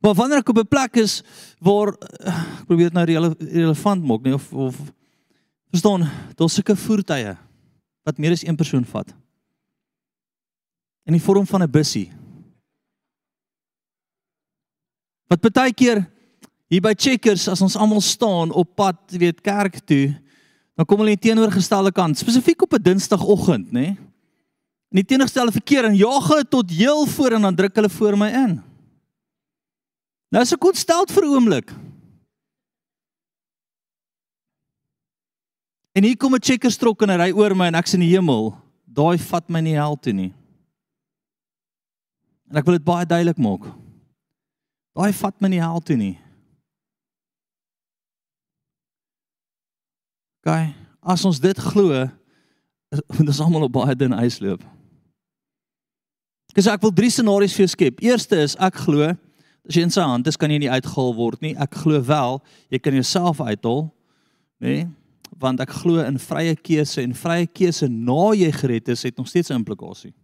Maar 0.00 0.16
wanneer 0.16 0.40
ek 0.40 0.48
op 0.48 0.64
'n 0.64 0.68
plek 0.68 0.96
is 0.96 1.22
waar 1.60 1.92
ek 1.92 2.64
probeer 2.66 2.88
dit 2.88 2.96
nou 2.96 3.04
rele, 3.04 3.34
relevant 3.38 4.04
maak 4.04 4.22
nie 4.22 4.34
of 4.34 4.52
of 4.52 4.76
verstaan, 5.68 6.08
daar's 6.36 6.54
sulke 6.54 6.76
voertuie 6.76 7.36
wat 8.02 8.18
meer 8.18 8.32
as 8.32 8.46
een 8.46 8.56
persoon 8.56 8.84
vat. 8.84 9.12
In 11.04 11.12
die 11.12 11.22
vorm 11.22 11.46
van 11.46 11.62
'n 11.62 11.70
bussie 11.70 12.12
Wat 15.26 15.42
baie 15.42 15.72
keer 15.74 16.04
hier 16.70 16.82
by 16.82 16.94
Checkers 16.94 17.48
as 17.50 17.62
ons 17.62 17.76
almal 17.78 18.02
staan 18.02 18.52
op 18.54 18.74
pad, 18.78 18.98
jy 19.10 19.18
weet, 19.18 19.42
kerk 19.42 19.80
toe, 19.86 20.14
dan 20.76 20.86
kom 20.86 21.00
hulle 21.00 21.14
in 21.14 21.18
die 21.18 21.28
teenoorgestelde 21.28 21.92
kant, 21.94 22.18
spesifiek 22.18 22.62
op 22.62 22.74
'n 22.74 22.82
Dinsdagoggend, 22.82 23.72
nê? 23.72 23.80
Nee? 23.80 23.96
In 24.90 25.02
die 25.02 25.04
teenoorgestelde 25.04 25.52
verkeer 25.52 25.84
en 25.84 25.96
jaag 25.96 26.28
hulle 26.28 26.48
tot 26.48 26.70
heel 26.70 27.06
voor 27.06 27.32
en 27.32 27.42
dan 27.42 27.54
druk 27.54 27.74
hulle 27.74 27.88
voor 27.88 28.16
my 28.18 28.28
in. 28.28 28.62
Nou 30.30 30.42
is 30.42 30.52
ek 30.52 30.64
ontsteld 30.64 31.10
vir 31.10 31.24
'n 31.24 31.34
oomblik. 31.34 31.74
En 35.92 36.04
hier 36.04 36.16
kom 36.16 36.34
'n 36.34 36.42
Checkers 36.42 36.76
trok 36.76 37.02
en 37.02 37.10
hy 37.10 37.16
ry 37.16 37.32
oor 37.32 37.54
my 37.56 37.66
en 37.66 37.74
ek's 37.74 37.94
in 37.94 38.00
die 38.00 38.14
hemel. 38.14 38.54
Daai 38.84 39.18
vat 39.18 39.48
my 39.48 39.60
nie 39.60 39.74
hel 39.74 39.96
toe 39.96 40.12
nie. 40.12 40.32
En 42.50 42.56
ek 42.56 42.64
wil 42.64 42.74
dit 42.74 42.84
baie 42.84 43.06
duidelik 43.06 43.38
maak. 43.38 43.85
Daai 44.96 45.12
vat 45.12 45.42
my 45.44 45.50
nie 45.52 45.60
hel 45.60 45.82
toe 45.84 45.96
nie. 46.00 46.14
Gaan, 50.46 50.72
as 51.02 51.24
ons 51.26 51.40
dit 51.42 51.58
glo, 51.58 52.06
moet 53.18 53.28
ons 53.28 53.42
almal 53.44 53.66
op 53.66 53.74
baie 53.76 53.96
dun 53.98 54.14
ys 54.16 54.38
loop. 54.40 54.62
Dis 56.56 56.68
ek 56.70 56.80
wil 56.86 56.94
drie 56.96 57.10
scenario's 57.12 57.52
vir 57.52 57.66
jou 57.66 57.72
skep. 57.74 58.02
Eerste 58.06 58.38
is 58.40 58.54
ek 58.62 58.78
glo 58.86 59.10
as 59.66 59.74
jy 59.74 59.82
in 59.82 59.92
sy 59.92 60.04
hand 60.06 60.28
is, 60.30 60.38
kan 60.38 60.52
jy 60.52 60.60
nie 60.62 60.70
uitgehaal 60.70 61.12
word 61.18 61.42
nie. 61.44 61.52
Ek 61.60 61.74
glo 61.82 62.00
wel 62.06 62.38
jy 62.72 62.80
kan 62.80 62.96
jouself 62.96 63.42
uithaal, 63.42 63.88
nê? 64.62 64.78
Nee? 64.78 64.86
Want 65.42 65.60
ek 65.60 65.74
glo 65.82 66.00
in 66.00 66.16
vrye 66.22 66.54
keuse 66.56 67.02
en 67.02 67.12
vrye 67.18 67.48
keuse 67.50 67.90
na 67.92 68.30
jy 68.38 68.48
gered 68.54 68.88
is, 68.94 69.02
het 69.04 69.18
nog 69.18 69.28
steeds 69.28 69.50
'n 69.50 69.58
implikasie. 69.60 70.14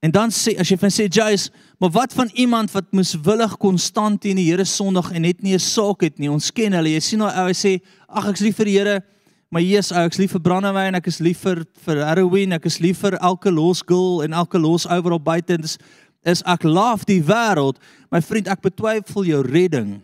En 0.00 0.10
dan 0.10 0.32
sê 0.32 0.54
as 0.56 0.70
jy 0.70 0.78
van 0.80 0.92
sê 0.92 1.04
Jace, 1.12 1.50
maar 1.78 1.92
wat 1.92 2.14
van 2.16 2.30
iemand 2.32 2.72
wat 2.72 2.88
moeswillig 2.96 3.56
konstant 3.60 4.22
teen 4.24 4.38
die 4.40 4.46
Here 4.48 4.64
sondig 4.64 5.10
en 5.12 5.22
net 5.22 5.42
nie 5.42 5.54
'n 5.54 5.60
saak 5.60 6.00
het 6.00 6.18
nie. 6.18 6.30
Ons 6.30 6.50
ken 6.50 6.72
hulle. 6.72 6.88
Jy 6.88 7.00
sien 7.00 7.18
nou 7.18 7.28
hy 7.28 7.52
sê, 7.52 7.80
"Ag 8.08 8.28
ek's 8.28 8.40
lief 8.40 8.56
vir 8.56 8.64
die 8.64 8.78
Here, 8.78 9.02
maar 9.50 9.62
Jesus, 9.62 9.96
ek's 9.96 10.18
lief 10.18 10.32
vir 10.32 10.40
brandewyn, 10.40 10.94
ek 10.94 11.06
is 11.06 11.18
lief 11.18 11.38
vir 11.38 11.64
vir 11.84 12.04
heroin, 12.06 12.52
ek 12.52 12.66
is 12.66 12.78
lief 12.80 12.98
vir 12.98 13.18
elke 13.20 13.50
los 13.50 13.82
girl 13.82 14.22
en 14.22 14.32
elke 14.32 14.58
los 14.58 14.86
oor 14.86 15.12
op 15.12 15.24
buite. 15.24 15.58
Dis 15.58 15.78
is 16.24 16.42
ek 16.42 16.62
love 16.62 17.04
die 17.04 17.22
wêreld. 17.22 17.76
My 18.10 18.20
vriend, 18.20 18.48
ek 18.48 18.62
betwyfel 18.62 19.24
jou 19.24 19.42
redding. 19.42 20.00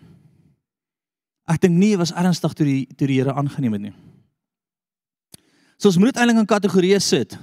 Ek 1.49 1.61
dink 1.61 1.77
nie 1.79 1.97
was 1.97 2.13
ernstig 2.13 2.55
toe 2.55 2.67
die 2.67 2.87
toe 2.97 3.07
die 3.07 3.21
Here 3.21 3.33
aangeneem 3.33 3.73
het 3.73 3.83
nie. 3.83 3.95
So 5.79 5.89
ons 5.89 5.99
moet 5.99 6.17
eintlik 6.17 6.39
in 6.39 6.47
kategorieë 6.47 7.01
sit. 7.01 7.39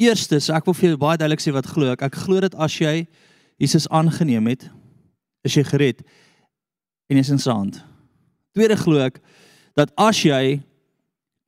Eerstens, 0.00 0.48
ek 0.48 0.64
wil 0.64 0.76
vir 0.78 0.88
jou 0.88 1.00
baie 1.00 1.18
duidelik 1.20 1.42
sê 1.44 1.52
wat 1.52 1.68
glo 1.68 1.90
ek. 1.92 2.06
Ek 2.08 2.16
glo 2.22 2.40
dat 2.40 2.56
as 2.56 2.72
jy 2.80 3.04
Jesus 3.60 3.84
aangeneem 3.92 4.46
het, 4.48 4.64
is 5.44 5.56
jy 5.58 5.64
gered 5.68 6.00
en 7.10 7.18
jy's 7.18 7.32
in 7.34 7.42
sy 7.42 7.52
hand. 7.52 7.80
Tweede 8.56 8.78
glo 8.80 9.02
ek 9.04 9.18
dat 9.76 9.92
as 10.00 10.22
jy 10.24 10.60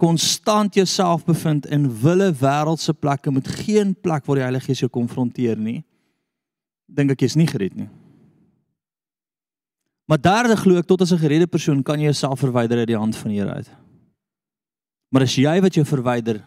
konstant 0.03 0.77
jouself 0.77 1.25
bevind 1.25 1.69
in 1.73 1.87
wille 2.03 2.29
wêreldse 2.41 2.93
plekke 2.99 3.33
met 3.33 3.49
geen 3.63 3.95
plek 3.95 4.27
waar 4.27 4.41
die 4.41 4.45
Heilige 4.45 4.69
Gees 4.69 4.83
jou 4.83 4.91
konfronteer 4.93 5.57
nie, 5.57 5.81
dink 6.91 7.15
ek 7.15 7.25
jy's 7.25 7.39
nie 7.39 7.49
gered 7.49 7.77
nie. 7.79 7.89
Maar 10.11 10.21
derde 10.21 10.59
glo 10.61 10.77
ek 10.77 10.91
tot 10.91 11.07
as 11.07 11.13
'n 11.13 11.23
geredde 11.23 11.47
persoon 11.47 11.83
kan 11.83 12.01
jy 12.01 12.11
jouself 12.11 12.41
verwyder 12.41 12.79
uit 12.79 12.91
die 12.91 12.99
hand 12.99 13.17
van 13.17 13.31
die 13.31 13.39
Here 13.39 13.55
uit. 13.55 13.71
Maar 15.13 15.23
as 15.23 15.37
jy 15.37 15.61
wat 15.61 15.75
jou 15.75 15.85
verwyder, 15.85 16.43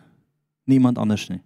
niemand 0.68 0.98
anders 0.98 1.30
nie. 1.30 1.42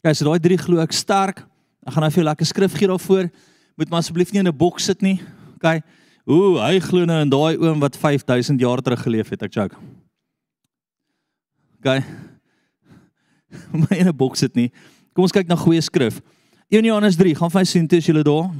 Kyk, 0.00 0.16
so 0.16 0.24
daai 0.24 0.40
drie 0.40 0.56
glo 0.56 0.80
ek 0.80 0.94
sterk. 0.96 1.42
Ek 1.84 1.92
gaan 1.92 2.04
nou 2.06 2.12
vir 2.12 2.22
jou 2.22 2.28
lekker 2.28 2.48
skrif 2.48 2.76
gee 2.78 2.88
daarvoor. 2.88 3.28
Moet 3.76 3.90
maar 3.92 4.00
asseblief 4.00 4.32
nie 4.32 4.40
in 4.40 4.48
'n 4.48 4.56
boks 4.56 4.84
sit 4.84 5.02
nie. 5.02 5.20
OK. 5.56 5.82
Ooh, 6.26 6.56
hy 6.56 6.80
glo 6.80 7.04
nou 7.04 7.20
in 7.20 7.28
daai 7.28 7.56
oom 7.58 7.80
wat 7.80 7.96
5000 7.96 8.60
jaar 8.60 8.80
terug 8.80 9.02
geleef 9.02 9.28
het, 9.28 9.42
ek 9.42 9.52
joke. 9.52 9.76
OK. 11.78 12.02
Maar 13.72 13.98
in 13.98 14.08
'n 14.08 14.16
boks 14.16 14.38
sit 14.38 14.54
nie. 14.54 14.70
Kom 15.12 15.24
ons 15.24 15.32
kyk 15.32 15.48
na 15.48 15.56
goeie 15.56 15.80
skrif. 15.80 16.20
1 16.70 16.84
Johannes 16.84 17.16
3, 17.16 17.34
gaan 17.34 17.50
vir 17.50 17.66
sien 17.66 17.86
toe 17.86 17.98
as 17.98 18.06
julle 18.06 18.22
daar. 18.22 18.50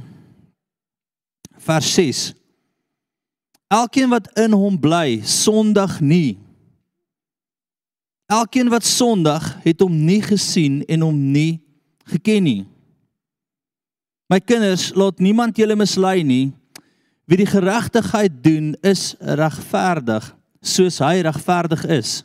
Vers 1.57 1.93
6. 1.93 2.33
Elkeen 3.71 4.09
wat 4.09 4.27
in 4.37 4.51
hom 4.51 4.77
bly, 4.79 5.21
sondig 5.23 6.01
nie. 6.01 6.37
Elkeen 8.31 8.69
wat 8.71 8.87
sondig, 8.87 9.43
het 9.65 9.81
hom 9.83 9.95
nie 10.05 10.21
gesien 10.23 10.79
en 10.87 11.03
hom 11.03 11.17
nie 11.33 11.59
geken 12.13 12.45
nie. 12.47 12.61
My 14.31 14.39
kinders, 14.39 14.93
laat 14.95 15.19
niemand 15.19 15.57
julle 15.59 15.75
mislei 15.75 16.21
nie. 16.23 16.53
Wie 17.27 17.41
die 17.41 17.49
geregtigheid 17.49 18.37
doen, 18.43 18.71
is 18.87 19.11
regverdig, 19.19 20.29
soos 20.63 21.01
hy 21.03 21.17
regverdig 21.27 21.83
is. 21.91 22.21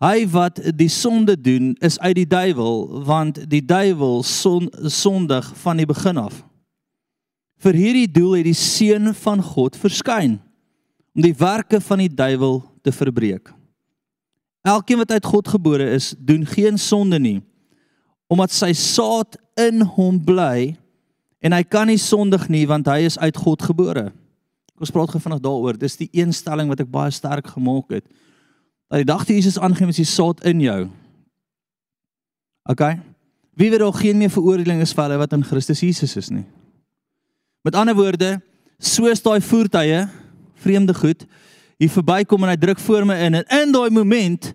Hy 0.00 0.24
wat 0.32 0.62
die 0.78 0.88
sonde 0.88 1.34
doen, 1.36 1.74
is 1.84 1.98
uit 2.00 2.16
die 2.22 2.28
duiwel, 2.28 2.84
want 3.04 3.42
die 3.50 3.64
duiwel 3.64 4.22
son, 4.24 4.70
sondig 4.88 5.48
van 5.60 5.82
die 5.82 5.88
begin 5.90 6.22
af. 6.22 6.40
Vir 7.58 7.76
hierdie 7.76 8.08
doel 8.08 8.38
het 8.38 8.48
die 8.48 8.56
seun 8.56 9.10
van 9.18 9.42
God 9.42 9.76
verskyn 9.76 10.38
om 11.18 11.24
die 11.24 11.34
werke 11.34 11.82
van 11.82 11.98
die 12.04 12.12
duiwel 12.14 12.62
te 12.86 12.94
verbreek. 12.94 13.50
Elkeen 14.66 15.00
wat 15.00 15.10
uit 15.10 15.24
God 15.24 15.48
gebore 15.48 15.90
is, 15.94 16.14
doen 16.18 16.46
geen 16.46 16.78
sonde 16.78 17.18
nie, 17.18 17.38
omdat 18.26 18.52
sy 18.52 18.72
saad 18.76 19.38
in 19.58 19.82
hom 19.96 20.18
bly 20.24 20.74
en 21.40 21.54
hy 21.54 21.62
kan 21.62 21.88
nie 21.88 22.00
sondig 22.00 22.48
nie 22.50 22.64
want 22.68 22.88
hy 22.90 23.04
is 23.06 23.18
uit 23.18 23.36
God 23.36 23.62
gebore. 23.62 24.08
Kom 24.74 24.86
ons 24.86 24.94
praat 24.94 25.10
gou 25.10 25.20
vinnig 25.22 25.42
daaroor. 25.42 25.78
Dis 25.78 25.96
die 25.98 26.10
een 26.14 26.30
stelling 26.34 26.68
wat 26.70 26.82
ek 26.84 26.90
baie 26.92 27.10
sterk 27.14 27.48
gemaak 27.50 27.90
het. 27.96 28.04
Dat 28.86 29.02
die 29.02 29.08
dag 29.08 29.24
toe 29.26 29.34
Jesus 29.34 29.58
aangeneem 29.58 29.90
is 29.90 29.98
die 29.98 30.06
saad 30.06 30.44
in 30.46 30.60
jou. 30.62 30.80
OK. 32.70 32.84
Wie 33.58 33.70
weet 33.72 33.82
ook 33.82 33.98
geen 34.04 34.20
meer 34.20 34.30
veroordeling 34.30 34.84
is 34.84 34.92
vir 34.94 35.08
hulle 35.08 35.18
wat 35.18 35.34
in 35.34 35.42
Christus 35.42 35.82
Jesus 35.82 36.14
is 36.20 36.30
nie. 36.30 36.44
Met 37.66 37.74
ander 37.74 37.96
woorde, 37.98 38.36
soos 38.78 39.22
daai 39.24 39.40
voertuie, 39.42 40.04
vreemde 40.62 40.94
goed, 40.94 41.26
hier 41.78 41.92
verbykom 41.92 42.44
en 42.44 42.52
hy 42.52 42.58
druk 42.60 42.82
voor 42.82 43.06
my 43.06 43.16
in 43.26 43.40
en 43.40 43.46
in 43.62 43.72
daai 43.74 43.90
moment 43.94 44.50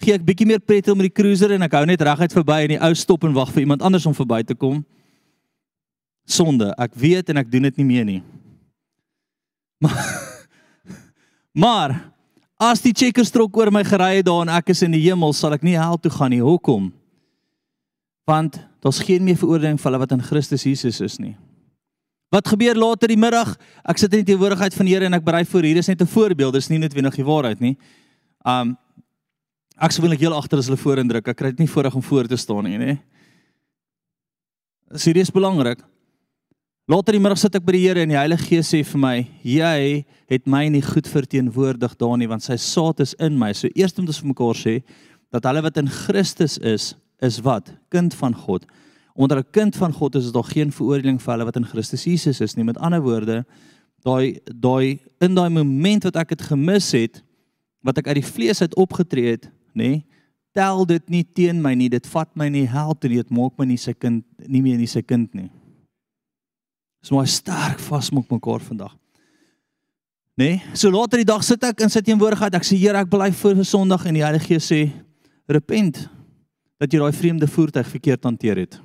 gee 0.00 0.14
ek 0.16 0.24
bietjie 0.24 0.48
meer 0.48 0.62
petrol 0.62 0.96
met 0.96 1.10
die 1.10 1.16
cruiser 1.22 1.52
en 1.56 1.66
ek 1.66 1.76
hou 1.76 1.84
net 1.88 2.00
reguit 2.06 2.32
verby 2.32 2.62
en 2.64 2.74
die 2.76 2.80
ou 2.80 2.94
stop 2.96 3.26
en 3.28 3.36
wag 3.36 3.52
vir 3.52 3.66
iemand 3.66 3.82
anders 3.84 4.06
om 4.08 4.16
verby 4.16 4.40
te 4.46 4.56
kom. 4.56 4.80
Sonde, 6.24 6.70
ek 6.78 6.94
weet 6.94 7.32
en 7.32 7.42
ek 7.42 7.50
doen 7.52 7.68
dit 7.68 7.82
nie 7.82 7.88
meer 7.90 8.08
nie. 8.08 8.22
Maar 9.80 10.20
Maar 11.56 12.12
as 12.60 12.82
die 12.84 12.94
checkerstrok 12.94 13.56
oor 13.58 13.72
my 13.74 13.82
gery 13.86 14.20
het 14.20 14.28
daar 14.28 14.44
en 14.44 14.52
ek 14.54 14.70
is 14.74 14.84
in 14.86 14.94
die 14.94 15.02
hemel, 15.08 15.32
sal 15.34 15.56
ek 15.56 15.64
nie 15.66 15.78
hel 15.78 15.98
toe 15.98 16.12
gaan 16.14 16.30
nie. 16.34 16.42
Hoekom? 16.44 16.90
Want 18.28 18.60
daar's 18.84 19.00
geen 19.02 19.24
meer 19.26 19.38
veroordeling 19.40 19.80
vir 19.80 19.90
hulle 19.90 20.02
wat 20.02 20.14
in 20.14 20.22
Christus 20.24 20.66
Jesus 20.68 21.00
is 21.02 21.18
nie. 21.18 21.34
Wat 22.30 22.46
gebeur 22.46 22.78
later 22.78 23.10
die 23.10 23.18
middag? 23.18 23.56
Ek 23.82 23.98
sit 23.98 24.12
in 24.14 24.22
die 24.22 24.32
teenwoordigheid 24.32 24.74
van 24.76 24.86
die 24.86 24.94
Here 24.94 25.08
en 25.08 25.18
ek 25.18 25.26
berei 25.26 25.42
voor. 25.44 25.66
Hier 25.66 25.80
is 25.82 25.88
net 25.90 26.00
'n 26.00 26.06
voorbeeld, 26.06 26.54
dis 26.54 26.70
nie 26.70 26.78
noodwendig 26.78 27.16
die 27.16 27.26
waarheid 27.26 27.60
nie. 27.60 27.76
Um 28.46 28.78
ek 29.80 29.92
sou 29.92 30.02
willik 30.02 30.20
heel 30.20 30.36
agter 30.36 30.58
as 30.58 30.66
hulle 30.66 30.76
voordruk. 30.76 31.28
Ek 31.28 31.36
kry 31.36 31.50
dit 31.50 31.60
nie 31.60 31.68
voorreg 31.68 31.94
om 31.94 32.02
voor 32.02 32.28
te 32.28 32.36
staan 32.36 32.64
nie, 32.64 32.78
nê. 32.78 32.98
Serieus 34.94 35.30
belangrik. 35.30 35.80
Later 36.86 37.12
die 37.12 37.20
middag 37.20 37.38
sit 37.38 37.54
ek 37.54 37.64
by 37.64 37.72
die 37.72 37.88
Here 37.88 38.02
en 38.02 38.08
die 38.08 38.18
Heilige 38.18 38.46
Gees 38.46 38.72
sê 38.72 38.84
vir 38.84 38.98
my, 38.98 39.26
jy 39.42 40.04
het 40.28 40.46
my 40.46 40.68
nie 40.68 40.82
goed 40.82 41.06
verteenwoordig 41.06 41.96
daar 41.96 42.16
nie 42.18 42.26
want 42.26 42.42
sy 42.42 42.56
saad 42.56 43.00
is 43.00 43.14
in 43.18 43.38
my. 43.38 43.52
So 43.52 43.68
eers 43.74 43.96
moet 43.96 44.08
ons 44.08 44.18
vir 44.20 44.28
mekaar 44.28 44.54
sê 44.54 44.82
dat 45.30 45.44
hulle 45.44 45.62
wat 45.62 45.76
in 45.76 45.88
Christus 45.88 46.58
is, 46.58 46.94
is 47.22 47.40
wat? 47.40 47.70
Kind 47.90 48.14
van 48.14 48.34
God. 48.34 48.66
Onder 49.20 49.38
'n 49.38 49.50
kind 49.50 49.76
van 49.76 49.92
God 49.92 50.14
is 50.14 50.32
daar 50.32 50.44
geen 50.44 50.72
veroordeling 50.72 51.22
vir 51.22 51.32
hulle 51.32 51.44
wat 51.44 51.56
in 51.56 51.66
Christus 51.66 52.04
Jesus 52.04 52.40
is 52.40 52.54
nie. 52.54 52.64
Met 52.64 52.78
ander 52.78 53.02
woorde, 53.02 53.44
daai 54.02 54.40
daai 54.44 54.98
in 55.20 55.34
daai 55.34 55.50
oomblik 55.50 56.02
wat 56.02 56.16
ek 56.16 56.28
dit 56.28 56.42
gemis 56.42 56.92
het, 56.92 57.22
wat 57.82 57.98
ek 57.98 58.06
uit 58.06 58.14
die 58.14 58.32
vlees 58.32 58.60
uit 58.60 58.74
opgetree 58.74 59.30
het, 59.30 59.50
nê? 59.74 60.04
Tel 60.52 60.86
dit 60.86 61.10
nie 61.10 61.24
teen 61.24 61.60
my 61.60 61.74
nie. 61.74 61.88
Dit 61.88 62.06
vat 62.06 62.28
my 62.34 62.48
nie 62.48 62.66
help 62.66 63.04
nie. 63.04 63.16
Dit 63.16 63.30
maak 63.30 63.58
my 63.58 63.64
nie 63.64 63.76
sy 63.76 63.92
kind 63.92 64.24
nie 64.48 64.62
meer 64.62 64.78
nie 64.78 64.86
sy 64.86 65.02
kind 65.02 65.34
nie. 65.34 65.50
Dis 67.02 67.10
maar 67.10 67.26
sterk 67.26 67.78
vasmaak 67.78 68.30
mekaar 68.30 68.60
vandag. 68.60 68.96
Nê? 70.36 70.44
Nee? 70.44 70.62
So 70.72 70.90
later 70.90 71.18
die 71.18 71.28
dag 71.28 71.44
sit 71.44 71.62
ek 71.62 71.80
in 71.80 71.90
sy 71.90 72.00
teenwoordigheid. 72.00 72.54
Ek 72.54 72.64
sê 72.64 72.76
Here, 72.76 72.98
ek 72.98 73.10
bely 73.10 73.32
voor 73.32 73.54
vir 73.54 73.64
Sondag 73.64 74.06
en 74.06 74.14
die 74.14 74.24
Heilige 74.24 74.46
Gees 74.46 74.72
sê 74.72 74.90
repent 75.46 76.08
dat 76.80 76.90
jy 76.90 76.98
daai 76.98 77.12
vreemde 77.12 77.46
voertuig 77.46 77.86
verkeerd 77.86 78.24
hanteer 78.24 78.56
het. 78.56 78.80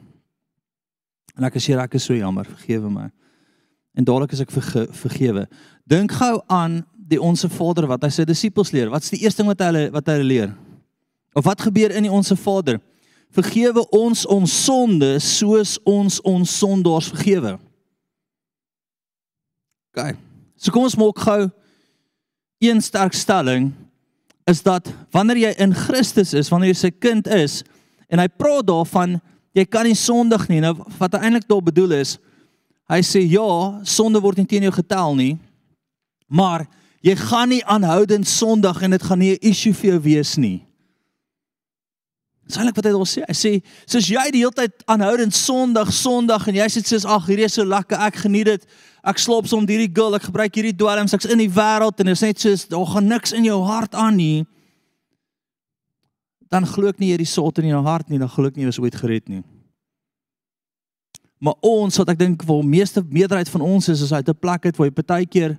En 1.36 1.48
ek 1.48 1.60
sê 1.60 1.76
ek 1.80 1.98
is 2.00 2.08
so 2.08 2.16
jammer, 2.16 2.48
vergewe 2.48 2.90
my. 2.92 3.10
En 3.96 4.04
dadelik 4.08 4.34
is 4.36 4.44
ek 4.44 4.52
verge 4.52 4.86
vergewe. 4.92 5.46
Dink 5.88 6.16
gou 6.18 6.40
aan 6.52 6.82
die 6.96 7.22
onsse 7.22 7.50
Vader 7.52 7.88
wat 7.88 8.04
hy 8.04 8.12
sy 8.12 8.26
disippels 8.28 8.74
leer. 8.76 8.90
Wat's 8.92 9.12
die 9.14 9.22
eerste 9.24 9.44
ding 9.44 9.52
wat 9.52 9.62
hy 9.64 9.88
wat 9.94 10.10
hy 10.12 10.18
leer? 10.24 10.56
Of 11.36 11.46
wat 11.48 11.64
gebeur 11.64 11.94
in 11.96 12.08
die 12.08 12.12
onsse 12.12 12.36
Vader? 12.40 12.80
Vergewe 13.36 13.84
ons 13.96 14.24
ons 14.32 14.52
sonde 14.66 15.16
soos 15.24 15.76
ons 15.84 16.20
ons 16.24 16.58
sondaars 16.60 17.12
vergewe. 17.14 17.56
OK. 19.92 20.16
So 20.60 20.72
kom 20.76 20.88
ons 20.88 20.98
maak 21.00 21.20
gou 21.24 21.42
een 22.64 22.82
sterk 22.84 23.16
stelling 23.16 23.74
is 24.50 24.62
dat 24.64 24.88
wanneer 25.16 25.40
jy 25.42 25.54
in 25.62 25.74
Christus 25.76 26.34
is, 26.38 26.50
wanneer 26.52 26.74
jy 26.74 26.80
sy 26.80 26.92
kind 26.92 27.28
is 27.32 27.62
en 28.12 28.22
hy 28.22 28.28
praat 28.32 28.68
daarvan 28.70 29.18
jy 29.56 29.66
kan 29.66 29.88
nie 29.88 29.98
sondig 29.98 30.48
nie. 30.52 30.62
Nou 30.64 30.76
wat 31.00 31.16
hy 31.16 31.26
eintlik 31.26 31.48
daar 31.50 31.64
bedoel 31.64 31.98
is, 32.02 32.18
hy 32.92 33.02
sê 33.06 33.24
ja, 33.24 33.48
sonde 33.88 34.22
word 34.22 34.42
nie 34.42 34.50
teen 34.50 34.68
jou 34.68 34.74
getel 34.76 35.16
nie. 35.18 35.34
Maar 36.28 36.68
jy 37.06 37.16
gaan 37.18 37.52
nie 37.54 37.64
aanhoudend 37.70 38.28
sondig 38.28 38.82
en 38.84 38.96
dit 38.98 39.04
gaan 39.04 39.20
nie 39.20 39.34
'n 39.34 39.52
issue 39.52 39.74
vir 39.74 39.92
jou 39.92 40.00
wees 40.02 40.38
nie. 40.38 40.66
Eintlik 42.46 42.76
wat 42.76 42.86
hy 42.86 42.92
daar 42.92 43.10
sê. 43.10 43.22
Hy 43.26 43.34
sê 43.34 43.52
soos 43.90 44.08
jy 44.08 44.32
die 44.32 44.44
hele 44.44 44.54
tyd 44.54 44.84
aanhoudend 44.86 45.34
sondig, 45.34 45.92
sondig 45.94 46.48
en 46.48 46.56
jy 46.56 46.68
sê 46.70 46.84
soos 46.86 47.06
ag, 47.06 47.26
hierdie 47.26 47.46
is 47.46 47.54
so 47.54 47.64
lekker, 47.64 47.98
ek 47.98 48.16
geniet 48.16 48.46
dit. 48.46 48.66
Ek 49.04 49.18
slaap 49.18 49.48
soms 49.48 49.70
hierdie 49.70 49.90
girl, 49.94 50.16
ek 50.16 50.30
gebruik 50.30 50.54
hierdie 50.54 50.76
dwelms, 50.78 51.14
ek's 51.14 51.26
in 51.26 51.38
die 51.38 51.50
wêreld 51.50 52.00
en 52.00 52.06
dit 52.06 52.14
is 52.14 52.22
net 52.22 52.40
soos 52.40 52.68
daar 52.68 52.86
gaan 52.86 53.08
niks 53.08 53.34
in 53.34 53.46
jou 53.46 53.64
hart 53.66 53.96
aan 53.96 54.16
nie. 54.16 54.46
Dan 56.56 56.68
glo 56.70 56.88
ek 56.88 57.02
nie 57.04 57.12
jy 57.12 57.20
die 57.20 57.28
salt 57.28 57.60
in 57.60 57.68
jou 57.74 57.84
hart 57.84 58.08
nie, 58.12 58.22
dan 58.22 58.32
glo 58.32 58.48
ek 58.48 58.56
nie 58.56 58.64
jy 58.64 58.72
is 58.72 58.80
ooit 58.80 58.96
gered 58.96 59.28
nie. 59.28 59.44
Maar 61.44 61.58
ons 61.68 62.00
wat 62.00 62.14
ek 62.14 62.20
dink 62.22 62.44
waar 62.48 62.64
meeste 62.64 63.04
meerderheid 63.04 63.50
van 63.52 63.66
ons 63.66 63.90
is 63.92 64.04
is 64.06 64.14
uit 64.14 64.30
'n 64.30 64.40
plek 64.40 64.66
uit 64.66 64.78
waar 64.78 64.88
jy 64.88 64.96
partykeer 64.96 65.58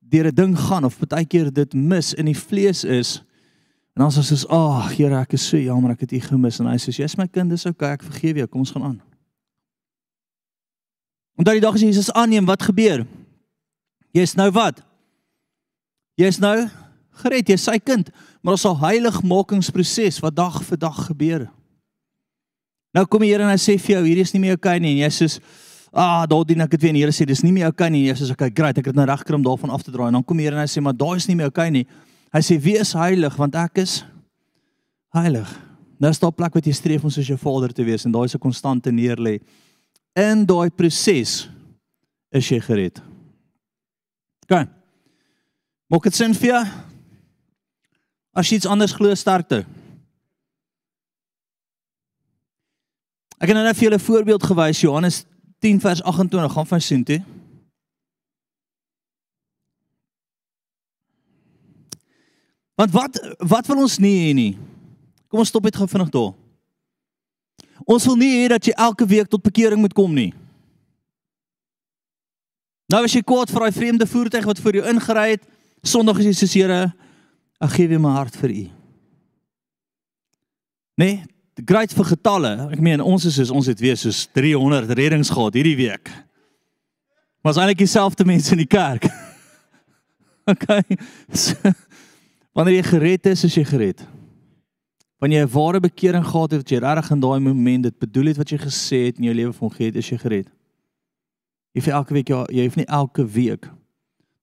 deur 0.00 0.26
'n 0.30 0.34
ding 0.34 0.54
gaan 0.56 0.84
of 0.84 0.98
partykeer 0.98 1.52
dit 1.52 1.74
mis 1.74 2.14
in 2.14 2.26
die 2.30 2.38
vlees 2.38 2.84
is. 2.84 3.18
En 3.96 4.06
dan 4.06 4.12
sê 4.12 4.18
ons, 4.18 4.46
"Ag, 4.46 4.54
oh, 4.54 4.88
Here, 4.88 5.20
ek 5.20 5.32
is 5.32 5.48
so 5.48 5.56
jammer 5.56 5.90
ek 5.90 6.00
het 6.00 6.12
U 6.12 6.20
gemis." 6.20 6.60
En 6.60 6.66
hy 6.66 6.76
sê, 6.76 6.94
"Jy's 6.94 7.16
my 7.16 7.26
kind, 7.26 7.50
dis 7.50 7.66
okay, 7.66 7.92
ek 7.92 8.02
vergewe 8.02 8.38
jou. 8.38 8.46
Kom 8.46 8.60
ons 8.60 8.70
gaan 8.70 8.82
aan." 8.82 9.02
En 11.36 11.44
daai 11.44 11.60
dag 11.60 11.74
as 11.74 11.80
Jesus 11.80 12.12
aanneem, 12.12 12.44
wat 12.44 12.62
gebeur? 12.62 13.06
Jy's 14.12 14.34
nou 14.34 14.50
wat? 14.50 14.82
Jy's 16.14 16.38
nou 16.38 16.68
gered, 17.22 17.48
jy's 17.48 17.64
sy 17.68 17.78
kind, 17.78 18.10
maar 18.42 18.56
ons 18.56 18.64
sal 18.66 18.76
heiligmakingsproses 18.80 20.20
wat 20.24 20.36
dag 20.36 20.60
vir 20.64 20.78
dag 20.78 21.06
gebeur. 21.08 21.48
Nou 22.96 23.04
kom 23.06 23.22
die 23.24 23.32
Here 23.32 23.44
en 23.44 23.52
hy 23.52 23.60
sê 23.60 23.76
vir 23.78 23.98
jou, 23.98 24.04
hierdie 24.06 24.24
is 24.24 24.34
nie 24.34 24.42
meer 24.42 24.56
okay 24.58 24.78
nie 24.80 24.94
en 24.96 25.04
jy 25.04 25.10
sê, 25.12 25.40
"Ah, 25.92 26.26
daar 26.26 26.44
dien 26.44 26.60
ek 26.60 26.70
dit 26.70 26.80
weer." 26.80 26.88
En 26.90 26.94
die 26.94 27.02
Here 27.02 27.12
sê, 27.12 27.26
"Dis 27.26 27.42
nie 27.42 27.52
meer 27.52 27.68
okay 27.68 27.90
nie." 27.90 28.06
Jy 28.08 28.14
sê, 28.14 28.30
"Okay, 28.32 28.50
great, 28.50 28.78
ek 28.78 28.86
het 28.86 28.94
nou 28.94 29.06
reg 29.06 29.20
gekry 29.20 29.34
om 29.34 29.42
daarvan 29.42 29.70
af 29.70 29.82
te 29.82 29.90
draai." 29.90 30.08
En 30.08 30.12
dan 30.14 30.24
kom 30.24 30.36
die 30.36 30.44
Here 30.44 30.56
en 30.56 30.62
hy 30.62 30.66
sê, 30.66 30.82
"Maar 30.82 30.94
daai 30.96 31.16
is 31.16 31.28
nie 31.28 31.36
meer 31.36 31.46
okay 31.46 31.70
nie." 31.70 31.86
Hy 32.32 32.40
sê, 32.40 32.60
"Wie 32.60 32.78
is 32.78 32.92
heilig? 32.92 33.36
Want 33.36 33.54
ek 33.54 33.78
is 33.78 34.04
heilig." 35.14 35.68
Nou 35.98 36.10
is 36.10 36.18
daar 36.18 36.30
'n 36.30 36.34
plek 36.34 36.54
wat 36.54 36.64
jy 36.64 36.72
streef 36.72 37.04
om 37.04 37.10
soos 37.10 37.26
jou 37.26 37.38
Vader 37.38 37.72
te 37.72 37.84
wees 37.84 38.04
en 38.04 38.12
daai 38.12 38.24
is 38.24 38.34
'n 38.34 38.38
konstante 38.38 38.90
neerlê. 38.90 39.40
In 40.14 40.46
daai 40.46 40.70
proses 40.70 41.48
is 42.32 42.48
jy 42.48 42.60
gered. 42.60 43.00
OK. 44.48 44.68
Maak 45.88 46.02
dit 46.02 46.14
sin 46.14 46.34
vir 46.34 46.48
jou? 46.48 46.87
As 48.32 48.48
jy 48.48 48.56
iets 48.56 48.66
anders 48.66 48.92
glo, 48.92 49.14
sterkte. 49.14 49.64
Ek 53.38 53.50
het 53.50 53.54
nou 53.54 53.64
net 53.64 53.76
vir 53.76 53.88
julle 53.88 53.98
'n 53.98 54.08
voorbeeld 54.08 54.42
gewys, 54.42 54.80
Johannes 54.80 55.24
10 55.60 55.80
vers 55.80 56.02
28, 56.02 56.52
gaan 56.52 56.66
van 56.66 56.80
sien 56.80 57.04
toe. 57.04 57.24
Want 62.78 62.90
wat 62.90 63.36
wat 63.38 63.66
wil 63.66 63.82
ons 63.82 63.98
nie 63.98 64.28
hê 64.28 64.34
nie? 64.34 64.58
Kom 65.28 65.42
ons 65.42 65.48
stop 65.48 65.64
net 65.66 65.76
gou 65.76 65.86
vinnig 65.90 66.10
daar. 66.14 66.34
Ons 67.84 68.06
wil 68.06 68.16
nie 68.16 68.30
hê 68.36 68.48
dat 68.48 68.64
jy 68.64 68.72
elke 68.76 69.06
week 69.06 69.28
tot 69.28 69.42
bekering 69.42 69.80
moet 69.80 69.92
kom 69.92 70.14
nie. 70.14 70.30
Nou 72.88 73.02
as 73.04 73.12
jy 73.12 73.22
kwaad 73.22 73.50
vir 73.50 73.60
daai 73.60 73.72
vreemde 73.76 74.06
voertuig 74.06 74.46
wat 74.48 74.60
voor 74.62 74.78
jou 74.78 74.86
ingery 74.88 75.30
het, 75.30 75.42
Sondag 75.82 76.18
is 76.18 76.26
jy 76.26 76.32
soos 76.32 76.54
Here, 76.54 76.92
ek 77.62 77.74
gee 77.74 77.88
weer 77.90 78.00
my 78.02 78.14
hart 78.14 78.36
vir 78.38 78.54
U. 78.54 78.64
Nee, 80.98 81.22
great 81.66 81.92
vir 81.94 82.08
getalle. 82.12 82.52
Ek 82.74 82.82
meen 82.82 83.02
ons 83.02 83.26
is 83.28 83.36
soos 83.38 83.52
ons 83.54 83.68
het 83.70 83.80
weer 83.82 83.98
soos 83.98 84.26
300 84.34 84.90
reddings 84.98 85.30
gehad 85.30 85.58
hierdie 85.58 85.76
week. 85.78 86.10
Maar 87.42 87.54
is 87.54 87.60
eintlik 87.62 87.82
dieselfde 87.84 88.26
mense 88.26 88.52
in 88.54 88.62
die 88.62 88.70
kerk. 88.70 89.06
okay. 90.52 90.82
So, 91.30 91.54
wanneer 92.52 92.80
jy 92.80 92.86
gered 92.90 93.28
is, 93.30 93.44
is 93.46 93.58
jy 93.60 93.64
gered. 93.68 94.02
Wanneer 95.22 95.44
jy 95.44 95.46
'n 95.46 95.54
ware 95.54 95.80
bekering 95.80 96.26
gehad 96.26 96.50
het, 96.50 96.62
wat 96.62 96.70
jy 96.70 96.78
regtig 96.82 97.10
in 97.10 97.22
daai 97.22 97.38
oomblik 97.38 97.82
dit 97.82 97.98
bedoel 97.98 98.30
het 98.32 98.38
wat 98.38 98.50
jy 98.50 98.58
gesê 98.58 98.98
het 99.06 99.18
in 99.18 99.30
jou 99.30 99.34
lewe 99.34 99.52
van 99.52 99.70
gee 99.70 99.86
het, 99.86 99.96
is 99.96 100.10
jy 100.10 100.18
gered. 100.18 100.50
Jy 101.74 101.82
vir 101.82 101.94
elke 101.94 102.14
week 102.14 102.28
ja, 102.28 102.44
jy 102.50 102.66
hoef 102.66 102.76
nie 102.76 102.86
elke 102.86 103.24
week 103.26 103.70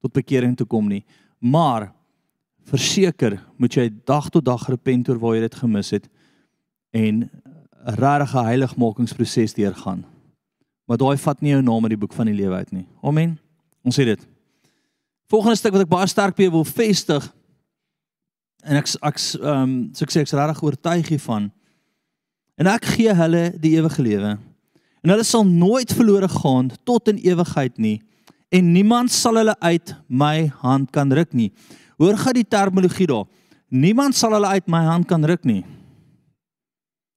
tot 0.02 0.14
bekering 0.14 0.56
te 0.56 0.66
kom 0.66 0.88
nie, 0.88 1.04
maar 1.40 1.92
verseker 2.70 3.38
moet 3.62 3.78
jy 3.78 3.90
dag 4.08 4.30
tot 4.34 4.46
dag 4.46 4.68
repent 4.70 5.10
oor 5.10 5.20
waar 5.22 5.36
jy 5.38 5.46
dit 5.46 5.58
gemis 5.62 5.92
het 5.96 6.10
en 6.96 7.30
'n 7.86 7.98
regte 8.02 8.42
heiligmakingsproses 8.42 9.54
deurgaan. 9.54 10.06
Maar 10.86 10.98
daai 10.98 11.18
vat 11.18 11.42
nie 11.42 11.52
jou 11.52 11.62
naam 11.62 11.84
uit 11.84 11.94
die 11.94 12.02
boek 12.02 12.14
van 12.14 12.26
die 12.26 12.36
lewe 12.36 12.56
uit 12.56 12.72
nie. 12.72 12.88
Amen. 13.02 13.40
Ons 13.84 14.00
sê 14.00 14.06
dit. 14.06 14.28
Volgende 15.30 15.56
stuk 15.56 15.74
wat 15.74 15.82
ek 15.82 15.90
baie 15.90 16.08
sterk 16.08 16.36
by 16.36 16.50
wil 16.50 16.66
vestig 16.66 17.34
en 18.66 18.76
ek 18.76 18.90
ek 19.02 19.20
ehm 19.42 19.62
um, 19.62 19.90
so 19.94 20.06
ek 20.06 20.12
sê 20.12 20.22
ek's 20.22 20.34
regtig 20.34 20.64
oortuig 20.64 21.08
hiervan. 21.08 21.52
En 22.58 22.68
ek 22.68 22.86
gee 22.86 23.14
hulle 23.14 23.54
die 23.60 23.76
ewige 23.78 24.02
lewe. 24.02 24.38
En 25.04 25.10
hulle 25.14 25.24
sal 25.24 25.46
nooit 25.46 25.94
verlore 25.94 26.28
gaan 26.28 26.72
tot 26.84 27.08
in 27.08 27.18
ewigheid 27.18 27.78
nie 27.78 28.02
en 28.50 28.72
niemand 28.72 29.12
sal 29.12 29.36
hulle 29.36 29.56
uit 29.60 29.96
my 30.08 30.48
hand 30.62 30.92
kan 30.92 31.12
ruk 31.14 31.34
nie. 31.34 31.52
Hoor 32.02 32.18
gou 32.20 32.34
die 32.36 32.48
terminologie 32.48 33.08
daar. 33.10 33.26
Niemand 33.72 34.16
sal 34.16 34.36
hulle 34.36 34.52
uit 34.58 34.68
my 34.72 34.84
hand 34.86 35.08
kan 35.10 35.24
ruk 35.26 35.46
nie. 35.48 35.64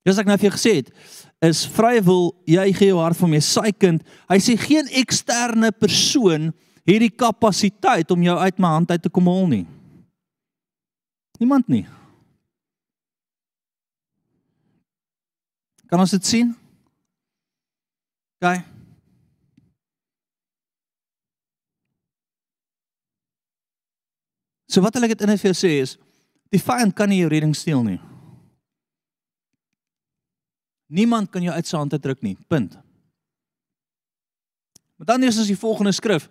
Dis 0.07 0.17
ek 0.17 0.29
nou 0.29 0.37
vir 0.39 0.49
jou 0.49 0.55
gesê 0.55 0.73
het, 0.79 0.89
is 1.45 1.65
vrye 1.75 2.01
wil 2.03 2.31
jy 2.49 2.65
gee 2.75 2.89
jou 2.89 2.99
hart 3.01 3.19
vir 3.19 3.31
my 3.31 3.41
sy 3.43 3.71
kind. 3.75 4.03
Hy 4.31 4.39
sê 4.43 4.55
geen 4.59 4.89
eksterne 5.01 5.71
persoon 5.75 6.49
het 6.89 7.03
die 7.03 7.11
kapasiteit 7.13 8.09
om 8.11 8.23
jou 8.25 8.37
uit 8.39 8.59
my 8.59 8.73
hand 8.79 8.91
uit 8.91 9.03
te 9.03 9.11
kom 9.13 9.29
haal 9.29 9.47
nie. 9.51 9.65
Niemand 11.39 11.69
nie. 11.71 11.85
Kan 15.89 16.01
ons 16.03 16.11
dit 16.13 16.25
sien? 16.25 16.51
OK. 18.39 18.78
So 24.69 24.83
wat 24.85 24.93
wil 24.93 25.07
ek 25.07 25.15
dit 25.15 25.25
in 25.25 25.33
vir 25.33 25.49
jou 25.49 25.57
sê 25.57 25.71
is 25.81 25.95
die 26.53 26.61
vyand 26.61 26.93
kan 26.97 27.09
nie 27.09 27.21
jou 27.23 27.29
redding 27.29 27.55
steel 27.57 27.81
nie. 27.85 27.97
Niemand 30.89 31.29
kan 31.33 31.43
jou 31.45 31.53
uit 31.53 31.67
sy 31.69 31.77
hand 31.77 31.93
uitdruk 31.93 32.21
nie. 32.25 32.35
Punt. 32.49 32.77
Maar 34.97 35.13
dan 35.13 35.25
is 35.25 35.37
ons 35.37 35.49
die 35.49 35.57
volgende 35.57 35.93
skrif. 35.93 36.27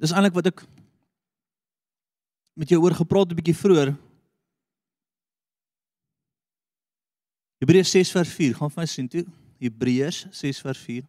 Dis 0.00 0.12
eintlik 0.12 0.36
wat 0.36 0.48
ek 0.52 0.62
met 2.56 2.72
jou 2.72 2.80
oor 2.82 2.96
gepraat 2.96 3.32
'n 3.32 3.36
bietjie 3.36 3.56
vroeër. 3.56 3.94
Hebreërs 7.60 7.90
6 7.92 8.10
vers 8.10 8.28
4. 8.28 8.54
Gaan 8.56 8.70
vir 8.70 8.80
my 8.80 8.86
sien 8.86 9.08
toe. 9.08 9.24
Hebreërs 9.60 10.26
6 10.32 10.60
vers 10.60 10.78
4. 10.78 11.04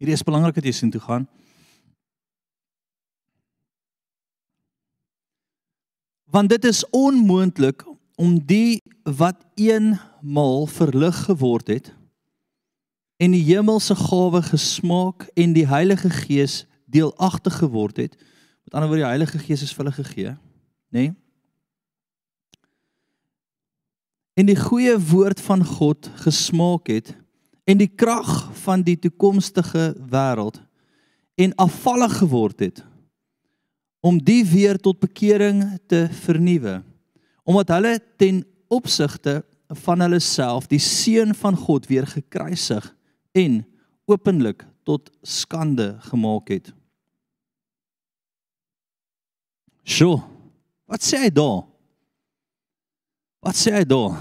Hierdie 0.00 0.16
is 0.16 0.24
belangrik 0.24 0.56
dat 0.56 0.64
jy 0.64 0.72
sien 0.72 0.90
toe 0.90 1.00
gaan. 1.04 1.26
Want 6.32 6.48
dit 6.48 6.64
is 6.64 6.80
onmoontlik 6.96 7.84
om 8.16 8.38
die 8.48 8.80
wat 9.04 9.44
eenmal 9.60 10.64
verlig 10.72 11.24
geword 11.26 11.68
het 11.68 11.92
en 13.20 13.36
die 13.36 13.44
hemelse 13.44 13.92
gawe 13.98 14.40
gesmaak 14.48 15.28
en 15.36 15.52
die 15.52 15.66
Heilige 15.68 16.08
Gees 16.22 16.62
deelagtig 16.88 17.60
geword 17.60 18.00
het. 18.00 18.16
Met 18.64 18.74
ander 18.74 18.88
woorde 18.88 19.04
die 19.04 19.10
Heilige 19.10 19.38
Gees 19.44 19.66
is 19.66 19.74
vir 19.76 19.84
hulle 19.84 19.98
gegee, 20.00 20.32
nê? 20.88 21.10
Nee? 21.10 21.12
En 24.40 24.48
die 24.48 24.56
goeie 24.56 24.94
woord 25.10 25.40
van 25.44 25.60
God 25.66 26.08
gesmaak 26.24 26.88
het 26.88 27.12
en 27.64 27.80
die 27.80 27.90
krag 27.90 28.50
van 28.64 28.84
die 28.86 28.96
toekomstige 28.98 29.92
wêreld 30.10 30.60
en 31.40 31.54
afvallig 31.60 32.18
geword 32.20 32.60
het 32.60 32.84
om 34.00 34.18
die 34.24 34.44
weer 34.48 34.78
tot 34.80 35.00
bekering 35.00 35.64
te 35.88 36.06
vernuwe 36.22 36.80
omdat 37.44 37.74
hulle 37.76 37.94
ten 38.16 38.44
opsigte 38.70 39.40
van 39.84 40.02
hulle 40.02 40.20
self 40.22 40.66
die 40.70 40.82
seun 40.82 41.34
van 41.34 41.56
God 41.56 41.86
weer 41.90 42.06
gekruisig 42.06 42.86
en 43.38 43.62
openlik 44.10 44.64
tot 44.86 45.10
skande 45.22 45.94
gemaak 46.10 46.50
het. 46.50 46.72
Sjoe. 49.86 50.18
Wat 50.90 51.04
sê 51.06 51.20
hy 51.24 51.30
daar? 51.30 51.62
Wat 53.44 53.56
sê 53.56 53.74
hy 53.78 53.84
daar? 53.86 54.16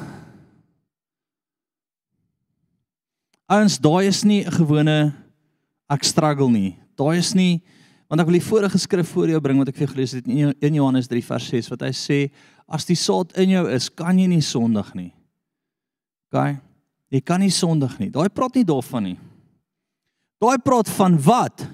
Ouens, 3.50 3.80
daai 3.82 4.06
is 4.06 4.22
nie 4.24 4.44
'n 4.46 4.52
gewone 4.52 5.14
ek 5.90 6.04
struggle 6.04 6.52
nie. 6.52 6.78
Daai 6.96 7.18
is 7.18 7.34
nie 7.34 7.62
want 8.10 8.22
ek 8.22 8.28
wil 8.28 8.40
die 8.40 8.50
vorige 8.50 8.78
skrif 8.78 9.10
voor 9.10 9.30
jou 9.30 9.40
bring 9.42 9.58
wat 9.58 9.70
ek 9.70 9.76
vir 9.76 9.88
jou 9.88 9.94
gelees 9.94 10.14
het 10.14 10.28
in 10.28 10.54
1 10.60 10.74
Johannes 10.74 11.08
3 11.08 11.22
vers 11.22 11.50
6 11.50 11.70
wat 11.70 11.82
hy 11.82 11.92
sê 11.94 12.32
as 12.68 12.86
die 12.86 12.96
saad 12.96 13.38
in 13.38 13.50
jou 13.50 13.68
is, 13.70 13.90
kan 13.90 14.18
jy 14.18 14.28
nie 14.28 14.42
sondig 14.42 14.94
nie. 14.96 15.14
OK? 16.30 16.58
Jy 17.10 17.22
kan 17.22 17.40
nie 17.40 17.50
sondig 17.50 18.00
nie. 18.00 18.10
Daai 18.10 18.30
praat 18.30 18.56
nie 18.56 18.66
daarvan 18.66 19.04
nie. 19.04 19.18
Daai 20.42 20.58
praat 20.62 20.90
van 20.90 21.18
wat? 21.18 21.66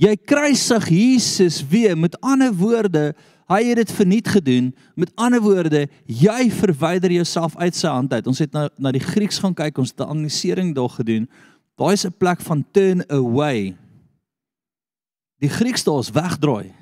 Jy 0.00 0.16
kruisig 0.16 0.88
Jesus 0.88 1.60
weer. 1.68 1.96
Met 1.96 2.16
ander 2.24 2.52
woorde, 2.52 3.12
hy 3.52 3.62
het 3.70 3.80
dit 3.82 3.92
verniet 3.92 4.28
gedoen. 4.28 4.72
Met 4.96 5.12
ander 5.14 5.40
woorde, 5.42 5.86
jy 6.06 6.50
verwyder 6.50 7.12
jouself 7.12 7.56
uit 7.56 7.76
sy 7.76 7.88
hand 7.88 8.12
uit. 8.12 8.26
Ons 8.26 8.42
het 8.42 8.52
nou 8.52 8.68
na 8.78 8.92
die 8.94 9.02
Grieks 9.02 9.40
gaan 9.42 9.54
kyk, 9.54 9.78
ons 9.78 9.94
het 9.94 10.00
'n 10.00 10.10
analysering 10.10 10.74
daar 10.74 10.90
gedoen. 10.90 11.28
Daai 11.76 11.92
is 11.92 12.06
'n 12.06 12.14
plek 12.18 12.40
van 12.40 12.64
turn 12.72 13.04
away. 13.10 13.76
Die 15.40 15.48
Grieks 15.48 15.84
daar 15.84 15.98
is 15.98 16.10
wegdraai. 16.10 16.72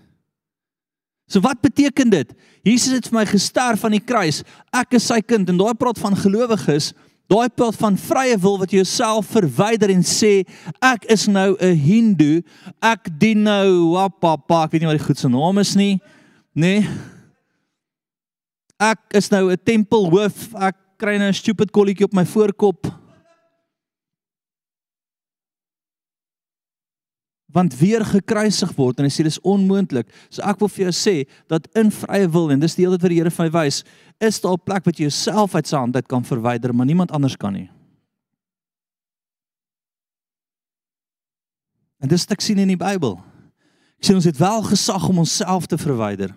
So 1.26 1.40
wat 1.40 1.60
beteken 1.60 2.10
dit? 2.10 2.32
Jesus 2.62 2.92
het 2.92 3.08
vir 3.08 3.20
my 3.20 3.26
gesterf 3.26 3.84
aan 3.84 3.94
die 3.94 4.04
kruis. 4.04 4.42
Ek 4.74 4.98
is 4.98 5.06
sy 5.06 5.20
kind 5.20 5.48
en 5.48 5.56
daai 5.56 5.74
praat 5.74 5.98
van 5.98 6.16
gelowiges. 6.16 6.92
Daai 7.30 7.48
praat 7.54 7.76
van 7.78 7.96
vrye 7.96 8.34
wil 8.42 8.58
wat 8.58 8.72
jouself 8.74 9.28
verwyder 9.30 9.92
en 9.94 10.02
sê 10.02 10.42
ek 10.82 11.06
is 11.14 11.28
nou 11.30 11.54
'n 11.60 11.76
hindoe. 11.78 12.42
Ek 12.82 13.06
dien 13.18 13.42
nou 13.42 13.94
wapapa, 13.94 14.64
ek 14.64 14.72
weet 14.72 14.80
nie 14.82 14.90
wat 14.90 14.98
die 14.98 15.06
goed 15.06 15.18
se 15.18 15.28
naam 15.28 15.58
is 15.58 15.76
nie. 15.76 16.00
Nê? 16.54 16.80
Nee. 16.80 16.88
Ek 18.80 19.00
is 19.12 19.28
nou 19.28 19.50
'n 19.52 19.60
tempelhoof. 19.64 20.54
Ek 20.54 20.76
kry 20.96 21.18
nou 21.18 21.28
'n 21.28 21.34
stupid 21.34 21.70
kolletjie 21.70 22.04
op 22.04 22.12
my 22.12 22.24
voorkop. 22.24 23.00
want 27.52 27.74
weer 27.78 28.04
gekruisig 28.06 28.72
word 28.76 29.00
en 29.00 29.08
hy 29.08 29.10
sê 29.10 29.24
dis 29.26 29.40
onmoontlik. 29.46 30.08
So 30.30 30.42
ek 30.46 30.60
wil 30.62 30.70
vir 30.70 30.84
jou 30.86 30.94
sê 30.94 31.14
dat 31.50 31.66
in 31.78 31.90
vrye 31.90 32.28
wil 32.30 32.50
en 32.54 32.62
dis 32.62 32.76
die 32.78 32.86
hele 32.86 32.98
tyd 32.98 33.08
wat 33.08 33.14
die 33.14 33.18
Here 33.20 33.30
vir 33.30 33.44
my 33.48 33.50
wys, 33.50 33.82
is 34.20 34.40
daar 34.40 34.54
'n 34.54 34.64
plek 34.64 34.86
wat 34.86 34.98
jy 34.98 35.08
jouself 35.08 35.54
uit 35.54 35.66
sy 35.66 35.76
hand 35.76 35.96
uit 35.96 36.08
kan 36.08 36.24
verwyder, 36.24 36.72
maar 36.74 36.86
niemand 36.86 37.10
anders 37.10 37.36
kan 37.36 37.52
nie. 37.52 37.70
En 42.00 42.08
dis 42.08 42.24
wat 42.24 42.32
ek 42.32 42.40
sien 42.40 42.58
in 42.58 42.68
die 42.68 42.76
Bybel. 42.76 43.29
Sien 44.00 44.16
ons 44.16 44.24
het 44.24 44.38
wel 44.40 44.62
gesag 44.62 45.08
om 45.08 45.18
onsself 45.18 45.66
te 45.66 45.78
verwyder. 45.78 46.32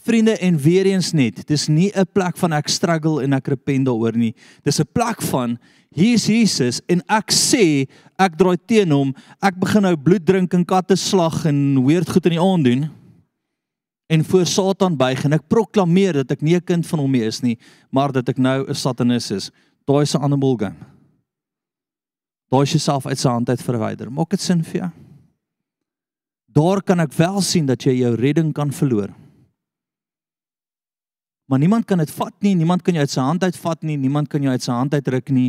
Vriende 0.00 0.32
en 0.40 0.56
weer 0.58 0.88
eens 0.88 1.12
net, 1.12 1.42
dis 1.46 1.68
nie 1.68 1.92
'n 1.94 2.06
plek 2.12 2.36
van 2.36 2.52
ek 2.52 2.68
struggle 2.68 3.22
en 3.22 3.32
ek 3.32 3.48
repent 3.48 3.86
daaroor 3.86 4.16
nie. 4.16 4.34
Dis 4.64 4.80
'n 4.80 4.88
plek 4.92 5.22
van 5.22 5.58
hier's 5.94 6.26
Jesus 6.26 6.80
en 6.88 7.02
ek 7.08 7.30
sê 7.30 7.86
ek 8.18 8.36
draai 8.36 8.56
teen 8.66 8.90
hom. 8.90 9.14
Ek 9.42 9.54
begin 9.58 9.82
nou 9.82 9.96
bloed 9.96 10.26
drink 10.26 10.54
en 10.54 10.64
katte 10.64 10.96
slag 10.96 11.44
en 11.46 11.84
weird 11.84 12.08
goed 12.08 12.26
in 12.26 12.32
die 12.32 12.40
aand 12.40 12.64
doen 12.64 12.90
en 14.10 14.24
voor 14.24 14.46
Satan 14.46 14.96
buig 14.96 15.24
en 15.24 15.32
ek 15.32 15.48
proklameer 15.48 16.12
dat 16.12 16.32
ek 16.32 16.42
nie 16.42 16.56
'n 16.56 16.64
kind 16.64 16.86
van 16.86 16.98
hom 16.98 17.10
meer 17.10 17.26
is 17.26 17.42
nie, 17.42 17.58
maar 17.92 18.12
dat 18.12 18.28
ek 18.28 18.38
nou 18.38 18.66
'n 18.68 18.74
satanis 18.74 19.30
is. 19.30 19.50
Daai 19.86 20.02
is 20.02 20.14
'n 20.14 20.22
ander 20.22 20.38
ballgame. 20.38 20.76
Daai 22.50 22.62
is 22.62 22.72
jouself 22.72 23.06
uit 23.06 23.18
sy 23.18 23.28
hand 23.28 23.48
uit 23.48 23.62
verwyder. 23.62 24.10
Maak 24.10 24.30
dit 24.30 24.40
sin 24.40 24.64
vir 24.64 24.80
jou? 24.80 24.90
Daar 26.52 26.82
kan 26.82 27.00
ek 27.00 27.14
wel 27.14 27.40
sien 27.46 27.66
dat 27.68 27.84
jy 27.86 28.00
jou 28.00 28.14
redding 28.18 28.52
kan 28.54 28.72
verloor. 28.74 29.12
Maar 31.50 31.58
niemand 31.58 31.84
kan 31.84 31.98
dit 31.98 32.10
vat 32.14 32.34
nie, 32.38 32.54
niemand 32.54 32.82
kan 32.86 32.94
jou 32.94 33.02
uit 33.02 33.10
sy 33.10 33.22
hand 33.26 33.42
uit 33.42 33.56
vat 33.58 33.82
nie, 33.82 33.96
niemand 33.98 34.28
kan 34.30 34.42
jou 34.42 34.52
uit 34.54 34.62
sy 34.62 34.74
hand 34.74 34.94
uitruk 34.94 35.32
nie. 35.34 35.48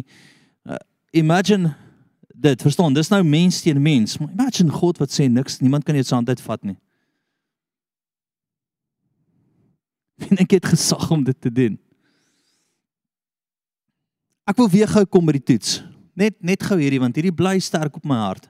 Uh, 0.66 0.80
imagine 1.14 1.76
dit, 2.34 2.62
verstaan, 2.62 2.93
dis 2.97 3.12
nou 3.14 3.22
mens 3.26 3.62
teen 3.62 3.82
mens. 3.82 4.18
Maar 4.18 4.32
imagine 4.34 4.74
God 4.74 4.97
wat 5.02 5.14
sê 5.14 5.28
niks, 5.30 5.60
niemand 5.62 5.86
kan 5.86 5.93
jou 5.93 6.02
uit 6.02 6.10
sy 6.10 6.18
hand 6.18 6.30
uit 6.30 6.41
vat 6.41 6.66
nie. 6.72 6.78
En 10.32 10.38
ek 10.41 10.58
het 10.58 10.72
gesag 10.74 11.06
om 11.14 11.24
dit 11.26 11.38
te 11.41 11.49
doen. 11.54 11.78
Ek 14.49 14.58
wil 14.58 14.70
weer 14.74 14.89
gou 14.89 15.06
kom 15.06 15.26
by 15.30 15.38
die 15.38 15.47
toets. 15.54 15.80
Net 16.18 16.38
net 16.45 16.66
gou 16.66 16.78
hierdie 16.82 17.02
want 17.02 17.18
hierdie 17.18 17.34
bly 17.34 17.56
sterk 17.62 17.95
op 17.97 18.06
my 18.10 18.18
hart. 18.26 18.49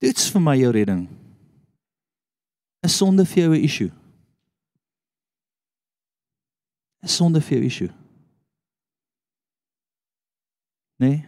Toets 0.00 0.30
vir 0.32 0.40
my 0.40 0.56
jou 0.56 0.70
redding. 0.72 1.08
Is 2.86 2.96
sonde 2.96 3.26
vir 3.28 3.42
jou 3.42 3.54
'n 3.54 3.64
issue? 3.64 3.92
Is 7.02 7.16
sonde 7.16 7.40
vir 7.40 7.58
jou 7.58 7.60
'n 7.60 7.66
issue? 7.66 7.92
Nee. 10.98 11.26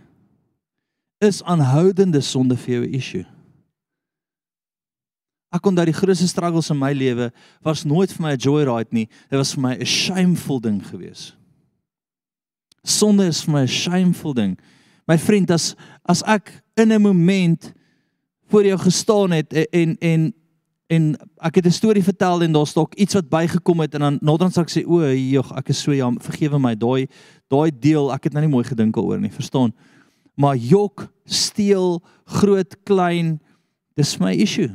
Is 1.20 1.42
aanhoudende 1.42 2.20
sonde 2.20 2.56
vir 2.56 2.74
jou 2.74 2.86
'n 2.86 2.94
issue? 2.94 3.26
Ek 5.52 5.66
onthou 5.66 5.84
die 5.84 5.92
grootste 5.92 6.28
struggles 6.28 6.70
in 6.70 6.78
my 6.78 6.92
lewe 6.92 7.30
was 7.62 7.84
nooit 7.84 8.12
vir 8.12 8.22
my 8.22 8.32
'n 8.32 8.38
joyride 8.38 8.92
nie. 8.92 9.08
Dit 9.28 9.38
was 9.38 9.52
vir 9.54 9.60
my 9.60 9.74
'n 9.74 9.84
shameful 9.84 10.60
ding 10.60 10.80
gewees. 10.82 11.36
Sonde 12.82 13.26
is 13.26 13.42
vir 13.44 13.52
my 13.52 13.62
'n 13.62 13.68
shameful 13.68 14.32
ding. 14.32 14.58
My 15.06 15.18
vriend, 15.18 15.50
as 15.50 15.76
as 16.08 16.22
ek 16.22 16.62
in 16.76 16.90
'n 16.90 17.02
moment 17.02 17.74
voor 18.52 18.68
jou 18.68 18.78
gestaan 18.78 19.30
het 19.30 19.52
en 19.52 19.66
en 19.70 19.96
en, 20.00 20.24
en 20.92 21.04
ek 21.40 21.54
het 21.54 21.66
'n 21.66 21.80
storie 21.80 22.04
vertel 22.04 22.42
en 22.42 22.52
daar's 22.52 22.74
dalk 22.76 22.94
iets 22.94 23.14
wat 23.14 23.28
bygekom 23.28 23.80
het 23.80 23.94
en 23.94 24.00
dan 24.00 24.18
naderhand 24.20 24.54
sê 24.54 24.60
ek 24.60 24.70
sê 24.70 24.82
o, 24.86 25.00
jog, 25.08 25.52
ek 25.56 25.68
is 25.68 25.80
so 25.80 25.94
jammer, 25.94 26.22
vergewe 26.22 26.58
my, 26.58 26.74
daai 26.74 27.08
daai 27.48 27.70
deel, 27.70 28.12
ek 28.12 28.24
het 28.24 28.32
nou 28.32 28.44
nie 28.44 28.52
mooi 28.52 28.64
gedink 28.64 28.94
daaroor 28.94 29.20
nie, 29.20 29.32
verstaan? 29.32 29.72
Maar 30.34 30.56
jok, 30.56 31.08
steel, 31.24 32.02
groot, 32.24 32.76
klein, 32.84 33.40
dis 33.96 34.18
my 34.18 34.32
issue. 34.32 34.70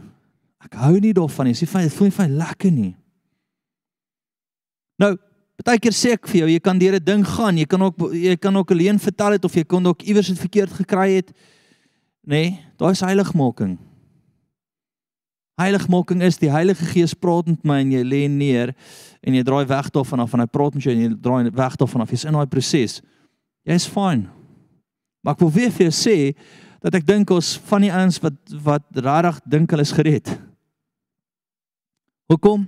Ek 0.64 0.74
hou 0.74 1.00
nie 1.00 1.14
daarvan 1.14 1.46
nie. 1.46 1.54
Dit 1.54 1.70
voel 1.70 2.08
nie 2.08 2.12
vir 2.12 2.28
my 2.28 2.34
lekker 2.38 2.72
nie. 2.72 2.96
Nou, 5.02 5.16
baie 5.66 5.80
keer 5.80 5.96
sê 5.96 6.14
ek 6.18 6.28
vir 6.28 6.42
jou, 6.42 6.50
jy 6.50 6.60
kan 6.60 6.80
deur 6.80 6.96
'n 6.96 7.04
ding 7.04 7.26
gaan. 7.26 7.58
Jy 7.58 7.66
kan 7.66 7.82
ook 7.82 8.14
jy 8.14 8.36
kan 8.38 8.56
ook 8.58 8.72
alleen 8.72 9.00
vertel 9.00 9.32
het 9.32 9.46
of 9.46 9.54
jy 9.54 9.64
kon 9.64 9.86
ook 9.86 10.02
iewers 10.04 10.28
dit 10.28 10.40
verkeerd 10.40 10.72
gekry 10.72 11.16
het. 11.16 11.34
Nee, 12.28 12.58
daai 12.76 12.92
is 12.92 13.04
heiligmaking. 13.06 13.78
Heiligmaking 15.58 16.22
is 16.28 16.36
die 16.38 16.52
Heilige 16.52 16.86
Gees 16.92 17.16
praat 17.16 17.48
met 17.48 17.64
my 17.66 17.80
en 17.82 17.94
jy 17.96 18.02
lê 18.04 18.26
neer 18.30 18.74
en 19.24 19.38
jy 19.38 19.44
draai 19.48 19.64
weg 19.70 19.88
daarvan 19.96 20.26
af 20.26 20.36
en 20.36 20.44
hy 20.44 20.48
praat 20.52 20.76
met 20.76 20.86
jou 20.86 20.94
en 20.94 21.06
jy 21.06 21.12
draai 21.24 21.48
weg 21.56 21.78
daarvan 21.80 22.04
af. 22.04 22.12
Jy's 22.12 22.28
in 22.28 22.36
daai 22.36 22.50
proses. 22.52 23.00
Jy's 23.66 23.88
fine. 23.90 24.28
Maar 25.24 25.38
ek 25.38 25.46
wil 25.46 25.54
weer 25.56 25.72
vir 25.74 25.88
jou 25.88 25.96
sê 25.96 26.18
dat 26.84 27.00
ek 27.00 27.08
dink 27.08 27.32
ons 27.34 27.56
van 27.72 27.88
die 27.88 27.94
ouens 27.96 28.20
wat 28.22 28.38
wat 28.68 28.86
regtig 29.08 29.40
dink 29.56 29.72
hulle 29.72 29.88
is 29.88 29.96
gered. 29.96 30.34
Hoekom? 32.28 32.68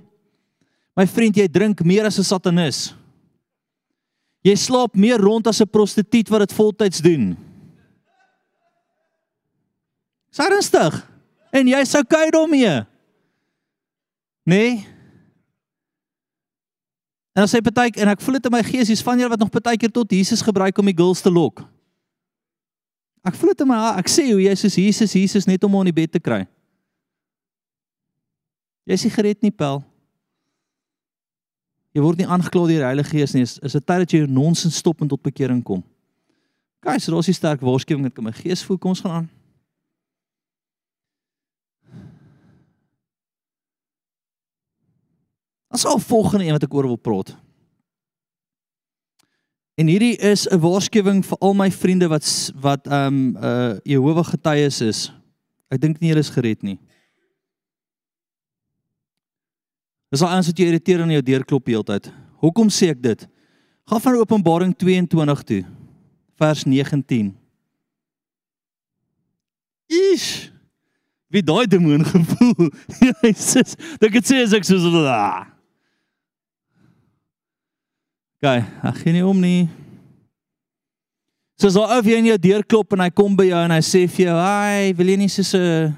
My 0.96 1.04
vriend, 1.06 1.36
jy 1.36 1.46
drink 1.52 1.84
meer 1.84 2.08
as 2.08 2.18
'n 2.18 2.24
satanis. 2.24 2.94
Jy 4.42 4.56
slaap 4.56 4.96
meer 4.96 5.20
rond 5.20 5.46
as 5.46 5.60
'n 5.60 5.68
prostituut 5.68 6.28
wat 6.32 6.48
dit 6.48 6.56
voltyds 6.56 7.04
doen. 7.04 7.36
Is 10.30 10.38
ernstig? 10.38 10.96
En 11.50 11.66
jy 11.66 11.80
sou 11.88 12.02
kyk 12.06 12.32
daarmee. 12.34 12.80
Nee? 14.46 14.86
En 17.34 17.46
as 17.46 17.54
hy 17.54 17.60
partyk 17.64 17.98
en 18.02 18.10
ek 18.12 18.22
voel 18.22 18.38
dit 18.38 18.48
in 18.50 18.54
my 18.54 18.62
gees, 18.66 18.90
hier's 18.90 19.04
van 19.06 19.18
julle 19.18 19.32
wat 19.32 19.42
nog 19.42 19.52
partykeer 19.54 19.92
tot 19.94 20.10
Jesus 20.10 20.42
gebruik 20.42 20.78
om 20.78 20.90
die 20.90 20.96
girls 20.96 21.22
te 21.22 21.30
lok. 21.32 21.62
Ek 23.26 23.36
voel 23.36 23.52
dit 23.52 23.62
in 23.64 23.70
my 23.70 23.78
hart. 23.78 24.00
Ek 24.02 24.10
sê 24.10 24.24
hoe 24.30 24.40
jy 24.42 24.54
soos 24.58 24.78
Jesus, 24.80 25.14
Jesus 25.18 25.46
net 25.48 25.64
om 25.66 25.74
hom 25.76 25.84
in 25.84 25.92
die 25.92 25.98
bed 26.00 26.14
te 26.16 26.22
kry. 26.22 26.42
Jy 28.88 28.96
is 28.96 29.06
nie 29.06 29.14
gered 29.14 29.42
nie, 29.44 29.52
Pel. 29.54 29.82
Jy 31.94 32.02
word 32.04 32.22
nie 32.22 32.28
aangekla 32.30 32.68
deur 32.68 32.84
die 32.84 32.86
Heilige 32.86 33.12
Gees 33.12 33.34
nie. 33.34 33.44
Is 33.44 33.74
dit 33.76 33.82
tyd 33.82 34.04
dat 34.04 34.14
jy 34.14 34.22
jou 34.22 34.30
nonsens 34.30 34.78
stop 34.78 35.02
en 35.02 35.10
tot 35.10 35.22
bekering 35.22 35.60
kom. 35.66 35.82
Guys, 36.80 37.06
daar's 37.06 37.28
'n 37.28 37.34
sterk 37.34 37.60
waarskuwing 37.60 38.04
wat 38.04 38.18
in 38.18 38.24
my 38.24 38.32
gees 38.32 38.64
voel. 38.64 38.78
Kom 38.78 38.90
ons 38.90 39.00
gaan 39.00 39.12
aan. 39.12 39.28
Ons 45.70 45.86
al 45.86 45.98
volgende 46.02 46.44
een 46.44 46.56
wat 46.56 46.66
ek 46.66 46.74
oor 46.74 46.88
wil 46.90 46.98
praat. 46.98 47.30
En 49.78 49.88
hierdie 49.88 50.16
is 50.16 50.48
'n 50.50 50.60
waarskuwing 50.60 51.24
vir 51.24 51.38
al 51.38 51.54
my 51.54 51.70
vriende 51.70 52.08
wat 52.08 52.52
wat 52.60 52.86
ehm 52.86 53.06
um, 53.06 53.36
uh 53.36 53.78
Jehovah 53.82 54.26
getuies 54.26 54.80
is. 54.80 55.12
Ek 55.70 55.80
dink 55.80 56.00
nie 56.00 56.10
hulle 56.10 56.20
is 56.20 56.34
gered 56.34 56.62
nie. 56.62 56.78
Dis 60.10 60.22
al 60.22 60.36
eens 60.36 60.46
wat 60.46 60.58
jy 60.58 60.66
irriteer 60.66 61.00
aan 61.00 61.10
jou 61.10 61.22
deurklop 61.22 61.66
heeltyd. 61.66 62.10
Hoekom 62.42 62.68
sê 62.68 62.90
ek 62.90 63.02
dit? 63.02 63.28
Gaan 63.86 64.00
van 64.00 64.14
Openbaring 64.14 64.76
22 64.76 65.42
toe. 65.42 65.64
Vers 66.36 66.64
19. 66.64 67.36
Ish. 69.86 70.50
Wie 71.30 71.42
daai 71.42 71.66
demoon 71.66 72.04
gevoel? 72.04 72.70
Jesus, 73.22 73.76
dit 73.98 74.12
het 74.12 74.26
sê 74.26 74.42
as 74.42 74.52
ek 74.52 74.66
soos 74.66 74.82
Gaan, 78.40 78.64
ag 78.80 78.96
gee 79.02 79.12
nie 79.12 79.24
om 79.26 79.36
nie. 79.36 79.68
Soos 81.60 81.74
al 81.76 81.98
of 81.98 82.06
jy 82.08 82.16
in 82.22 82.30
jou 82.30 82.38
deur 82.40 82.62
klop 82.64 82.94
en 82.96 83.02
hy 83.04 83.10
kom 83.12 83.34
by 83.36 83.50
jou 83.50 83.58
en 83.66 83.74
hy 83.74 83.82
sê 83.84 84.06
vir 84.08 84.30
jou, 84.30 84.36
"Hi, 84.40 84.92
wil 84.96 85.06
jy 85.12 85.16
nie 85.18 85.28
soos 85.28 85.54
'n 85.54 85.94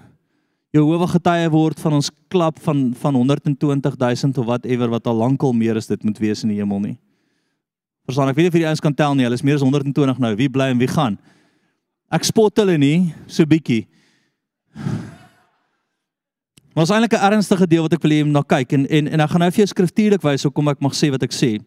Jehovah 0.75 1.07
getuie 1.07 1.49
word 1.51 1.79
van 1.79 1.93
ons 1.93 2.11
klap 2.29 2.59
van 2.59 2.95
van 2.95 3.15
120000 3.15 4.39
of 4.39 4.47
whatever 4.47 4.89
wat 4.89 5.07
al 5.07 5.15
lankal 5.15 5.53
meer 5.53 5.77
is 5.77 5.87
dit 5.87 6.03
moet 6.03 6.19
wees 6.19 6.43
in 6.43 6.49
die 6.49 6.59
hemel 6.59 6.81
nie." 6.81 6.99
Verstaan, 8.09 8.29
ek 8.29 8.35
weet 8.35 8.45
nie 8.45 8.49
of 8.49 8.55
hierdie 8.55 8.69
ouens 8.69 8.81
kan 8.81 8.95
tel 8.95 9.15
nie. 9.15 9.23
Hulle 9.23 9.35
is 9.35 9.43
meer 9.43 9.55
as 9.55 9.63
120 9.63 10.19
nou. 10.19 10.35
Wie 10.35 10.49
bly 10.49 10.71
en 10.71 10.79
wie 10.79 10.89
gaan? 10.89 11.19
Ek 12.11 12.25
spot 12.25 12.57
hulle 12.57 12.77
nie 12.77 13.15
so 13.29 13.45
bietjie. 13.45 13.87
Maar 16.75 16.83
is 16.83 16.91
eintlik 16.91 17.13
'n 17.13 17.33
ernstige 17.33 17.69
deel 17.69 17.83
wat 17.83 17.93
ek 17.93 18.03
wil 18.03 18.11
hê 18.11 18.19
jy 18.19 18.25
moet 18.25 18.33
na 18.33 18.43
kyk 18.43 18.73
en 18.73 18.87
en 18.87 19.09
en 19.09 19.21
ek 19.21 19.31
gaan 19.31 19.41
nou 19.41 19.51
vir 19.51 19.65
jou 19.65 19.67
skriftuurlik 19.67 20.23
wys 20.23 20.43
hoekom 20.43 20.69
ek 20.69 20.81
mag 20.81 20.93
sê 20.93 21.09
wat 21.09 21.23
ek 21.23 21.31
sê. 21.31 21.63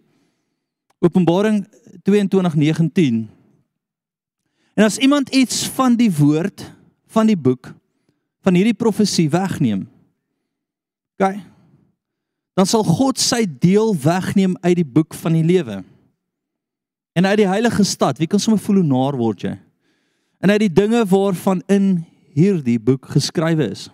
Openbaring 1.06 1.68
22:19. 2.04 3.30
En 4.74 4.84
as 4.84 4.98
iemand 4.98 5.30
iets 5.30 5.68
van 5.70 5.96
die 5.96 6.12
woord 6.12 6.72
van 7.08 7.30
die 7.30 7.38
boek 7.38 7.74
van 8.42 8.54
hierdie 8.54 8.78
profesie 8.78 9.30
wegneem. 9.30 9.88
OK. 11.18 11.38
Dan 12.54 12.68
sal 12.70 12.84
God 12.84 13.20
sy 13.20 13.44
deel 13.46 13.96
wegneem 13.98 14.54
uit 14.62 14.76
die 14.82 14.88
boek 14.88 15.14
van 15.18 15.34
die 15.34 15.44
lewe. 15.44 15.84
En 17.16 17.26
uit 17.26 17.38
die 17.42 17.48
heilige 17.50 17.84
stad, 17.84 18.20
wie 18.20 18.28
kan 18.28 18.40
sommer 18.40 18.62
voel 18.62 18.82
hoe 18.82 18.90
naar 18.90 19.18
word 19.18 19.46
jy? 19.48 19.56
En 20.44 20.52
uit 20.52 20.68
die 20.68 20.74
dinge 20.74 21.06
waarvan 21.10 21.64
in 21.72 22.06
hierdie 22.36 22.80
boek 22.80 23.08
geskrywe 23.16 23.70
is. 23.72 23.88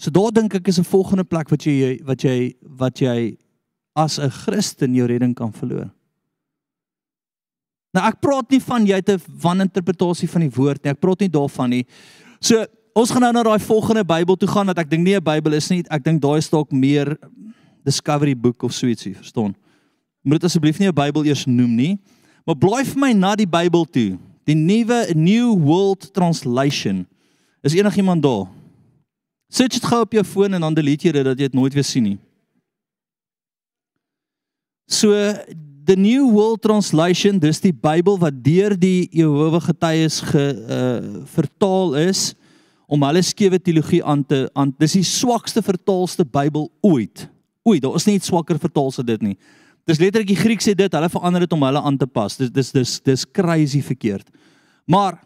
So 0.00 0.08
daar 0.08 0.32
dink 0.32 0.54
ek 0.56 0.68
is 0.68 0.78
'n 0.78 0.88
volgende 0.88 1.24
plek 1.24 1.50
wat 1.50 1.64
jy 1.64 2.00
wat 2.04 2.22
jy 2.22 2.54
wat 2.62 2.98
jy 2.98 3.36
as 3.94 4.18
'n 4.18 4.30
Christen 4.30 4.94
jou 4.94 5.06
redding 5.06 5.34
kan 5.34 5.52
verloor. 5.52 5.90
Nou 7.92 8.06
ek 8.06 8.20
praat 8.20 8.50
nie 8.50 8.60
van 8.60 8.86
jy 8.86 8.94
het 8.94 9.10
'n 9.10 9.20
waninterpretasie 9.42 10.28
van 10.28 10.40
die 10.40 10.50
woord 10.56 10.84
nie. 10.84 10.90
Ek 10.90 11.00
praat 11.00 11.20
nie 11.20 11.28
daarvan 11.28 11.70
nie. 11.70 11.86
So 12.40 12.64
ons 12.94 13.10
gaan 13.10 13.20
nou 13.20 13.32
na 13.32 13.42
daai 13.42 13.58
volgende 13.58 14.04
Bybel 14.04 14.36
toe 14.36 14.48
gaan 14.48 14.66
wat 14.66 14.78
ek 14.78 14.90
dink 14.90 15.04
nie 15.04 15.16
'n 15.16 15.22
Bybel 15.22 15.52
is 15.52 15.68
nie. 15.68 15.84
Ek 15.90 16.02
dink 16.02 16.22
daai 16.22 16.38
is 16.38 16.48
dalk 16.48 16.72
meer 16.72 17.18
discovery 17.84 18.34
boek 18.34 18.62
of 18.62 18.72
so 18.72 18.86
ietsie, 18.86 19.14
verstaan? 19.14 19.54
Moet 20.22 20.40
dit 20.40 20.44
asseblief 20.44 20.78
nie 20.78 20.88
'n 20.88 20.94
Bybel 20.94 21.24
eers 21.24 21.46
noem 21.46 21.76
nie. 21.76 21.98
Maar 22.46 22.56
blaai 22.56 22.84
vir 22.84 22.98
my 22.98 23.12
na 23.12 23.36
die 23.36 23.46
Bybel 23.46 23.84
toe. 23.84 24.18
Die 24.46 24.54
nuwe 24.54 25.12
New 25.14 25.58
World 25.58 26.14
Translation. 26.14 27.06
Is 27.62 27.74
enigiemand 27.74 28.22
daar? 28.22 28.59
Sit 29.50 29.74
dit 29.74 29.84
gou 29.84 30.04
op 30.04 30.12
jou 30.14 30.22
foon 30.24 30.54
en 30.54 30.62
dan 30.62 30.74
delete 30.74 31.08
jy 31.08 31.12
dit 31.18 31.26
dat 31.26 31.38
jy 31.38 31.48
dit 31.50 31.58
nooit 31.58 31.74
weer 31.74 31.86
sien 31.86 32.06
nie. 32.06 32.18
So 34.90 35.14
the 35.86 35.96
New 35.98 36.30
World 36.30 36.62
Translation, 36.62 37.40
dis 37.42 37.58
die 37.62 37.74
Bybel 37.74 38.18
wat 38.22 38.36
deur 38.44 38.76
die 38.78 39.08
Jehova 39.14 39.58
getuies 39.64 40.20
ge 40.30 40.44
uh, 40.54 41.22
vertaal 41.34 41.96
is 41.98 42.32
om 42.90 43.02
hulle 43.06 43.22
skewe 43.26 43.58
teologie 43.58 44.02
aan 44.02 44.22
te 44.26 44.44
aan 44.58 44.70
dis 44.78 44.94
die 44.98 45.06
swakste 45.06 45.62
vertaalste 45.62 46.26
Bybel 46.26 46.68
ooit. 46.86 47.26
Ooit, 47.66 47.82
daar 47.82 47.98
is 47.98 48.06
nie 48.06 48.16
iets 48.18 48.30
swakker 48.30 48.58
vertaal 48.58 48.90
as 48.90 49.00
dit 49.06 49.24
nie. 49.24 49.36
Dis 49.88 49.98
letterlik 49.98 50.30
die 50.30 50.38
Griek 50.38 50.62
sê 50.62 50.76
dit, 50.78 50.92
hulle 50.94 51.10
verander 51.10 51.42
dit 51.42 51.54
om 51.56 51.66
hulle 51.66 51.82
aan 51.82 51.98
te 51.98 52.06
pas. 52.06 52.36
Dis 52.38 52.52
dis 52.54 52.70
dis 52.74 52.94
dis 53.06 53.26
crazy 53.34 53.82
verkeerd. 53.82 54.30
Maar 54.86 55.18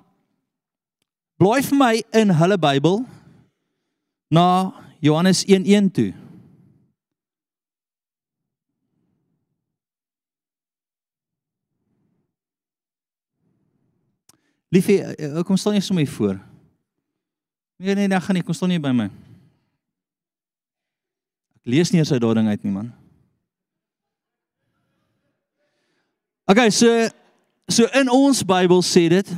blaai 1.41 1.61
vir 1.67 1.79
my 1.81 1.93
in 2.17 2.33
hulle 2.41 2.61
Bybel 2.61 3.03
na 4.29 4.73
Johannes 5.01 5.45
1:1 5.45 5.91
toe. 5.91 6.15
Liefie, 14.75 15.03
eh, 15.03 15.43
kom 15.47 15.57
staan 15.57 15.75
jy 15.75 15.81
sommer 15.81 16.05
hier 16.05 16.15
voor. 16.15 16.41
Nee 17.77 17.95
nee, 17.95 18.07
nee, 18.07 18.21
gaan 18.21 18.35
nie, 18.35 18.43
kom 18.43 18.55
staan 18.55 18.69
nie 18.69 18.81
by 18.81 18.91
my. 18.91 19.07
Ek 21.61 21.71
lees 21.71 21.91
nie 21.91 22.01
eens 22.03 22.13
uit 22.13 22.21
daardie 22.23 22.43
ding 22.43 22.51
uit 22.51 22.63
nie, 22.63 22.73
man. 22.73 22.93
Okay, 26.51 26.71
so 26.71 27.09
so 27.73 27.87
in 27.97 28.11
ons 28.13 28.43
Bybel 28.45 28.83
sê 28.85 29.07
dit, 29.09 29.31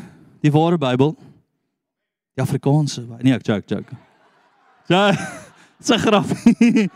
die 0.43 0.51
ware 0.51 0.78
Bybel, 0.78 1.12
die 2.34 2.43
Afrikaanse, 2.43 3.05
nee, 3.20 3.34
ek 3.37 3.47
joke, 3.47 3.68
joke. 3.70 3.99
Ja, 4.87 5.11
dis 5.78 5.91
'n 5.91 5.99
grapie. 5.99 6.91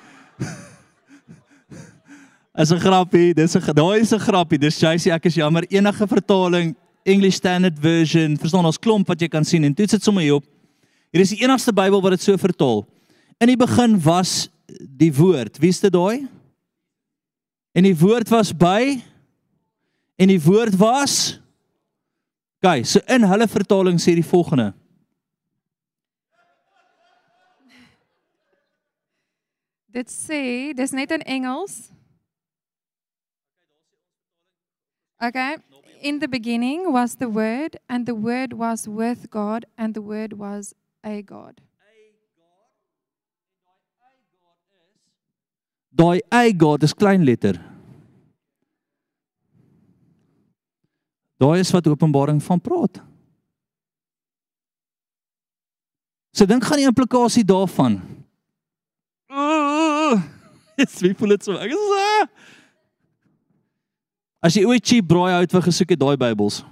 As 2.53 2.71
'n 2.71 2.79
grappie, 2.79 3.35
dis 3.35 3.57
'n 3.57 3.75
daai 3.75 4.01
is 4.01 4.13
'n 4.13 4.19
grappie. 4.19 4.59
Dis 4.59 4.79
jy 4.79 4.97
sê 4.99 5.11
ek 5.13 5.27
is 5.27 5.35
jammer 5.35 5.65
enige 5.71 6.07
vertaling 6.07 6.77
English 7.05 7.37
Standard 7.37 7.79
Version, 7.79 8.37
verstaan 8.39 8.65
ons 8.65 8.79
klomp 8.79 9.09
wat 9.09 9.21
jy 9.21 9.29
kan 9.29 9.45
sien 9.45 9.65
en 9.65 9.75
toets 9.75 9.93
dit 9.93 10.03
sommer 10.03 10.23
hier 10.23 10.35
op. 10.35 10.45
Hier 11.11 11.23
is 11.23 11.31
die 11.31 11.43
enigste 11.43 11.73
Bybel 11.73 12.01
wat 12.01 12.13
dit 12.13 12.23
so 12.23 12.37
vertaal. 12.37 12.87
In 13.41 13.49
die 13.49 13.57
begin 13.57 13.99
was 14.03 14.49
die 14.69 15.11
woord. 15.15 15.59
Wie 15.59 15.71
is 15.71 15.81
dit 15.81 15.93
daai? 15.93 16.29
En 17.75 17.83
die 17.83 17.97
woord 17.97 18.29
was 18.29 18.53
by 18.53 19.03
en 20.17 20.29
die 20.29 20.43
woord 20.43 20.77
was 20.77 21.41
Kyk, 22.61 22.85
so 22.85 23.01
in 23.09 23.25
hulle 23.25 23.47
vertaling 23.49 23.97
sê 23.97 24.13
die 24.13 24.27
volgende. 24.27 24.75
Dit 29.91 30.11
sê, 30.11 30.73
dis 30.77 30.93
net 30.95 31.11
in 31.11 31.23
Engels. 31.27 31.91
Okay. 35.21 35.57
In 36.01 36.19
the 36.19 36.29
beginning 36.29 36.93
was 36.93 37.17
the 37.17 37.29
word 37.29 37.77
and 37.89 38.07
the 38.07 38.15
word 38.15 38.55
was 38.55 38.87
with 38.89 39.29
God 39.31 39.67
and 39.77 39.93
the 39.93 40.01
word 40.01 40.39
was 40.39 40.75
a 41.05 41.21
God. 41.23 41.61
Daai 45.93 46.21
I 46.31 46.53
God 46.53 46.83
is 46.83 46.95
klein 46.95 47.27
letter. 47.27 47.59
Daai 51.37 51.59
is 51.61 51.73
wat 51.75 51.87
Openbaring 51.87 52.41
van 52.43 52.61
praat. 52.61 53.03
So 56.33 56.47
dink 56.47 56.65
gaan 56.65 56.79
die 56.79 56.89
implikasie 56.89 57.45
daarvan. 57.45 57.99
Dis 60.81 61.01
wie 61.05 61.15
voel 61.17 61.37
dit 61.37 61.47
so. 61.47 61.57
Ek 61.61 61.75
is 61.77 61.95
ah. 62.01 62.27
As 64.41 64.57
jy 64.57 64.65
ooit 64.65 64.85
cheap 64.85 65.09
braai 65.09 65.35
hout 65.37 65.53
wil 65.53 65.67
gesoek 65.67 65.93
het 65.93 66.01
daai 66.01 66.17
Bybels. 66.21 66.63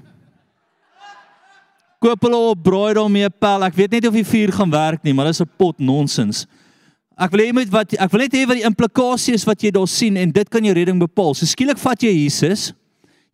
Koop 1.98 2.22
hulle 2.24 2.38
op, 2.52 2.60
braai 2.62 2.94
daarmee 2.96 3.28
pel. 3.42 3.66
Ek 3.66 3.76
weet 3.76 3.98
net 3.98 4.06
of 4.08 4.16
die 4.16 4.24
vuur 4.24 4.54
gaan 4.54 4.72
werk 4.72 5.04
nie, 5.04 5.12
maar 5.12 5.28
dis 5.28 5.42
'n 5.42 5.50
pot 5.58 5.76
nonsens. 5.78 6.46
Ek 7.18 7.32
wil 7.34 7.42
hê 7.42 7.52
met 7.52 7.68
wat 7.68 7.92
ek 7.98 8.12
wil 8.12 8.20
net 8.22 8.34
hê 8.34 8.46
wat 8.46 8.56
die 8.56 8.68
implikasie 8.68 9.34
is 9.34 9.44
wat 9.44 9.60
jy 9.60 9.72
daar 9.74 9.88
sien 9.90 10.16
en 10.16 10.30
dit 10.30 10.48
kan 10.48 10.64
jou 10.64 10.74
redding 10.74 11.00
bepaal. 11.02 11.34
So 11.34 11.46
skielik 11.46 11.78
vat 11.78 12.00
jy 12.00 12.14
Jesus. 12.14 12.72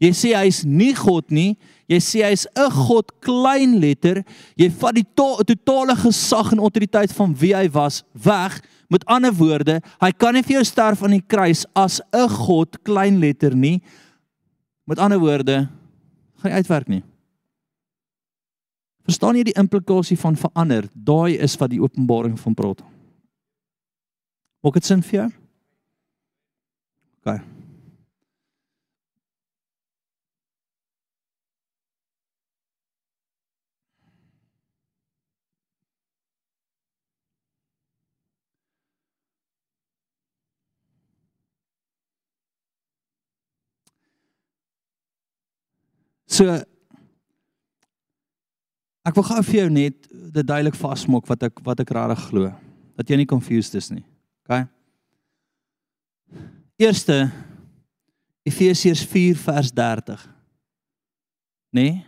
Jy 0.00 0.10
sê 0.10 0.32
hy's 0.34 0.64
nie 0.64 0.94
God 0.94 1.30
nie. 1.30 1.56
Jy 1.86 2.00
sê 2.00 2.24
hy's 2.24 2.46
'n 2.56 2.70
God 2.70 3.12
klein 3.20 3.78
letter. 3.80 4.24
Jy 4.56 4.70
vat 4.70 4.94
die 4.94 5.06
to 5.14 5.44
totale 5.44 5.94
gesag 5.94 6.52
en 6.52 6.58
autoriteit 6.58 7.12
van 7.12 7.34
wie 7.36 7.54
hy 7.54 7.68
was 7.68 8.02
weg. 8.12 8.62
Met 8.88 9.04
ander 9.06 9.32
woorde, 9.32 9.80
hy 10.00 10.10
kan 10.12 10.34
nie 10.34 10.42
vir 10.42 10.58
jou 10.58 10.64
sterf 10.64 11.02
aan 11.02 11.16
die 11.16 11.24
kruis 11.26 11.64
as 11.74 12.00
'n 12.12 12.28
God 12.28 12.82
klein 12.84 13.18
letter 13.18 13.54
nie. 13.56 13.82
Met 14.86 14.98
ander 14.98 15.18
woorde, 15.18 15.68
gaan 16.38 16.50
nie 16.50 16.58
uitwerk 16.60 16.88
nie. 16.88 17.02
Verstaan 19.04 19.36
jy 19.36 19.44
die 19.44 19.58
implikasie 19.60 20.16
van 20.16 20.36
verander? 20.36 20.88
Daai 20.94 21.36
is 21.36 21.56
wat 21.60 21.70
die 21.70 21.80
openbaring 21.80 22.38
van 22.40 22.54
praat. 22.54 22.80
Maak 24.64 24.74
dit 24.74 24.84
sin 24.84 25.02
vir 25.02 25.20
jou? 25.20 25.30
OK. 27.20 27.63
So 46.34 46.50
ek 49.04 49.14
wil 49.14 49.26
gou 49.28 49.40
vir 49.46 49.58
jou 49.60 49.70
net 49.70 50.06
dit 50.10 50.46
duidelik 50.46 50.78
vasmaak 50.78 51.28
wat 51.30 51.46
ek 51.46 51.60
wat 51.66 51.82
ek 51.84 51.92
regtig 51.94 52.24
glo. 52.30 52.50
Dat 52.98 53.10
jy 53.10 53.20
nie 53.20 53.30
confused 53.30 53.76
is 53.78 53.90
nie. 53.92 54.02
OK? 54.42 54.64
Eerste 56.82 57.28
Efesiërs 58.44 59.04
4 59.06 59.38
vers 59.44 59.70
30. 59.72 60.26
Nê? 61.74 61.84
Nee? 61.84 62.02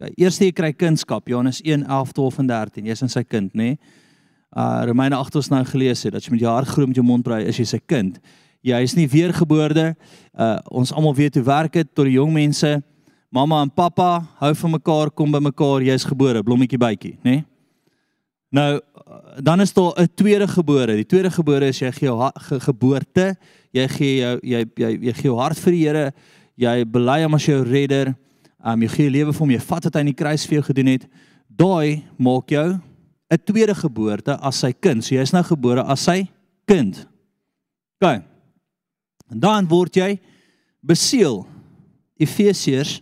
OK, 0.00 0.10
eerste 0.20 0.48
jy 0.48 0.52
kry 0.56 0.72
kunskap, 0.74 1.28
Johannes 1.30 1.62
1 1.62 1.86
11 1.86 2.12
12 2.16 2.42
en 2.42 2.50
13. 2.50 2.90
Jy's 2.90 3.04
in 3.04 3.12
sy 3.12 3.22
kind, 3.24 3.54
nê? 3.54 3.74
Nee? 3.76 3.98
Uh 4.50 4.82
Romeine 4.88 5.14
8 5.14 5.36
ons 5.38 5.48
nou 5.52 5.62
gelees 5.70 6.00
het 6.02 6.16
dat 6.16 6.24
jy 6.26 6.32
met 6.34 6.42
jou 6.42 6.50
hart 6.50 6.70
glo 6.72 6.90
met 6.90 6.98
jou 6.98 7.06
mond 7.06 7.22
praat 7.22 7.46
is 7.46 7.60
jy 7.60 7.68
sy 7.70 7.78
kind. 7.86 8.16
Jy 8.66 8.80
is 8.82 8.96
nie 8.98 9.06
weergebore. 9.06 9.92
Uh 10.34 10.56
ons 10.82 10.90
almal 10.90 11.14
weet 11.14 11.38
hoe 11.38 11.46
werk 11.46 11.78
dit 11.78 11.92
tot 11.94 12.08
die 12.08 12.16
jong 12.16 12.34
mense. 12.34 12.80
Mamma 13.30 13.60
en 13.62 13.70
pappa 13.70 14.24
hou 14.40 14.54
van 14.58 14.70
mekaar, 14.74 15.10
kom 15.14 15.30
by 15.30 15.38
mekaar, 15.38 15.84
jy's 15.86 16.04
gebore, 16.04 16.42
blommetjie 16.42 16.78
bytjie, 16.78 17.14
nê? 17.22 17.36
Nee? 17.38 17.44
Nou 18.50 18.80
dan 19.42 19.60
is 19.60 19.72
daar 19.72 19.92
'n 19.96 20.08
tweede 20.14 20.48
gebore. 20.48 20.94
Die 20.94 21.06
tweede 21.06 21.30
gebore 21.30 21.66
is 21.66 21.78
jy 21.78 21.92
gee 21.92 22.08
jou 22.08 22.30
ge 22.34 22.60
geboorte, 22.60 23.36
jy 23.70 23.88
gee 23.88 24.16
jou 24.16 24.38
jy 24.42 24.64
jy 24.74 24.98
jy 25.00 25.12
gee 25.12 25.30
jou 25.30 25.38
hart 25.38 25.58
vir 25.58 25.72
die 25.72 25.86
Here, 25.86 26.12
jy 26.56 26.84
bely 26.84 27.22
hom 27.22 27.34
as 27.34 27.46
jou 27.46 27.62
redder. 27.62 28.16
Um 28.64 28.82
jy 28.82 28.88
gee 28.88 29.04
jou 29.04 29.12
lewe 29.12 29.32
vir 29.32 29.40
hom, 29.40 29.50
jy 29.50 29.60
vat 29.60 29.84
wat 29.84 29.94
hy 29.94 30.00
in 30.00 30.06
die 30.06 30.24
kruis 30.24 30.46
vir 30.46 30.54
jou 30.54 30.62
gedoen 30.62 30.86
het. 30.86 31.06
Daai 31.48 32.04
maak 32.18 32.48
jou 32.50 32.80
'n 33.30 33.38
tweede 33.44 33.74
geboorte 33.74 34.38
as 34.40 34.56
sy 34.56 34.72
kind. 34.72 35.04
So 35.04 35.14
jy 35.14 35.22
is 35.22 35.32
nou 35.32 35.42
gebore 35.42 35.82
as 35.84 36.00
sy 36.00 36.28
kind. 36.66 37.06
OK. 38.00 38.22
En 39.30 39.40
dan 39.40 39.68
word 39.68 39.94
jy 39.94 40.18
beseël. 40.82 41.46
Efesiërs 42.18 43.00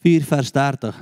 4 0.00 0.24
vers 0.24 0.52
30. 0.52 0.96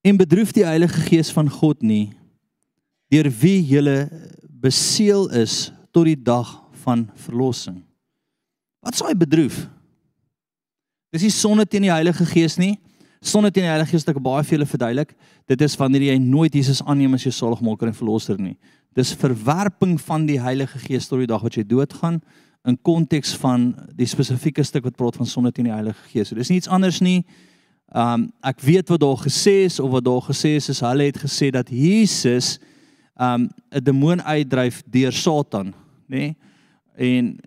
En 0.00 0.16
bedroef 0.16 0.52
die 0.52 0.64
Heilige 0.64 1.00
Gees 1.00 1.32
van 1.34 1.50
God 1.50 1.82
nie 1.82 2.12
deur 3.08 3.30
wie 3.40 3.62
julle 3.64 4.08
beseël 4.60 5.30
is 5.32 5.70
tot 5.90 6.04
die 6.04 6.18
dag 6.22 6.50
van 6.84 7.06
verlossing. 7.16 7.80
Wat 8.84 8.96
sou 8.96 9.08
hy 9.08 9.16
bedroef? 9.16 9.62
Dis 11.10 11.24
nie 11.24 11.32
sonde 11.32 11.64
teen 11.66 11.86
die 11.88 11.92
Heilige 11.92 12.26
Gees 12.28 12.58
nie. 12.60 12.76
Sonde 13.24 13.50
teen 13.50 13.64
die 13.64 13.72
Heilige 13.72 13.94
Gees 13.94 14.04
het 14.04 14.12
ek 14.12 14.22
baie 14.22 14.44
vir 14.44 14.58
julle 14.58 14.68
verduidelik. 14.68 15.14
Dit 15.48 15.64
is 15.64 15.76
wanneer 15.80 16.04
jy 16.10 16.18
nooit 16.22 16.54
Jesus 16.54 16.84
aanneem 16.84 17.16
as 17.16 17.24
jou 17.26 17.32
saligmaker 17.34 17.90
en 17.90 17.96
verlosser 17.96 18.38
nie. 18.38 18.54
Dis 18.98 19.14
verwerping 19.14 20.00
van 20.00 20.24
die 20.26 20.40
Heilige 20.42 20.78
Gees 20.82 21.06
tot 21.06 21.20
die 21.22 21.28
dag 21.30 21.44
wat 21.44 21.54
jy 21.54 21.62
doodgaan 21.62 22.16
in 22.66 22.78
konteks 22.82 23.36
van 23.38 23.68
die 23.94 24.08
spesifieke 24.10 24.64
stuk 24.66 24.88
wat 24.88 24.96
praat 24.98 25.20
van 25.20 25.28
sonde 25.28 25.52
teen 25.54 25.68
die 25.68 25.74
Heilige 25.74 26.08
Gees. 26.10 26.32
So 26.32 26.38
dis 26.38 26.50
nie 26.50 26.58
iets 26.58 26.70
anders 26.72 26.98
nie. 27.04 27.20
Um 27.94 28.26
ek 28.42 28.64
weet 28.66 28.90
wat 28.90 29.04
daar 29.04 29.20
gesê 29.22 29.68
is 29.68 29.78
of 29.78 29.92
wat 29.94 30.04
daar 30.08 30.24
gesê 30.26 30.56
is 30.58 30.66
is 30.74 30.82
hulle 30.82 31.06
het 31.06 31.20
gesê 31.22 31.52
dat 31.54 31.70
Jesus 31.70 32.56
um 33.14 33.46
'n 33.70 33.84
demoon 33.84 34.22
uitdryf 34.22 34.82
deur 34.90 35.12
Satan, 35.12 35.74
nê? 36.10 36.18
Nee? 36.18 36.36
En 36.98 37.38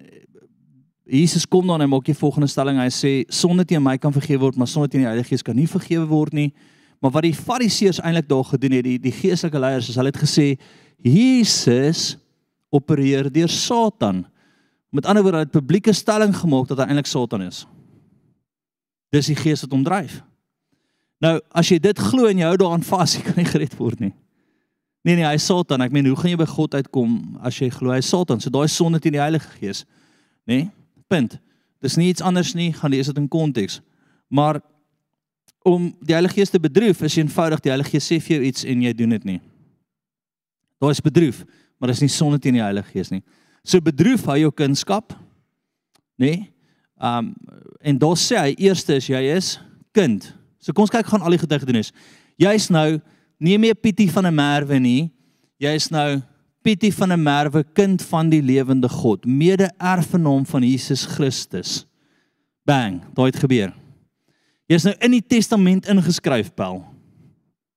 Jesus 1.03 1.47
kom 1.47 1.67
dan 1.67 1.81
en 1.81 1.89
maak 1.89 2.05
die 2.05 2.15
volgende 2.15 2.47
stelling. 2.47 2.79
Hy 2.79 2.89
sê 2.89 3.27
sonde 3.27 3.65
teen 3.65 3.83
my 3.83 3.97
kan 3.97 4.13
vergewe 4.13 4.39
word, 4.39 4.55
maar 4.55 4.67
sonde 4.67 4.87
teen 4.87 5.01
die 5.01 5.07
Heilige 5.07 5.27
Gees 5.27 5.43
kan 5.43 5.55
nie 5.55 5.67
vergewe 5.67 6.07
word 6.07 6.33
nie. 6.33 6.53
Maar 7.01 7.11
wat 7.11 7.23
die 7.23 7.35
Fariseërs 7.35 7.99
eintlik 7.99 8.29
daar 8.29 8.45
gedoen 8.45 8.71
het, 8.71 8.83
die 8.83 8.99
die 8.99 9.11
geestelike 9.11 9.59
leiers, 9.59 9.89
is 9.89 9.95
hulle 9.95 10.13
het 10.13 10.21
gesê 10.21 10.57
Jesus 11.01 12.15
opereer 12.71 13.31
deur 13.33 13.49
Satan. 13.49 14.25
Met 14.91 15.05
ander 15.05 15.23
woorde, 15.23 15.37
hulle 15.37 15.49
het 15.49 15.55
publieke 15.55 15.93
stelling 15.93 16.33
gemaak 16.35 16.67
dat 16.69 16.83
hy 16.83 16.89
eintlik 16.89 17.09
Satan 17.09 17.45
is. 17.45 17.65
Dis 19.11 19.31
die 19.31 19.37
gees 19.39 19.63
wat 19.65 19.73
hom 19.75 19.83
dryf. 19.87 20.21
Nou, 21.21 21.37
as 21.53 21.69
jy 21.69 21.77
dit 21.81 21.99
glo 21.99 22.29
en 22.29 22.39
jy 22.41 22.47
hou 22.49 22.57
daaraan 22.59 22.85
vas, 22.85 23.13
jy 23.17 23.23
kan 23.27 23.39
nie 23.39 23.49
gered 23.49 23.77
word 23.79 24.01
nie. 24.03 24.13
Nee 25.01 25.17
nee, 25.17 25.25
hy 25.25 25.37
is 25.39 25.45
Satan. 25.49 25.81
Ek 25.81 25.93
meen, 25.93 26.05
hoe 26.11 26.17
gaan 26.17 26.33
jy 26.33 26.39
by 26.41 26.49
God 26.49 26.77
uitkom 26.77 27.15
as 27.45 27.57
jy 27.57 27.71
glo 27.73 27.93
hy 27.93 28.01
is 28.03 28.09
Satan? 28.09 28.41
So 28.41 28.53
daai 28.53 28.69
sonde 28.69 29.01
teen 29.01 29.15
die 29.17 29.23
Heilige 29.23 29.49
Gees, 29.57 29.85
nê? 30.45 30.63
Nee? 30.63 30.69
Punt. 31.11 31.39
Dis 31.83 31.97
nie 31.97 32.11
iets 32.13 32.23
anders 32.23 32.53
nie, 32.55 32.69
gaan 32.77 32.93
lees 32.93 33.09
dit 33.09 33.17
in 33.19 33.25
konteks. 33.27 33.81
Maar 34.31 34.61
om 35.67 35.89
die 35.99 36.13
Heilige 36.15 36.37
Gees 36.37 36.53
te 36.53 36.61
bedroef 36.61 37.01
is 37.03 37.17
eenvoudig 37.17 37.63
die 37.65 37.73
Heilige 37.73 37.97
Gees 37.97 38.07
sê 38.07 38.19
vir 38.21 38.37
jou 38.37 38.45
iets 38.47 38.63
en 38.69 38.85
jy 38.85 38.93
doen 38.97 39.17
dit 39.17 39.25
nie. 39.33 39.39
Daar 40.81 40.93
is 40.93 41.03
bedroef, 41.03 41.43
maar 41.77 41.91
dis 41.91 42.01
nie 42.01 42.09
sonde 42.09 42.39
teen 42.41 42.57
die 42.57 42.63
Heilige 42.63 42.89
Gees 42.89 43.11
nie. 43.13 43.21
So 43.63 43.81
bedroef 43.83 44.25
hy 44.25 44.39
jou 44.41 44.51
kunskap, 44.55 45.13
nê? 46.17 46.31
Nee? 46.31 46.47
Um 47.01 47.33
en 47.81 47.97
daar 47.97 48.17
sê 48.19 48.37
hy 48.37 48.51
eerste 48.61 48.93
is 48.99 49.07
jy 49.09 49.21
is 49.33 49.55
kind. 49.93 50.27
So 50.61 50.73
kom 50.73 50.85
ons 50.85 50.93
kyk 50.93 51.07
gaan 51.09 51.23
al 51.25 51.33
die 51.33 51.41
getuigenis. 51.41 51.89
Jy's 52.37 52.67
nou 52.73 52.99
nie 53.41 53.57
meer 53.57 53.73
Pietie 53.73 54.09
van 54.13 54.27
'n 54.27 54.35
Merwe 54.35 54.79
nie. 54.79 55.09
Jy's 55.57 55.89
nou 55.89 56.21
Pietie 56.61 56.93
van 56.93 57.11
'n 57.11 57.23
Merwe, 57.23 57.63
kind 57.73 58.01
van 58.01 58.29
die 58.29 58.41
lewende 58.41 58.89
God, 58.89 59.25
mede-erfgenaam 59.25 60.45
van 60.45 60.61
Jesus 60.61 61.05
Christus. 61.05 61.85
Bang, 62.65 63.01
daai 63.13 63.31
het 63.31 63.39
gebeur. 63.41 63.73
Jy's 64.69 64.83
nou 64.83 64.95
in 64.99 65.11
die 65.11 65.25
testament 65.27 65.87
ingeskryf, 65.87 66.53
Paul. 66.53 66.85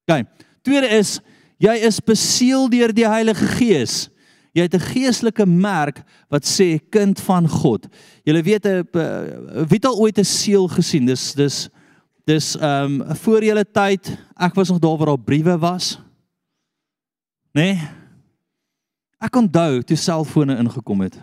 OK. 0.04 0.26
Tweede 0.62 0.88
is 0.88 1.20
jy 1.64 1.74
is 1.88 2.00
beseël 2.04 2.68
deur 2.72 2.92
die 2.94 3.08
Heilige 3.08 3.46
Gees. 3.56 4.08
Jy 4.54 4.68
het 4.68 4.74
'n 4.74 4.88
geestelike 4.94 5.46
merk 5.46 6.04
wat 6.30 6.44
sê 6.44 6.78
kind 6.90 7.20
van 7.20 7.48
God. 7.48 7.88
Jy 8.24 8.42
weet 8.42 8.66
'n 8.66 8.86
wie 9.68 9.78
het 9.78 9.86
al 9.86 9.98
ooit 9.98 10.18
'n 10.18 10.24
seël 10.24 10.68
gesien? 10.68 11.06
Dis 11.06 11.34
dis 11.34 11.68
dis 12.24 12.56
ehm 12.56 13.00
um, 13.00 13.16
voor 13.16 13.44
julle 13.44 13.64
tyd. 13.64 14.18
Ek 14.36 14.54
was 14.54 14.68
nog 14.68 14.78
daar 14.78 14.96
waar 14.96 15.06
daar 15.06 15.24
briewe 15.24 15.58
was. 15.58 15.98
Né? 17.52 17.62
Nee? 17.62 17.88
Ek 19.18 19.36
onthou 19.36 19.82
toe 19.82 19.96
selfone 19.96 20.56
ingekom 20.56 21.00
het. 21.00 21.18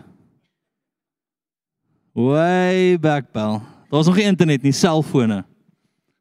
Way 2.12 2.98
back 2.98 3.32
bel. 3.32 3.60
Daar 3.60 4.00
was 4.00 4.06
nog 4.06 4.16
nie 4.16 4.24
internet 4.24 4.62
nie, 4.62 4.72
selfone. 4.72 5.44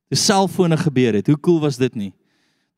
Die 0.08 0.20
selfone 0.20 0.78
gebeur 0.78 1.14
het. 1.14 1.28
Hoe 1.28 1.40
cool 1.40 1.60
was 1.60 1.78
dit 1.78 1.96
nie? 1.96 2.14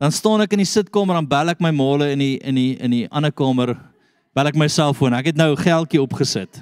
Dan 0.02 0.12
staan 0.12 0.42
ek 0.42 0.54
in 0.56 0.64
die 0.64 0.70
sitkamer 0.70 1.18
en 1.20 1.28
bel 1.30 1.54
ek 1.54 1.62
my 1.64 1.72
maale 1.76 2.12
in 2.14 2.20
die 2.20 2.38
in 2.42 2.56
die 2.56 2.72
in 2.82 2.92
die 2.92 3.04
ander 3.10 3.32
kamer 3.32 3.76
bel 4.34 4.50
ek 4.50 4.58
my 4.58 4.68
selfoon. 4.68 5.14
Ek 5.14 5.32
het 5.32 5.38
nou 5.40 5.54
geldjie 5.60 6.02
opgesit. 6.02 6.62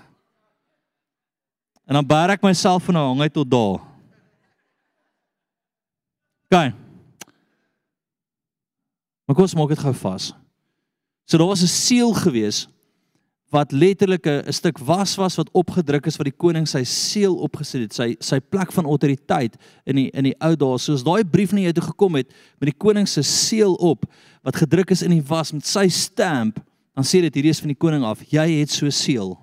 En 1.87 1.97
dan 1.99 2.07
bel 2.07 2.35
ek 2.35 2.43
my 2.43 2.53
selfoon 2.55 2.97
nou 2.99 3.07
hang 3.09 3.23
hy 3.23 3.29
tot 3.31 3.49
daar. 3.51 3.79
Gaan. 6.51 6.75
Maar 9.25 9.37
kom 9.37 9.47
ons 9.47 9.55
maak 9.55 9.71
dit 9.71 9.79
gou 9.79 9.93
vas. 9.95 10.33
So 11.23 11.39
daar 11.39 11.47
was 11.47 11.63
'n 11.63 11.71
seël 11.71 12.13
gewees 12.13 12.67
wat 13.51 13.71
letterlik 13.71 14.25
'n 14.25 14.51
stuk 14.51 14.77
was 14.77 15.15
was 15.15 15.35
wat 15.35 15.51
opgedruk 15.51 16.05
is 16.05 16.15
wat 16.15 16.25
die 16.25 16.37
koning 16.37 16.67
sy 16.67 16.83
seël 16.83 17.35
opgesit 17.35 17.81
het, 17.81 17.93
sy 17.93 18.15
sy 18.19 18.39
plek 18.39 18.71
van 18.71 18.85
autoriteit 18.85 19.57
in 19.85 19.95
die 19.95 20.09
in 20.13 20.23
die 20.23 20.35
ou 20.39 20.55
dae. 20.55 20.77
Soos 20.77 21.03
daai 21.03 21.23
brief 21.23 21.51
na 21.51 21.59
jou 21.59 21.73
toe 21.73 21.83
gekom 21.83 22.15
het 22.15 22.27
met 22.59 22.71
die 22.71 22.77
koning 22.77 23.07
se 23.07 23.21
seël 23.21 23.73
op 23.75 24.05
wat 24.43 24.55
gedruk 24.55 24.91
is 24.91 25.01
in 25.01 25.11
die 25.11 25.23
was 25.27 25.51
met 25.51 25.65
sy 25.65 25.87
stamp, 25.87 26.59
dan 26.95 27.03
sê 27.03 27.21
dit 27.21 27.33
hierdie 27.33 27.51
is 27.51 27.59
van 27.59 27.67
die 27.67 27.77
koning 27.77 28.03
af. 28.03 28.23
Jy 28.31 28.59
het 28.59 28.69
so 28.69 28.89
seël. 28.89 29.37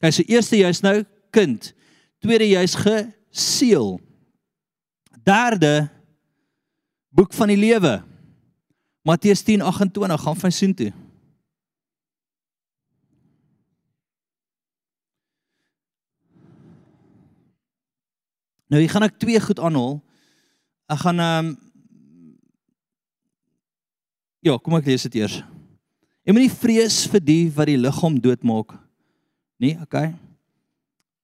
Hy 0.00 0.08
sê 0.08 0.24
eerste 0.26 0.56
jy's 0.56 0.80
nou 0.80 1.04
kind. 1.30 1.74
Tweede 2.20 2.48
jy's 2.48 2.74
geseël. 2.74 4.00
Derde 5.24 5.90
boek 7.10 7.32
van 7.32 7.48
die 7.48 7.56
lewe. 7.56 8.02
Matteus 9.04 9.42
10:28 9.42 10.20
gaan 10.20 10.36
van 10.36 10.52
soen 10.52 10.74
Nou, 18.70 18.78
hier 18.78 18.90
gaan 18.92 19.06
ek 19.08 19.18
twee 19.18 19.40
goed 19.42 19.58
aanhaal. 19.58 19.98
Ek 20.90 21.02
gaan 21.04 21.26
ehm 21.26 21.50
um, 21.50 21.58
Ja, 24.40 24.54
kom 24.56 24.72
ek 24.78 24.86
lees 24.88 25.02
dit 25.04 25.18
eers. 25.20 25.34
Jy 26.24 26.32
moenie 26.32 26.52
vrees 26.62 27.02
vir 27.12 27.20
die 27.20 27.42
wat 27.52 27.68
die 27.68 27.76
liggaam 27.76 28.14
doodmaak 28.24 28.72
nie, 29.60 29.74
okay? 29.84 30.14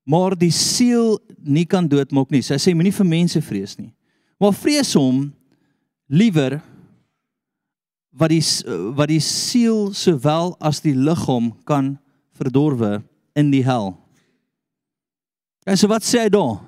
Maar 0.05 0.37
die 0.37 0.53
siel 0.53 1.17
nie 1.41 1.65
kan 1.65 1.89
doodmaak 1.89 2.29
nie. 2.35 2.43
Sy 2.45 2.59
sê 2.61 2.75
moenie 2.77 2.93
vir 2.93 3.09
mense 3.09 3.41
vrees 3.41 3.73
nie. 3.81 3.89
Maar 4.37 4.53
vrees 4.53 4.93
hom 5.01 5.31
liewer 6.13 6.59
wat 8.13 8.35
die 8.35 8.43
wat 8.97 9.09
die 9.09 9.23
siel 9.25 9.95
sowel 9.97 10.53
as 10.61 10.83
die 10.85 10.93
liggaam 10.93 11.55
kan 11.65 11.95
verdorwe 12.37 13.01
in 13.33 13.49
die 13.53 13.65
hel. 13.65 13.95
En 15.65 15.81
so 15.81 15.89
wat 15.89 16.05
sê 16.05 16.27
hy 16.27 16.31
daar? 16.37 16.61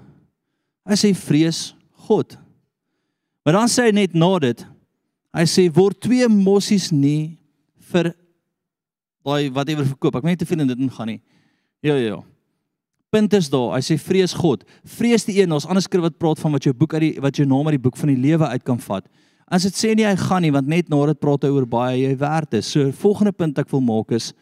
Hy 0.88 0.96
sê 0.96 1.12
vrees 1.16 1.74
God. 2.08 2.38
Maar 3.44 3.60
dan 3.60 3.70
sê 3.72 3.88
hy 3.88 3.94
net 3.96 4.16
na 4.16 4.30
dit, 4.40 4.64
hy 5.36 5.44
sê 5.48 5.66
word 5.72 6.00
twee 6.00 6.26
mossies 6.32 6.88
nie 6.92 7.36
vir 7.92 8.10
daai 9.24 9.50
whatever 9.52 9.84
verkoop. 9.84 10.18
Ek 10.18 10.24
weet 10.24 10.36
nie 10.36 10.42
te 10.42 10.48
veel 10.48 10.64
in 10.64 10.72
dit 10.72 10.82
ingaan 10.88 11.12
nie. 11.12 11.20
Ja 11.84 11.96
ja 11.96 12.14
ja. 12.16 12.18
Punt 13.12 13.32
is 13.36 13.48
daar. 13.48 13.72
Hy 13.76 13.80
sê 13.84 13.96
vrees 14.00 14.34
God. 14.36 14.64
Vrees 14.84 15.24
die 15.24 15.38
een. 15.40 15.52
Ons 15.52 15.68
ander 15.68 15.84
skrif 15.84 16.04
wat 16.04 16.18
praat 16.20 16.40
van 16.42 16.52
wat 16.52 16.66
jou 16.66 16.74
boek 16.76 16.96
uit 16.98 17.04
die 17.06 17.14
wat 17.24 17.40
jou 17.40 17.46
naam 17.48 17.68
uit 17.70 17.78
die 17.78 17.84
boek 17.86 17.96
van 17.96 18.12
die 18.12 18.20
lewe 18.20 18.48
uit 18.52 18.64
kan 18.68 18.80
vat. 18.84 19.06
As 19.48 19.64
dit 19.64 19.76
sê 19.76 19.94
nie 19.96 20.04
hy 20.04 20.12
gaan 20.20 20.44
nie 20.44 20.52
want 20.52 20.68
net 20.68 20.90
na 20.92 21.00
dit 21.08 21.20
praat 21.20 21.46
hy 21.46 21.52
oor 21.54 21.68
baie 21.68 22.02
jy 22.02 22.14
werd 22.20 22.58
is. 22.60 22.68
So 22.68 22.92
volgende 23.00 23.32
punt 23.32 23.60
ek 23.60 23.72
wil 23.72 23.84
maak 23.84 24.12
is 24.16 24.32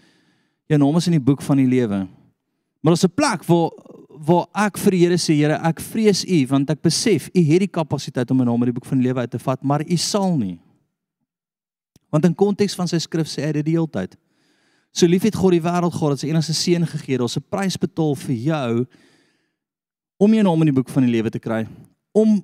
jou 0.67 0.79
naam 0.83 0.99
is 0.99 1.07
in 1.07 1.15
die 1.15 1.23
boek 1.23 1.45
van 1.47 1.63
die 1.63 1.69
lewe. 1.71 2.07
Maar 2.83 2.95
daar's 2.95 3.07
'n 3.07 3.15
plek 3.15 3.47
waar 3.47 3.71
waar 4.19 4.47
ek 4.67 4.79
vir 4.79 4.97
die 4.97 5.01
Here 5.05 5.19
sê 5.21 5.35
Here 5.37 5.59
ek 5.69 5.81
vrees 5.81 6.25
U 6.25 6.47
want 6.51 6.71
ek 6.71 6.83
besef 6.83 7.29
U 7.35 7.41
het 7.41 7.61
die 7.61 7.69
kapasiteit 7.69 8.31
om 8.31 8.39
my 8.39 8.45
naam 8.45 8.63
in 8.63 8.73
die 8.73 8.77
boek 8.79 8.89
van 8.89 9.03
lewe 9.03 9.21
uit 9.21 9.31
te 9.31 9.39
vat 9.39 9.63
maar 9.63 9.85
U 9.85 9.97
sal 9.97 10.37
nie. 10.37 10.59
Want 12.11 12.25
in 12.25 12.35
konteks 12.35 12.75
van 12.75 12.89
sy 12.89 12.99
skrif 13.03 13.29
sê 13.29 13.45
hy 13.45 13.53
dit 13.59 13.67
die 13.67 13.77
hele 13.77 13.91
tyd. 13.91 14.17
So 14.97 15.07
lief 15.07 15.27
het 15.29 15.37
God 15.37 15.53
die 15.53 15.61
wêreld 15.61 15.93
gehad 15.93 16.17
dat 16.17 16.23
sy 16.23 16.31
enigste 16.31 16.55
seun 16.57 16.87
gegee 16.89 17.17
het. 17.17 17.21
Daar's 17.21 17.37
'n 17.37 17.45
prys 17.51 17.77
betaal 17.77 18.15
vir 18.17 18.35
jou 18.35 18.87
om 20.19 20.33
jou 20.33 20.43
naam 20.43 20.63
in 20.63 20.73
die 20.73 20.79
boek 20.79 20.89
van 20.89 21.05
die 21.05 21.13
lewe 21.13 21.31
te 21.31 21.39
kry, 21.39 21.67
om 22.17 22.39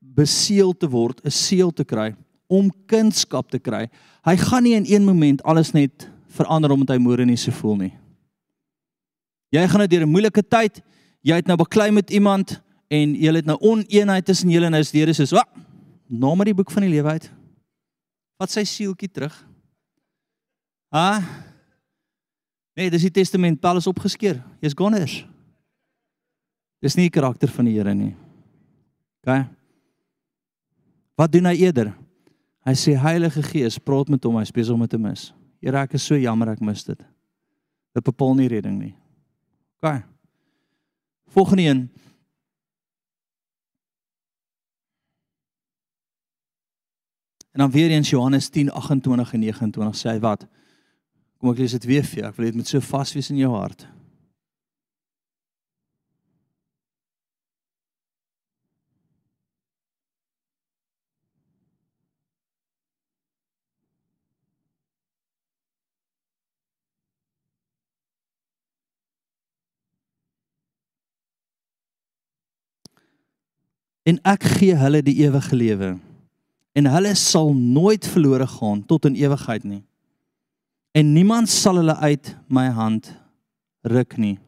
beseël 0.00 0.72
te 0.72 0.88
word, 0.88 1.20
'n 1.24 1.30
seël 1.30 1.70
te 1.70 1.84
kry, 1.84 2.14
om 2.48 2.70
kindskap 2.86 3.50
te 3.50 3.58
kry. 3.58 3.88
Hy 4.24 4.36
gaan 4.36 4.62
nie 4.62 4.74
in 4.74 4.86
een 4.86 5.04
moment 5.04 5.42
alles 5.42 5.72
net 5.72 6.08
verander 6.28 6.72
omdat 6.72 6.96
hy 6.96 6.98
môre 6.98 7.26
nie 7.26 7.36
so 7.36 7.50
voel 7.50 7.76
nie. 7.76 7.92
Jy 9.52 9.68
gaan 9.68 9.78
nou 9.78 9.86
deur 9.86 10.02
'n 10.02 10.10
moeilike 10.10 10.42
tyd, 10.42 10.82
jy 11.26 11.38
het 11.40 11.48
nou 11.48 11.56
baklei 11.60 11.90
met 11.94 12.10
iemand 12.10 12.58
en 12.88 13.14
jy 13.18 13.32
het 13.36 13.48
nou 13.48 13.58
oneenheid 13.60 14.24
tussen 14.24 14.50
julle 14.52 14.68
en 14.68 14.76
nou 14.76 14.82
is 14.82 14.92
die 14.94 15.00
Here 15.00 15.12
soos, 15.12 15.32
"Wag, 15.32 15.48
naam 16.08 16.40
in 16.40 16.52
die 16.52 16.54
boek 16.54 16.70
van 16.70 16.82
die 16.82 16.90
lewe 16.90 17.08
uit." 17.08 17.30
Wat 18.38 18.50
sy 18.50 18.64
sieltjie 18.64 19.10
terug. 19.10 19.34
Ha? 20.94 21.22
Nee, 22.76 22.90
dis 22.90 23.02
die 23.02 23.10
testament, 23.10 23.60
Paulus 23.60 23.86
opgeskeer. 23.86 24.38
Jy's 24.60 24.76
goners. 24.78 25.26
Dis 26.80 26.94
nie 26.94 27.08
die 27.08 27.14
karakter 27.14 27.50
van 27.50 27.64
die 27.64 27.74
Here 27.74 27.94
nie. 27.94 28.14
OK. 29.26 29.46
Wat 31.18 31.32
doen 31.32 31.44
hy 31.50 31.56
eerder? 31.56 31.90
Hy 32.62 32.74
sê 32.78 32.94
Heilige 32.94 33.42
Gees, 33.42 33.80
praat 33.82 34.08
met 34.08 34.24
hom, 34.24 34.36
hy 34.36 34.44
spesiaal 34.44 34.76
om 34.76 34.84
dit 34.86 34.90
te 34.94 34.98
mis. 34.98 35.32
Here, 35.64 35.80
ek 35.82 35.96
is 35.98 36.06
so 36.06 36.14
jammer 36.14 36.52
ek 36.52 36.62
mis 36.62 36.84
dit. 36.86 37.00
Dit 37.96 38.06
bepaal 38.06 38.36
nie 38.38 38.48
redding 38.52 38.78
nie. 38.78 38.94
OK. 39.82 40.04
Volgende 41.28 41.62
een. 41.62 41.92
En 47.50 47.64
dan 47.64 47.70
weer 47.70 47.90
eens 47.90 48.10
Johannes 48.10 48.48
10:28 48.48 49.32
en 49.32 49.40
29 49.40 49.96
sê 49.96 50.10
hy 50.10 50.18
wat? 50.18 50.46
Kom 51.38 51.50
ek 51.50 51.58
lees 51.58 51.74
dit 51.74 51.84
weer 51.84 52.04
vir 52.04 52.18
jou. 52.18 52.28
Ek 52.28 52.36
wil 52.36 52.46
dit 52.46 52.54
met 52.54 52.68
so 52.68 52.80
vas 52.80 53.12
wees 53.12 53.30
in 53.30 53.36
jou 53.36 53.54
hart. 53.54 53.86
En 74.08 74.20
ek 74.24 74.46
gee 74.56 74.76
hulle 74.78 75.02
die 75.04 75.18
ewige 75.20 75.56
lewe. 75.56 75.90
En 76.72 76.88
hulle 76.88 77.12
sal 77.18 77.52
nooit 77.52 78.06
verlore 78.06 78.46
gaan 78.48 78.84
tot 78.88 79.04
in 79.08 79.18
ewigheid 79.18 79.64
nie. 79.66 79.82
En 80.96 81.12
niemand 81.12 81.50
sal 81.52 81.82
hulle 81.82 81.96
uit 82.00 82.32
my 82.48 82.68
hand 82.72 83.10
ruk 83.84 84.16
nie. 84.16 84.38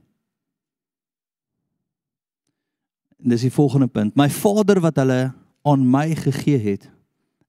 En 3.21 3.35
dis 3.35 3.45
die 3.45 3.53
volgende 3.53 3.91
punt. 3.91 4.17
My 4.17 4.31
Vader 4.33 4.81
wat 4.81 4.97
hulle 5.03 5.21
aan 5.69 5.85
my 5.85 6.15
gegee 6.17 6.59
het 6.71 6.89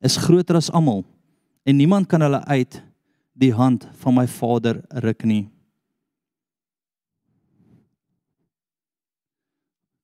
is 0.03 0.19
groter 0.19 0.57
as 0.59 0.71
almal. 0.73 1.05
En 1.63 1.77
niemand 1.77 2.09
kan 2.11 2.25
hulle 2.25 2.43
uit 2.49 2.81
die 3.37 3.53
hand 3.53 3.87
van 4.01 4.17
my 4.17 4.27
Vader 4.27 4.81
ruk 5.05 5.23
nie. 5.23 5.45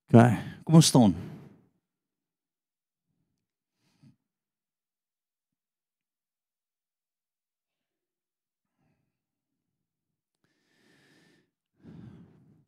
OK, 0.07 0.21
kom 0.63 0.77
ons 0.79 0.87
staan. 0.87 1.17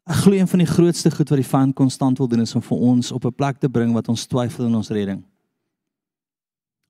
Ek 0.10 0.24
glo 0.24 0.34
een 0.34 0.48
van 0.50 0.64
die 0.64 0.70
grootste 0.70 1.12
goed 1.14 1.30
wat 1.30 1.38
die 1.38 1.46
vyand 1.46 1.76
konstant 1.78 2.18
wil 2.18 2.28
doen 2.28 2.42
is 2.42 2.56
om 2.58 2.64
vir 2.66 2.78
ons 2.78 3.12
op 3.14 3.26
'n 3.26 3.36
plek 3.36 3.60
te 3.60 3.70
bring 3.70 3.94
wat 3.94 4.10
ons 4.10 4.26
twyfel 4.26 4.66
in 4.66 4.76
ons 4.76 4.90
redding. 4.90 5.24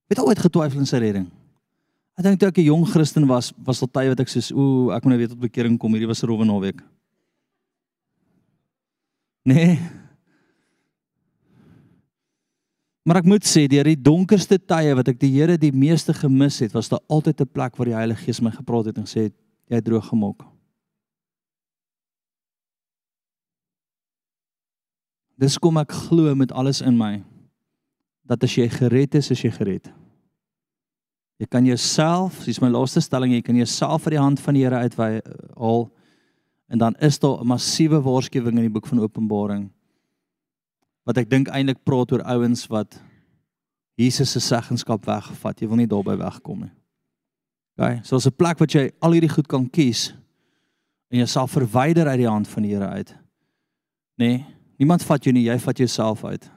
Het 0.07 0.19
ooit 0.19 0.39
getwyfel 0.39 0.79
in 0.79 0.85
sy 0.85 0.97
redding? 0.97 1.27
Ek 2.17 2.23
dink 2.23 2.39
toe 2.39 2.47
ek 2.49 2.57
'n 2.57 2.63
jong 2.63 2.85
Christen 2.87 3.27
was, 3.27 3.53
was 3.63 3.79
daar 3.79 3.91
tye 3.91 4.09
wat 4.09 4.19
ek 4.19 4.27
soos 4.27 4.51
ooh, 4.51 4.95
ek 4.95 5.03
moet 5.03 5.11
nou 5.11 5.19
weet 5.19 5.29
tot 5.29 5.39
bekering 5.39 5.77
kom. 5.77 5.91
Hierdie 5.91 6.07
was 6.07 6.23
'n 6.23 6.27
rowwe 6.27 6.45
naweek. 6.45 6.81
Nee. 9.45 9.79
Maar 13.03 13.17
ek 13.17 13.25
moet 13.25 13.43
sê 13.43 13.67
deur 13.67 13.83
die 13.83 14.01
donkerste 14.01 14.57
tye 14.57 14.95
wat 14.95 15.07
ek 15.07 15.19
die 15.19 15.31
Here 15.31 15.57
die 15.57 15.71
meeste 15.71 16.13
gemis 16.13 16.59
het, 16.59 16.71
was 16.73 16.89
daar 16.89 16.99
altyd 17.09 17.41
'n 17.41 17.51
plek 17.51 17.77
waar 17.77 17.85
die 17.85 17.95
Heilige 17.95 18.23
Gees 18.23 18.41
my 18.41 18.51
gepraat 18.51 18.85
het 18.85 18.97
en 18.97 19.03
gesê 19.03 19.23
het 19.23 19.33
jy 19.69 19.75
het 19.75 19.85
droog 19.85 20.07
gemaak. 20.07 20.58
Dis 25.39 25.57
kom 25.57 25.79
ek 25.79 25.93
glo 26.07 26.33
met 26.35 26.51
alles 26.51 26.81
in 26.83 26.97
my 26.99 27.21
dat 28.29 28.43
as 28.45 28.53
jy 28.53 28.67
gered 28.69 29.15
is, 29.17 29.31
is 29.33 29.41
jy 29.41 29.49
gered. 29.55 29.87
Jy 31.39 31.47
kan 31.49 31.65
jouself, 31.65 32.43
dis 32.45 32.59
my 32.61 32.67
laaste 32.69 33.01
stelling, 33.01 33.31
jy 33.33 33.41
kan 33.41 33.57
jouself 33.57 34.05
uit 34.05 34.17
die 34.17 34.21
hand 34.21 34.41
van 34.43 34.57
die 34.57 34.65
Here 34.65 34.83
uitwy 34.83 35.07
haal 35.55 35.87
en 36.69 36.81
dan 36.83 36.95
is 37.01 37.17
daar 37.17 37.39
'n 37.41 37.47
massiewe 37.47 38.01
waarskuwing 38.03 38.57
in 38.57 38.67
die 38.67 38.75
boek 38.75 38.87
van 38.87 38.99
Openbaring 38.99 39.69
wat 41.05 41.17
ek 41.17 41.29
dink 41.29 41.47
eintlik 41.47 41.83
praat 41.83 42.11
oor 42.11 42.21
ouens 42.21 42.67
wat 42.67 42.99
Jesus 43.97 44.31
se 44.31 44.39
seggenskap 44.39 45.05
weggevat. 45.05 45.61
Jy 45.61 45.67
wil 45.67 45.77
nie 45.77 45.87
daarby 45.87 46.15
wegkom 46.17 46.59
nie. 46.59 46.71
OK, 47.79 48.05
so 48.05 48.17
'n 48.17 48.35
plek 48.35 48.59
wat 48.59 48.71
jy 48.71 48.91
al 49.01 49.11
hierdie 49.11 49.33
goed 49.33 49.47
kan 49.47 49.69
kies 49.69 50.13
en 51.09 51.17
jouself 51.17 51.51
verwyder 51.51 52.07
uit 52.07 52.19
die 52.19 52.29
hand 52.29 52.47
van 52.47 52.63
die 52.63 52.75
Here 52.75 52.87
uit. 52.87 53.15
Nee, 54.17 54.45
niemand 54.79 55.03
vat 55.03 55.23
jou 55.23 55.33
nie, 55.35 55.45
jy 55.47 55.57
vat 55.59 55.77
jouself 55.77 56.23
uit. 56.25 56.49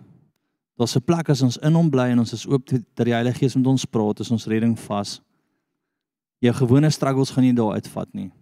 Daar's 0.78 0.97
'n 0.97 1.05
plek 1.05 1.28
as 1.28 1.43
ons 1.43 1.59
in 1.59 1.74
hom 1.74 1.90
bly 1.90 2.11
en 2.11 2.19
ons 2.19 2.32
is 2.32 2.47
oop 2.47 2.66
dat 2.66 3.05
die 3.05 3.15
Heilige 3.15 3.39
Gees 3.39 3.57
met 3.57 3.66
ons 3.66 3.85
praat, 3.85 4.20
is 4.20 4.31
ons 4.31 4.47
redding 4.47 4.78
vas. 4.78 5.20
Jou 6.40 6.55
gewone 6.55 6.90
struggles 6.90 7.31
gaan 7.31 7.44
nie 7.44 7.53
daar 7.53 7.74
uitvat 7.74 8.15
nie. 8.15 8.32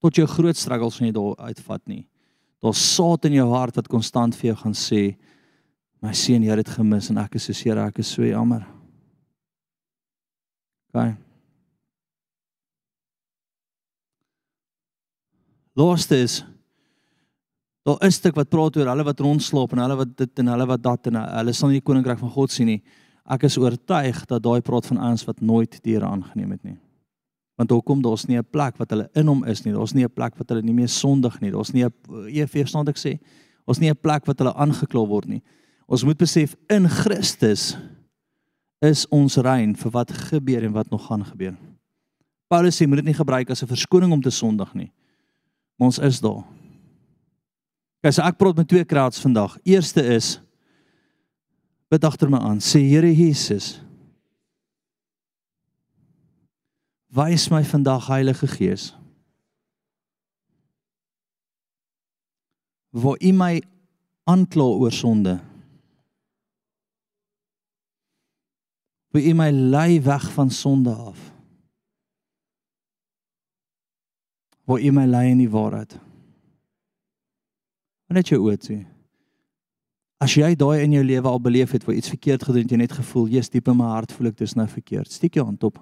Tot 0.00 0.14
jou 0.14 0.26
groot 0.26 0.56
struggles 0.56 0.96
gaan 0.96 1.06
jy 1.06 1.12
daar 1.12 1.36
uitvat 1.36 1.86
nie. 1.86 2.06
Daar's 2.60 2.94
saad 2.94 3.24
in 3.24 3.32
jou 3.32 3.48
hart 3.48 3.76
wat 3.76 3.88
konstant 3.88 4.34
vir 4.36 4.52
jou 4.52 4.56
gaan 4.56 4.74
sê, 4.74 5.16
My 6.00 6.14
seun, 6.16 6.40
jy 6.42 6.54
het 6.54 6.64
dit 6.64 6.76
gemis 6.78 7.10
en 7.12 7.18
ek 7.20 7.34
is 7.36 7.44
so 7.44 7.52
seer, 7.52 7.78
ek 7.78 7.98
is 8.00 8.08
so 8.08 8.24
jammer. 8.24 8.62
OK. 10.94 11.10
Laaste 15.76 16.16
is 16.24 16.40
daar 17.90 18.06
is 18.06 18.18
stuk 18.20 18.36
wat 18.38 18.50
praat 18.52 18.76
oor 18.78 18.90
hulle 18.92 19.06
wat 19.06 19.22
rondslaap 19.22 19.74
en 19.74 19.82
hulle 19.84 19.96
wat 20.02 20.12
dit 20.18 20.42
en 20.42 20.52
hulle 20.52 20.66
wat 20.70 20.82
dat 20.82 21.08
en 21.10 21.18
hulle 21.22 21.54
sal 21.56 21.70
nie 21.70 21.80
die 21.80 21.86
koninkryk 21.86 22.20
van 22.20 22.32
God 22.34 22.54
sien 22.54 22.70
nie. 22.70 22.80
Ek 23.30 23.46
is 23.48 23.58
oortuig 23.60 24.22
dat 24.30 24.42
daai 24.42 24.60
praat 24.66 24.86
van 24.90 25.00
ouens 25.08 25.26
wat 25.26 25.42
nooit 25.42 25.78
die 25.84 25.96
Here 25.96 26.06
aangeneem 26.06 26.54
het 26.54 26.62
nie. 26.66 26.76
Want 27.60 27.74
hoekom 27.74 28.02
daar's 28.02 28.26
nie 28.28 28.38
'n 28.38 28.44
plek 28.44 28.78
wat 28.78 28.90
hulle 28.90 29.08
in 29.14 29.26
hom 29.26 29.44
is 29.44 29.64
nie. 29.64 29.72
Daar's 29.72 29.94
nie 29.94 30.04
'n 30.04 30.14
plek 30.14 30.38
wat 30.38 30.48
hulle 30.48 30.62
nie 30.62 30.74
meer 30.74 30.88
sondig 30.88 31.40
nie. 31.40 31.50
Daar's 31.50 31.72
nie 31.72 31.84
'n 31.84 31.92
EV 32.28 32.66
staan 32.66 32.88
ek 32.88 32.96
sê. 32.96 33.18
Ons 33.66 33.78
nie 33.78 33.90
'n 33.90 33.96
plek 33.96 34.26
wat 34.26 34.38
hulle 34.38 34.54
aangekla 34.54 35.06
word 35.06 35.28
nie. 35.28 35.42
Ons 35.86 36.04
moet 36.04 36.18
besef 36.18 36.56
in 36.68 36.88
Christus 36.88 37.76
is 38.80 39.06
ons 39.10 39.36
rein 39.36 39.74
vir 39.76 39.90
wat 39.90 40.10
gebeur 40.10 40.64
en 40.64 40.72
wat 40.72 40.90
nog 40.90 41.06
gaan 41.06 41.24
gebeur. 41.24 41.56
Paulus 42.48 42.76
sê 42.76 42.86
moet 42.86 42.96
dit 42.96 43.04
nie 43.04 43.14
gebruik 43.14 43.50
as 43.50 43.62
'n 43.62 43.66
verskoning 43.66 44.12
om 44.12 44.22
te 44.22 44.30
sondig 44.30 44.74
nie. 44.74 44.92
Maar 45.76 45.86
ons 45.86 45.98
is 45.98 46.20
daar. 46.20 46.59
So 48.00 48.24
ek 48.24 48.38
praat 48.40 48.56
met 48.56 48.68
twee 48.68 48.84
kraads 48.88 49.20
vandag. 49.20 49.58
Eerste 49.68 50.00
is 50.00 50.38
bid 51.92 52.04
agter 52.06 52.30
my 52.32 52.38
aan. 52.40 52.62
Sê 52.64 52.80
Here 52.80 53.10
Jesus, 53.12 53.74
wys 57.12 57.48
my 57.52 57.60
vandag 57.66 58.08
Heilige 58.08 58.48
Gees. 58.48 58.90
Waar 62.90 63.20
U 63.20 63.32
my 63.36 63.60
aankla 64.24 64.64
oor 64.80 64.94
sonde. 64.94 65.36
Waar 69.12 69.22
U 69.22 69.34
my 69.34 69.50
lei 69.50 70.00
weg 70.00 70.30
van 70.32 70.50
sonde 70.50 70.94
af. 70.94 71.18
Waar 74.64 74.80
U 74.80 74.90
my 74.94 75.04
lei 75.04 75.28
in 75.30 75.42
die 75.44 75.50
waarheid. 75.50 75.98
Net 78.10 78.32
jou 78.32 78.40
oë 78.42 78.58
toe. 78.58 78.80
As 80.20 80.34
jy 80.34 80.50
daai 80.58 80.82
in 80.82 80.96
jou 80.96 81.02
lewe 81.06 81.30
al 81.30 81.38
beleef 81.40 81.70
het 81.76 81.84
waar 81.86 81.96
iets 81.96 82.10
verkeerd 82.10 82.42
gedoen 82.44 82.64
het, 82.64 82.72
jy 82.74 82.76
net 82.76 82.92
gevoel, 82.92 83.28
"Jesus, 83.28 83.50
diep 83.50 83.68
in 83.68 83.76
my 83.76 83.86
hart 83.86 84.12
voel 84.12 84.28
ek 84.28 84.36
dis 84.36 84.54
nou 84.54 84.66
verkeerd." 84.66 85.10
Steek 85.10 85.34
jou 85.34 85.44
hand 85.44 85.62
op. 85.64 85.78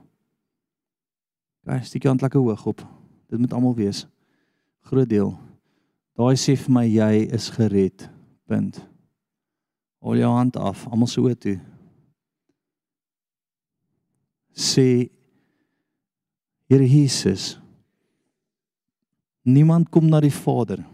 Kyk, 1.65 1.85
steek 1.85 2.03
jou 2.03 2.11
hand 2.11 2.23
lekker 2.23 2.41
hoog 2.41 2.67
op. 2.67 2.87
Dit 3.31 3.39
moet 3.39 3.53
almal 3.53 3.75
wees. 3.75 4.07
Groot 4.81 5.09
deel. 5.09 5.39
Daai 6.17 6.37
sê 6.37 6.57
vir 6.57 6.73
my 6.73 6.85
jy 6.85 7.33
is 7.33 7.49
gered. 7.51 8.11
Punt. 8.47 8.87
Hol 10.01 10.17
jou 10.17 10.31
hand 10.31 10.57
af, 10.57 10.87
almal 10.87 11.07
se 11.07 11.21
oë 11.21 11.39
toe. 11.39 11.61
Sê 14.55 15.11
Here 16.69 16.87
Jesus. 16.87 17.59
Niemand 19.43 19.89
kom 19.89 20.07
na 20.07 20.21
die 20.21 20.31
Vader 20.31 20.85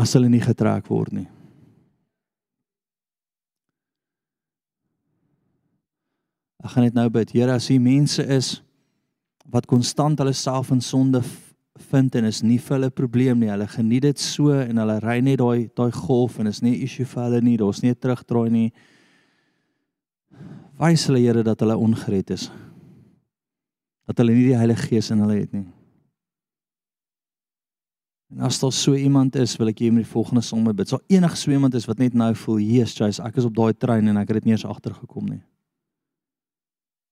as 0.00 0.14
hulle 0.16 0.30
nie 0.32 0.40
getrek 0.40 0.88
word 0.88 1.12
nie. 1.12 1.28
Ek 6.60 6.74
gaan 6.74 6.84
net 6.84 6.96
nou 6.96 7.08
bid. 7.12 7.32
Here, 7.32 7.54
as 7.56 7.70
hier 7.72 7.80
mense 7.80 8.24
is 8.24 8.58
wat 9.50 9.66
konstant 9.66 10.20
hulle 10.20 10.34
self 10.36 10.70
in 10.70 10.82
sonde 10.84 11.22
vind 11.90 12.14
en 12.18 12.28
is 12.28 12.42
nie 12.44 12.58
vir 12.60 12.76
hulle 12.76 12.90
probleem 12.92 13.40
nie. 13.40 13.50
Hulle 13.50 13.66
geniet 13.72 14.04
dit 14.04 14.20
so 14.22 14.52
en 14.54 14.82
hulle 14.82 14.98
ry 15.02 15.18
net 15.24 15.40
daai 15.40 15.70
daai 15.76 15.90
golf 15.96 16.38
en 16.38 16.50
is 16.52 16.62
nie 16.62 16.76
'n 16.76 16.84
issue 16.84 17.06
vir 17.06 17.22
hulle 17.24 17.40
nie. 17.40 17.56
Daar's 17.56 17.82
nie 17.82 17.90
'n 17.90 18.00
terugdraai 18.00 18.50
nie. 18.50 18.72
Wys 20.78 21.06
hulle 21.06 21.20
Here 21.20 21.42
dat 21.42 21.60
hulle 21.60 21.76
ongered 21.76 22.30
is. 22.30 22.50
Dat 24.06 24.18
hulle 24.18 24.34
nie 24.34 24.48
die 24.48 24.56
Heilige 24.56 24.88
Gees 24.88 25.10
in 25.10 25.20
hulle 25.20 25.40
het 25.40 25.52
nie. 25.52 25.79
En 28.30 28.40
as 28.46 28.58
daar 28.58 28.72
so 28.72 28.94
iemand 28.94 29.34
is, 29.36 29.56
wil 29.58 29.72
ek 29.72 29.80
jy 29.82 29.90
met 29.90 30.04
die 30.04 30.12
volgende 30.12 30.42
som 30.46 30.62
bid. 30.64 30.88
So 30.88 31.00
enige 31.10 31.36
so 31.36 31.50
iemand 31.50 31.74
is 31.74 31.88
wat 31.90 31.98
net 31.98 32.14
nou 32.14 32.34
voel, 32.34 32.60
"Jesus, 32.60 33.18
ek 33.18 33.36
is 33.36 33.44
op 33.44 33.54
daai 33.54 33.72
trein 33.74 34.06
en 34.08 34.16
ek 34.16 34.28
het 34.28 34.34
dit 34.34 34.44
nie 34.44 34.52
eens 34.52 34.64
agtergekom 34.64 35.28
nie." 35.28 35.42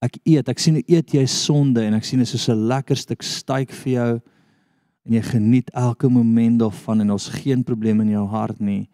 Ek 0.01 0.19
eet, 0.25 0.49
ek 0.49 0.59
sien 0.59 0.83
eet 0.87 1.11
jy 1.11 1.27
sonde 1.27 1.83
en 1.83 1.95
ek 1.95 2.05
sien 2.05 2.19
dit 2.19 2.35
is 2.35 2.43
so 2.43 2.53
'n 2.53 2.69
lekker 2.69 2.97
stuk 2.97 3.23
steak 3.23 3.71
vir 3.71 3.93
jou 3.93 4.21
en 5.07 5.13
jy 5.13 5.23
geniet 5.23 5.71
elke 5.75 6.07
oomblik 6.07 6.59
daarvan 6.59 7.01
en 7.01 7.11
ons 7.11 7.29
geen 7.29 7.65
probleem 7.65 8.01
in 8.01 8.11
jou 8.11 8.27
hart 8.27 8.61
nie. 8.61 8.89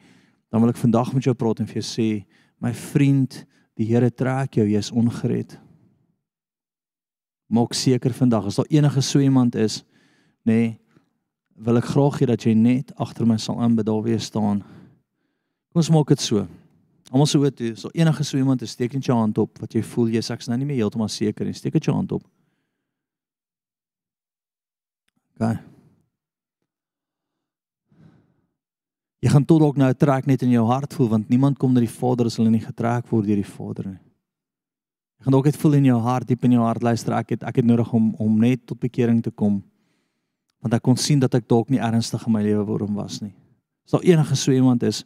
Dan 0.50 0.60
wil 0.60 0.70
ek 0.70 0.76
vandag 0.76 1.12
met 1.12 1.24
jou 1.24 1.34
praat 1.34 1.60
en 1.60 1.66
vir 1.66 1.82
jou 1.82 1.82
sê, 1.82 2.24
my 2.60 2.72
vriend, 2.72 3.44
die 3.76 3.84
Here 3.84 4.10
trek 4.10 4.54
jou, 4.54 4.66
jy's 4.66 4.92
ongered. 4.92 5.58
Maak 7.50 7.74
seker 7.74 8.10
vandag 8.10 8.46
as 8.46 8.56
daar 8.56 8.70
enige 8.70 9.02
so 9.02 9.18
iemand 9.18 9.54
is, 9.54 9.82
nê, 10.46 10.52
nee, 10.52 10.78
wil 11.56 11.78
ek 11.78 11.90
graag 11.92 12.20
hê 12.20 12.26
dat 12.26 12.44
jy 12.46 12.54
net 12.54 12.92
agter 13.00 13.26
my 13.26 13.36
sal 13.38 13.60
aanbid 13.62 13.86
daar 13.86 14.02
weer 14.02 14.20
staan. 14.20 14.62
Kom 15.72 15.82
ons 15.82 15.90
maak 15.90 16.08
dit 16.08 16.20
so. 16.20 16.46
Almal 17.10 17.28
so 17.30 17.50
toe, 17.50 17.74
so 17.76 17.90
enige 17.94 18.24
so 18.24 18.38
iemand 18.38 18.62
steek 18.66 18.94
net 18.94 19.04
jou 19.06 19.16
hand 19.16 19.38
op 19.38 19.58
wat 19.62 19.74
jy 19.74 19.82
voel 19.82 20.08
jy's 20.16 20.30
ek's 20.30 20.48
nou 20.48 20.58
nie 20.58 20.66
meer 20.66 20.82
heeltemal 20.82 21.10
seker 21.12 21.46
nie. 21.46 21.54
Steek 21.54 21.74
net 21.74 21.84
jou 21.84 21.94
hand 21.94 22.12
op. 22.16 22.24
OK. 25.34 25.58
Jy 29.24 29.30
gaan 29.32 29.44
tot 29.48 29.60
dalk 29.60 29.76
nou 29.76 29.88
'n 29.88 29.96
trek 29.96 30.26
net 30.26 30.42
in 30.42 30.50
jou 30.50 30.66
hart 30.66 30.92
voel 30.94 31.08
want 31.08 31.28
niemand 31.28 31.58
kom 31.58 31.72
na 31.72 31.80
die 31.80 31.88
Vader 31.88 32.26
as 32.26 32.36
hulle 32.36 32.50
nie 32.50 32.60
getrek 32.60 33.06
word 33.10 33.26
deur 33.26 33.36
die 33.36 33.52
Vader 33.56 33.86
nie. 33.86 34.02
Jy 35.18 35.24
gaan 35.24 35.32
dalk 35.32 35.44
net 35.44 35.56
voel 35.56 35.74
in 35.74 35.84
jou 35.84 36.00
hart, 36.00 36.28
diep 36.28 36.44
in 36.44 36.52
jou 36.52 36.62
hart, 36.62 36.82
luister 36.82 37.12
ek 37.14 37.30
het 37.30 37.42
ek 37.42 37.56
het 37.56 37.64
nodig 37.64 37.92
om 37.92 38.14
om 38.18 38.38
net 38.38 38.66
tot 38.66 38.78
bekering 38.80 39.22
te 39.22 39.30
kom. 39.30 39.62
Want 40.64 40.78
ek 40.78 40.84
kon 40.86 40.96
sien 40.96 41.20
dat 41.20 41.34
ek 41.36 41.44
dalk 41.50 41.68
nie 41.68 41.82
ernstig 41.82 42.22
in 42.24 42.32
my 42.32 42.40
lewe 42.40 42.64
waarom 42.64 42.96
was 42.96 43.20
nie. 43.20 43.34
As 43.84 43.92
daar 43.92 44.06
enige 44.08 44.36
so 44.40 44.52
iemand 44.52 44.82
is, 44.88 45.02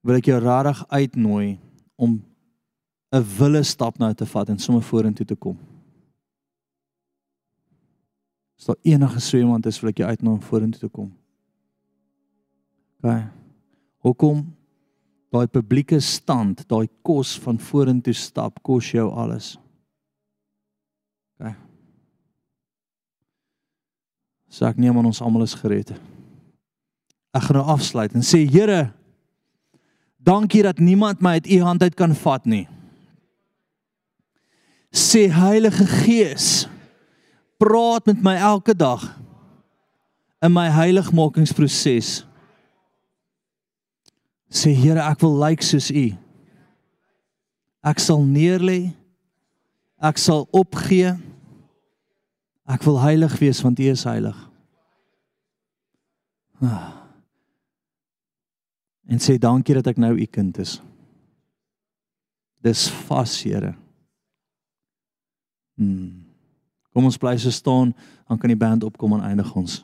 wil 0.00 0.16
ek 0.16 0.30
jou 0.30 0.38
regtig 0.40 0.80
uitnooi 0.88 1.58
om 2.00 2.22
'n 3.12 3.26
wille 3.36 3.62
stap 3.62 3.98
nou 3.98 4.14
te 4.14 4.24
vat 4.26 4.48
en 4.48 4.58
sommer 4.58 4.82
vorentoe 4.82 5.26
te 5.26 5.36
kom. 5.36 5.58
As 8.58 8.64
daar 8.64 8.80
enige 8.82 9.20
so 9.20 9.36
iemand 9.36 9.66
is, 9.66 9.80
wil 9.80 9.90
ek 9.90 9.98
jou 9.98 10.08
uitnooi 10.08 10.34
om 10.34 10.42
vorentoe 10.42 10.80
te 10.80 10.88
kom. 10.88 11.12
OK. 13.02 13.24
Hoekom 13.98 14.56
daai 15.30 15.46
publieke 15.46 16.00
stand, 16.00 16.68
daai 16.68 16.88
kos 17.02 17.38
van 17.38 17.58
vorentoe 17.58 18.14
stap 18.14 18.62
kos 18.62 18.90
jou 18.92 19.10
alles. 19.12 19.58
OK. 21.40 21.69
So 24.50 24.66
ek 24.66 24.80
neem 24.82 24.96
aan 24.98 25.08
ons 25.08 25.22
almal 25.22 25.46
is 25.46 25.54
gered. 25.54 25.92
Ek 27.30 27.46
gaan 27.46 27.60
nou 27.60 27.66
afsluit 27.70 28.14
en 28.18 28.26
sê 28.26 28.42
Here, 28.50 28.90
dankie 30.18 30.64
dat 30.66 30.82
niemand 30.82 31.22
my 31.22 31.38
uit 31.38 31.46
u 31.46 31.60
hand 31.62 31.82
uit 31.86 31.96
kan 31.96 32.14
vat 32.24 32.48
nie. 32.50 32.66
Sê 34.90 35.28
Heilige 35.30 35.86
Gees, 35.86 36.66
praat 37.62 38.10
met 38.10 38.18
my 38.26 38.34
elke 38.34 38.74
dag 38.74 39.04
in 40.42 40.50
my 40.50 40.66
heiligmakingsproses. 40.72 42.24
Sê 44.50 44.74
Here, 44.74 44.98
ek 44.98 45.22
wil 45.22 45.36
lyk 45.38 45.60
like 45.60 45.68
soos 45.68 45.92
U. 45.94 46.08
Ek 47.86 48.02
sal 48.02 48.24
neerlê. 48.26 48.90
Ek 50.02 50.18
sal 50.18 50.48
opgee. 50.50 51.14
Ek 52.70 52.86
wil 52.86 53.00
heilig 53.02 53.34
wees 53.42 53.62
want 53.66 53.80
U 53.82 53.90
is 53.90 54.06
heilig. 54.06 54.36
Ah. 56.62 56.92
En 59.10 59.18
sê 59.18 59.38
dankie 59.42 59.74
dat 59.74 59.90
ek 59.90 59.98
nou 59.98 60.12
U 60.14 60.26
kind 60.30 60.58
is. 60.62 60.78
Dis 62.62 62.86
vas, 63.08 63.34
Here. 63.42 63.74
Hmm. 65.80 66.26
Kom 66.92 67.06
ons 67.08 67.18
bly 67.18 67.36
so 67.40 67.50
staan, 67.54 67.94
dan 68.28 68.38
kan 68.38 68.52
die 68.52 68.58
band 68.58 68.84
opkom 68.84 69.16
en 69.16 69.24
eindig 69.24 69.50
ons. 69.56 69.80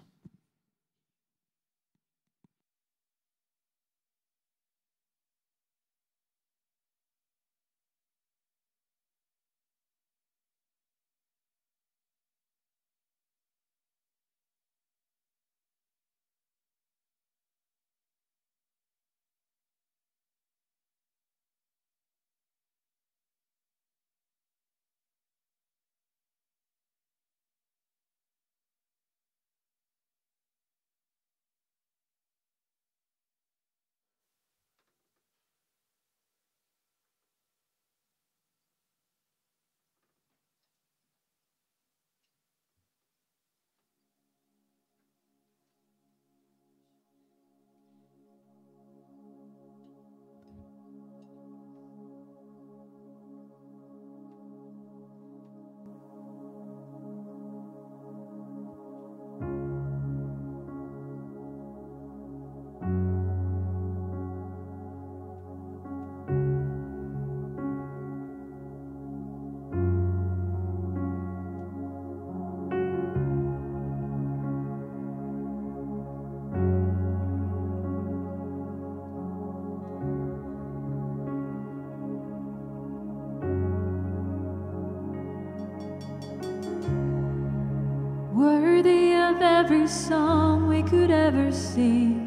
Of 89.37 89.43
every 89.43 89.87
song 89.87 90.67
we 90.67 90.83
could 90.83 91.11
ever 91.11 91.53
sing. 91.53 92.27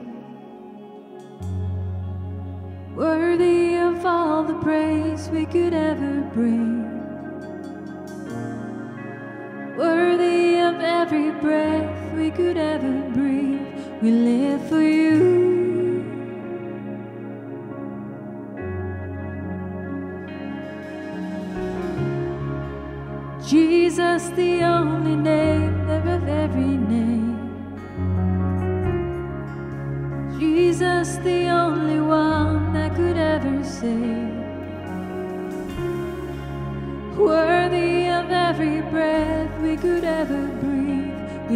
Worthy 2.95 3.77
of 3.77 4.05
all 4.05 4.43
the 4.43 4.53
praise 4.59 5.27
we 5.29 5.45
could 5.47 5.73
ever 5.73 6.21
bring. 6.35 6.85
Worthy 9.75 10.59
of 10.59 10.75
every 10.81 11.31
breath 11.31 12.13
we 12.13 12.29
could 12.29 12.57
ever 12.57 13.01
breathe. 13.15 13.61
We 14.03 14.11
live 14.11 14.61
for 14.69 14.83
you. 14.83 15.39
Jesus, 23.47 24.29
the 24.29 24.61
only 24.61 25.15
name 25.15 25.48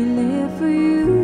live 0.04 0.58
for 0.58 0.68
you. 0.68 1.23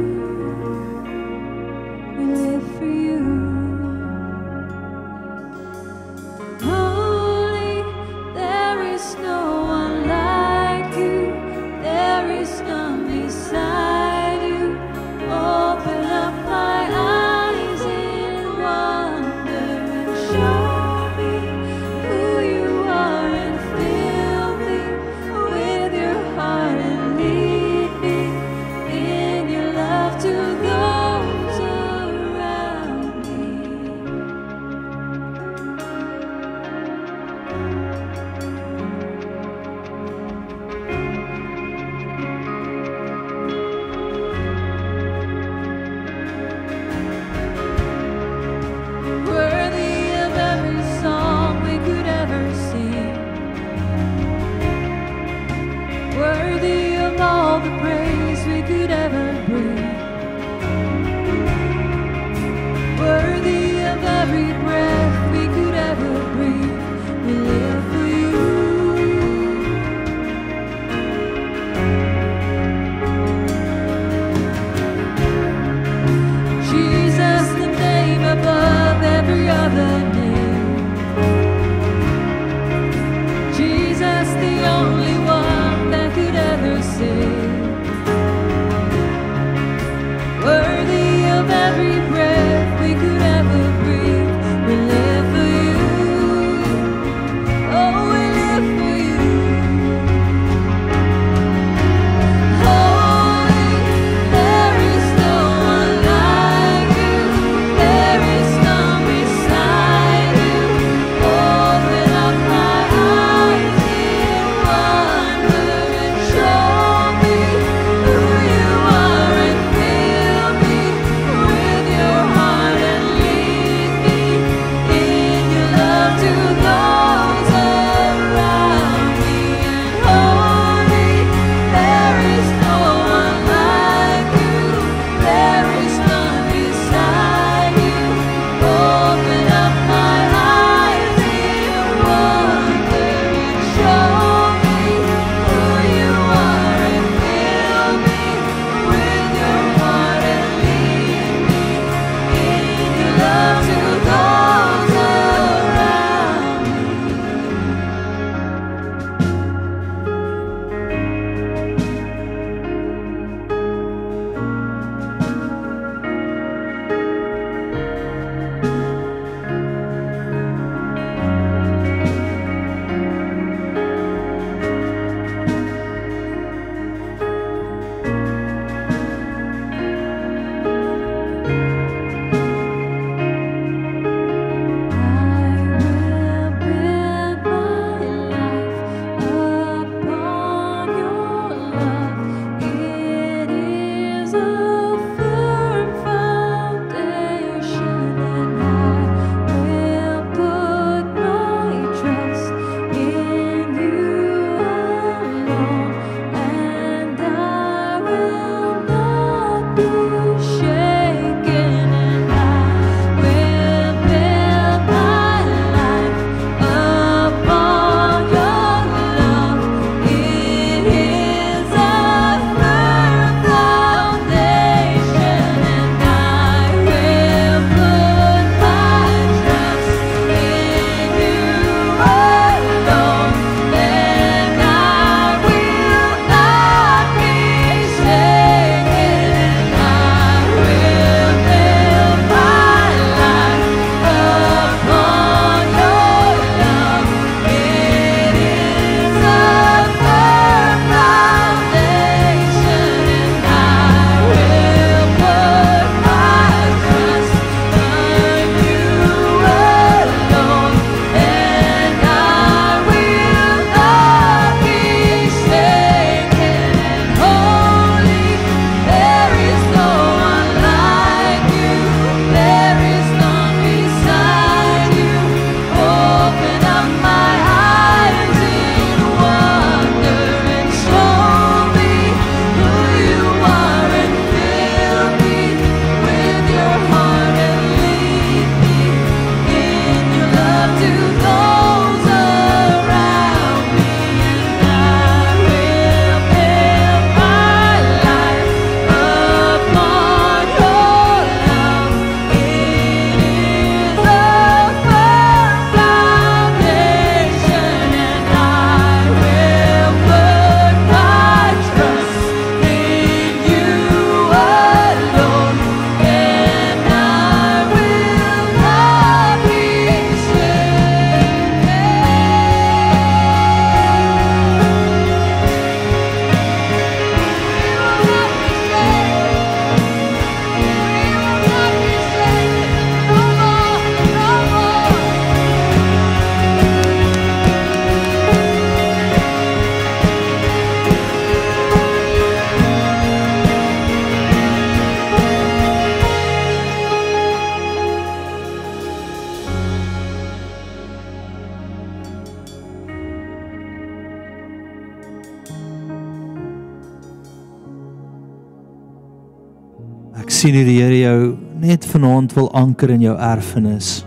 Sien 360.40 360.56
hoe 360.56 360.64
die 360.64 360.78
Here 360.80 360.96
jou 360.96 361.24
net 361.60 361.84
vanaand 361.84 362.32
wil 362.38 362.46
anker 362.56 362.94
in 362.94 363.02
jou 363.04 363.16
erfenis. 363.20 364.06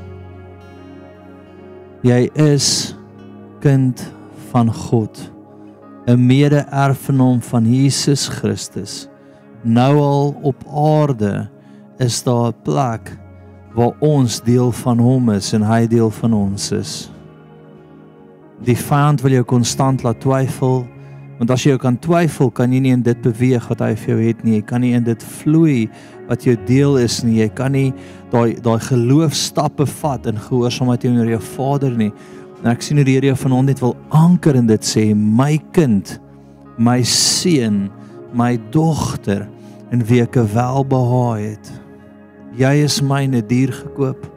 Jy 2.06 2.22
is 2.40 2.68
kind 3.60 4.00
van 4.48 4.72
God, 4.72 5.12
'n 6.06 6.16
mede-erfenaam 6.16 7.42
van 7.42 7.66
Jesus 7.66 8.28
Christus. 8.28 9.08
Nou 9.62 9.98
al 9.98 10.34
op 10.42 10.56
aarde 10.72 11.50
is 11.98 12.22
daar 12.22 12.48
'n 12.48 12.62
plek 12.64 13.18
waar 13.74 13.92
ons 14.00 14.40
deel 14.40 14.72
van 14.72 14.98
hom 14.98 15.30
is 15.30 15.52
en 15.52 15.62
hy 15.62 15.86
deel 15.86 16.10
van 16.10 16.32
ons 16.32 16.72
is. 16.72 17.10
Die 18.64 18.76
vyand 18.76 19.20
wil 19.20 19.30
jou 19.32 19.44
konstant 19.44 20.02
laat 20.02 20.20
twyfel, 20.20 20.86
want 21.42 21.50
as 21.50 21.64
jy 21.64 21.74
kan 21.76 21.96
twyfel, 21.98 22.52
kan 22.54 22.72
jy 22.72 22.78
nie 22.80 22.92
in 22.94 23.02
dit 23.02 23.18
beweeg 23.24 23.64
wat 23.66 23.80
hy 23.80 23.96
vir 23.98 24.14
jou 24.14 24.26
het 24.28 24.44
nie. 24.44 24.54
Jy 24.60 24.62
kan 24.62 24.80
nie 24.80 24.92
in 24.94 25.02
dit 25.02 25.24
vloei 25.40 25.88
wat 26.32 26.46
jou 26.46 26.56
deel 26.66 26.96
is 27.02 27.20
nie. 27.26 27.42
Jy 27.42 27.50
kan 27.56 27.74
nie 27.76 27.90
daai 28.32 28.56
daai 28.64 28.80
geloofstappe 28.80 29.86
vat 30.00 30.28
in 30.30 30.40
gehoorsaamheid 30.40 31.04
teenoor 31.04 31.28
jou 31.34 31.42
Vader 31.52 31.92
nie. 31.98 32.12
En 32.62 32.70
ek 32.72 32.84
sien 32.84 33.00
hoe 33.00 33.06
die 33.06 33.18
Here 33.18 33.32
jou 33.32 33.38
vanaand 33.42 33.72
net 33.72 33.82
wil 33.82 33.96
anker 34.14 34.56
in 34.56 34.68
dit 34.70 34.86
sê, 34.86 35.10
my 35.14 35.56
kind, 35.74 36.16
my 36.78 37.00
seun, 37.04 37.88
my 38.32 38.54
dogter 38.72 39.48
in 39.92 40.04
wie 40.08 40.22
ek 40.24 40.38
welbehaag 40.54 41.42
het. 41.50 41.72
Jy 42.56 42.72
is 42.84 43.00
myne 43.04 43.42
dier 43.48 43.72
gekoop. 43.74 44.28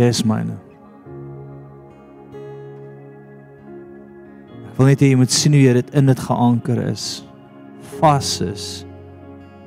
Jy 0.00 0.08
is 0.12 0.22
myne. 0.26 0.56
Ek 4.66 4.80
wil 4.80 4.90
net 4.90 5.04
hê 5.04 5.12
jy 5.12 5.20
moet 5.20 5.32
sien 5.32 5.54
hoe 5.56 5.62
jy 5.62 5.78
dit 5.78 5.94
in 5.96 6.10
dit 6.10 6.26
geanker 6.26 6.82
is. 6.88 7.06
Vas 8.00 8.36
is. 8.44 8.85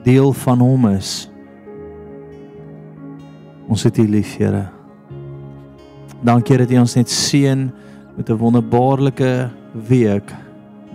Deel 0.04 0.34
van 0.34 0.60
hom 0.64 0.88
is. 0.92 1.30
Ons 3.70 3.84
het 3.84 3.98
U 3.98 4.08
lief, 4.08 4.38
Here. 4.38 4.70
Dankie 6.26 6.58
dat 6.58 6.72
U 6.72 6.80
ons 6.82 6.96
net 6.96 7.10
seën 7.10 7.70
met 8.18 8.30
'n 8.30 8.38
wonderbaarlike 8.38 9.50
week. 9.88 10.34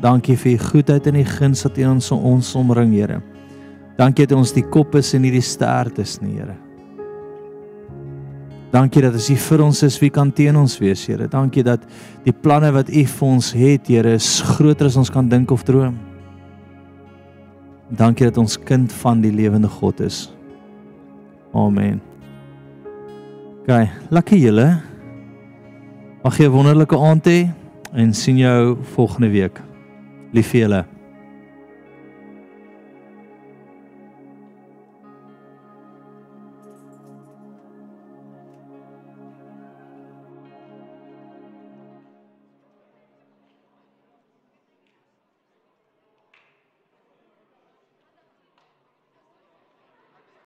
Dankie 0.00 0.36
vir 0.36 0.52
U 0.52 0.58
goedheid 0.58 1.06
en 1.06 1.16
U 1.16 1.24
guns 1.24 1.62
wat 1.62 1.78
U 1.78 1.84
ons 1.84 2.10
ons 2.10 2.54
omring, 2.54 2.92
Here. 2.92 3.22
Dankie 3.96 4.26
dat 4.26 4.38
ons 4.38 4.52
die 4.52 4.68
kop 4.68 4.94
is 4.94 5.14
en 5.14 5.22
nie 5.22 5.30
die 5.30 5.40
stert 5.40 5.98
is 5.98 6.20
nie, 6.20 6.36
Here. 6.36 6.56
Dankie 8.74 9.02
dat 9.02 9.14
as 9.14 9.30
U 9.30 9.36
vir 9.36 9.62
ons 9.62 9.82
is, 9.82 10.00
wie 10.02 10.10
kan 10.10 10.32
teen 10.32 10.56
ons 10.56 10.78
wees, 10.82 11.06
Here? 11.06 11.28
Dankie 11.30 11.62
dat 11.62 11.84
die 12.24 12.32
planne 12.32 12.72
wat 12.74 12.88
U 12.90 13.04
vir 13.06 13.28
ons 13.28 13.52
het, 13.52 13.86
Here, 13.86 14.16
is 14.18 14.40
groter 14.42 14.86
as 14.86 14.96
ons 14.96 15.10
kan 15.10 15.28
dink 15.28 15.50
of 15.54 15.62
droom. 15.62 16.13
Dankie 17.94 18.26
dat 18.26 18.38
ons 18.38 18.56
kind 18.58 18.92
van 18.92 19.20
die 19.20 19.32
lewende 19.32 19.68
God 19.68 20.00
is. 20.00 20.32
Amen. 21.54 22.00
OK, 23.62 23.88
lekker 24.10 24.36
julle. 24.36 24.80
Mag 26.24 26.38
jy 26.38 26.46
'n 26.46 26.50
wonderlike 26.50 26.96
aand 26.96 27.26
hê 27.26 27.50
en 27.92 28.14
sien 28.14 28.36
jou 28.36 28.76
volgende 28.94 29.30
week. 29.30 29.60
Lief 30.32 30.48
vir 30.50 30.60
julle. 30.60 30.93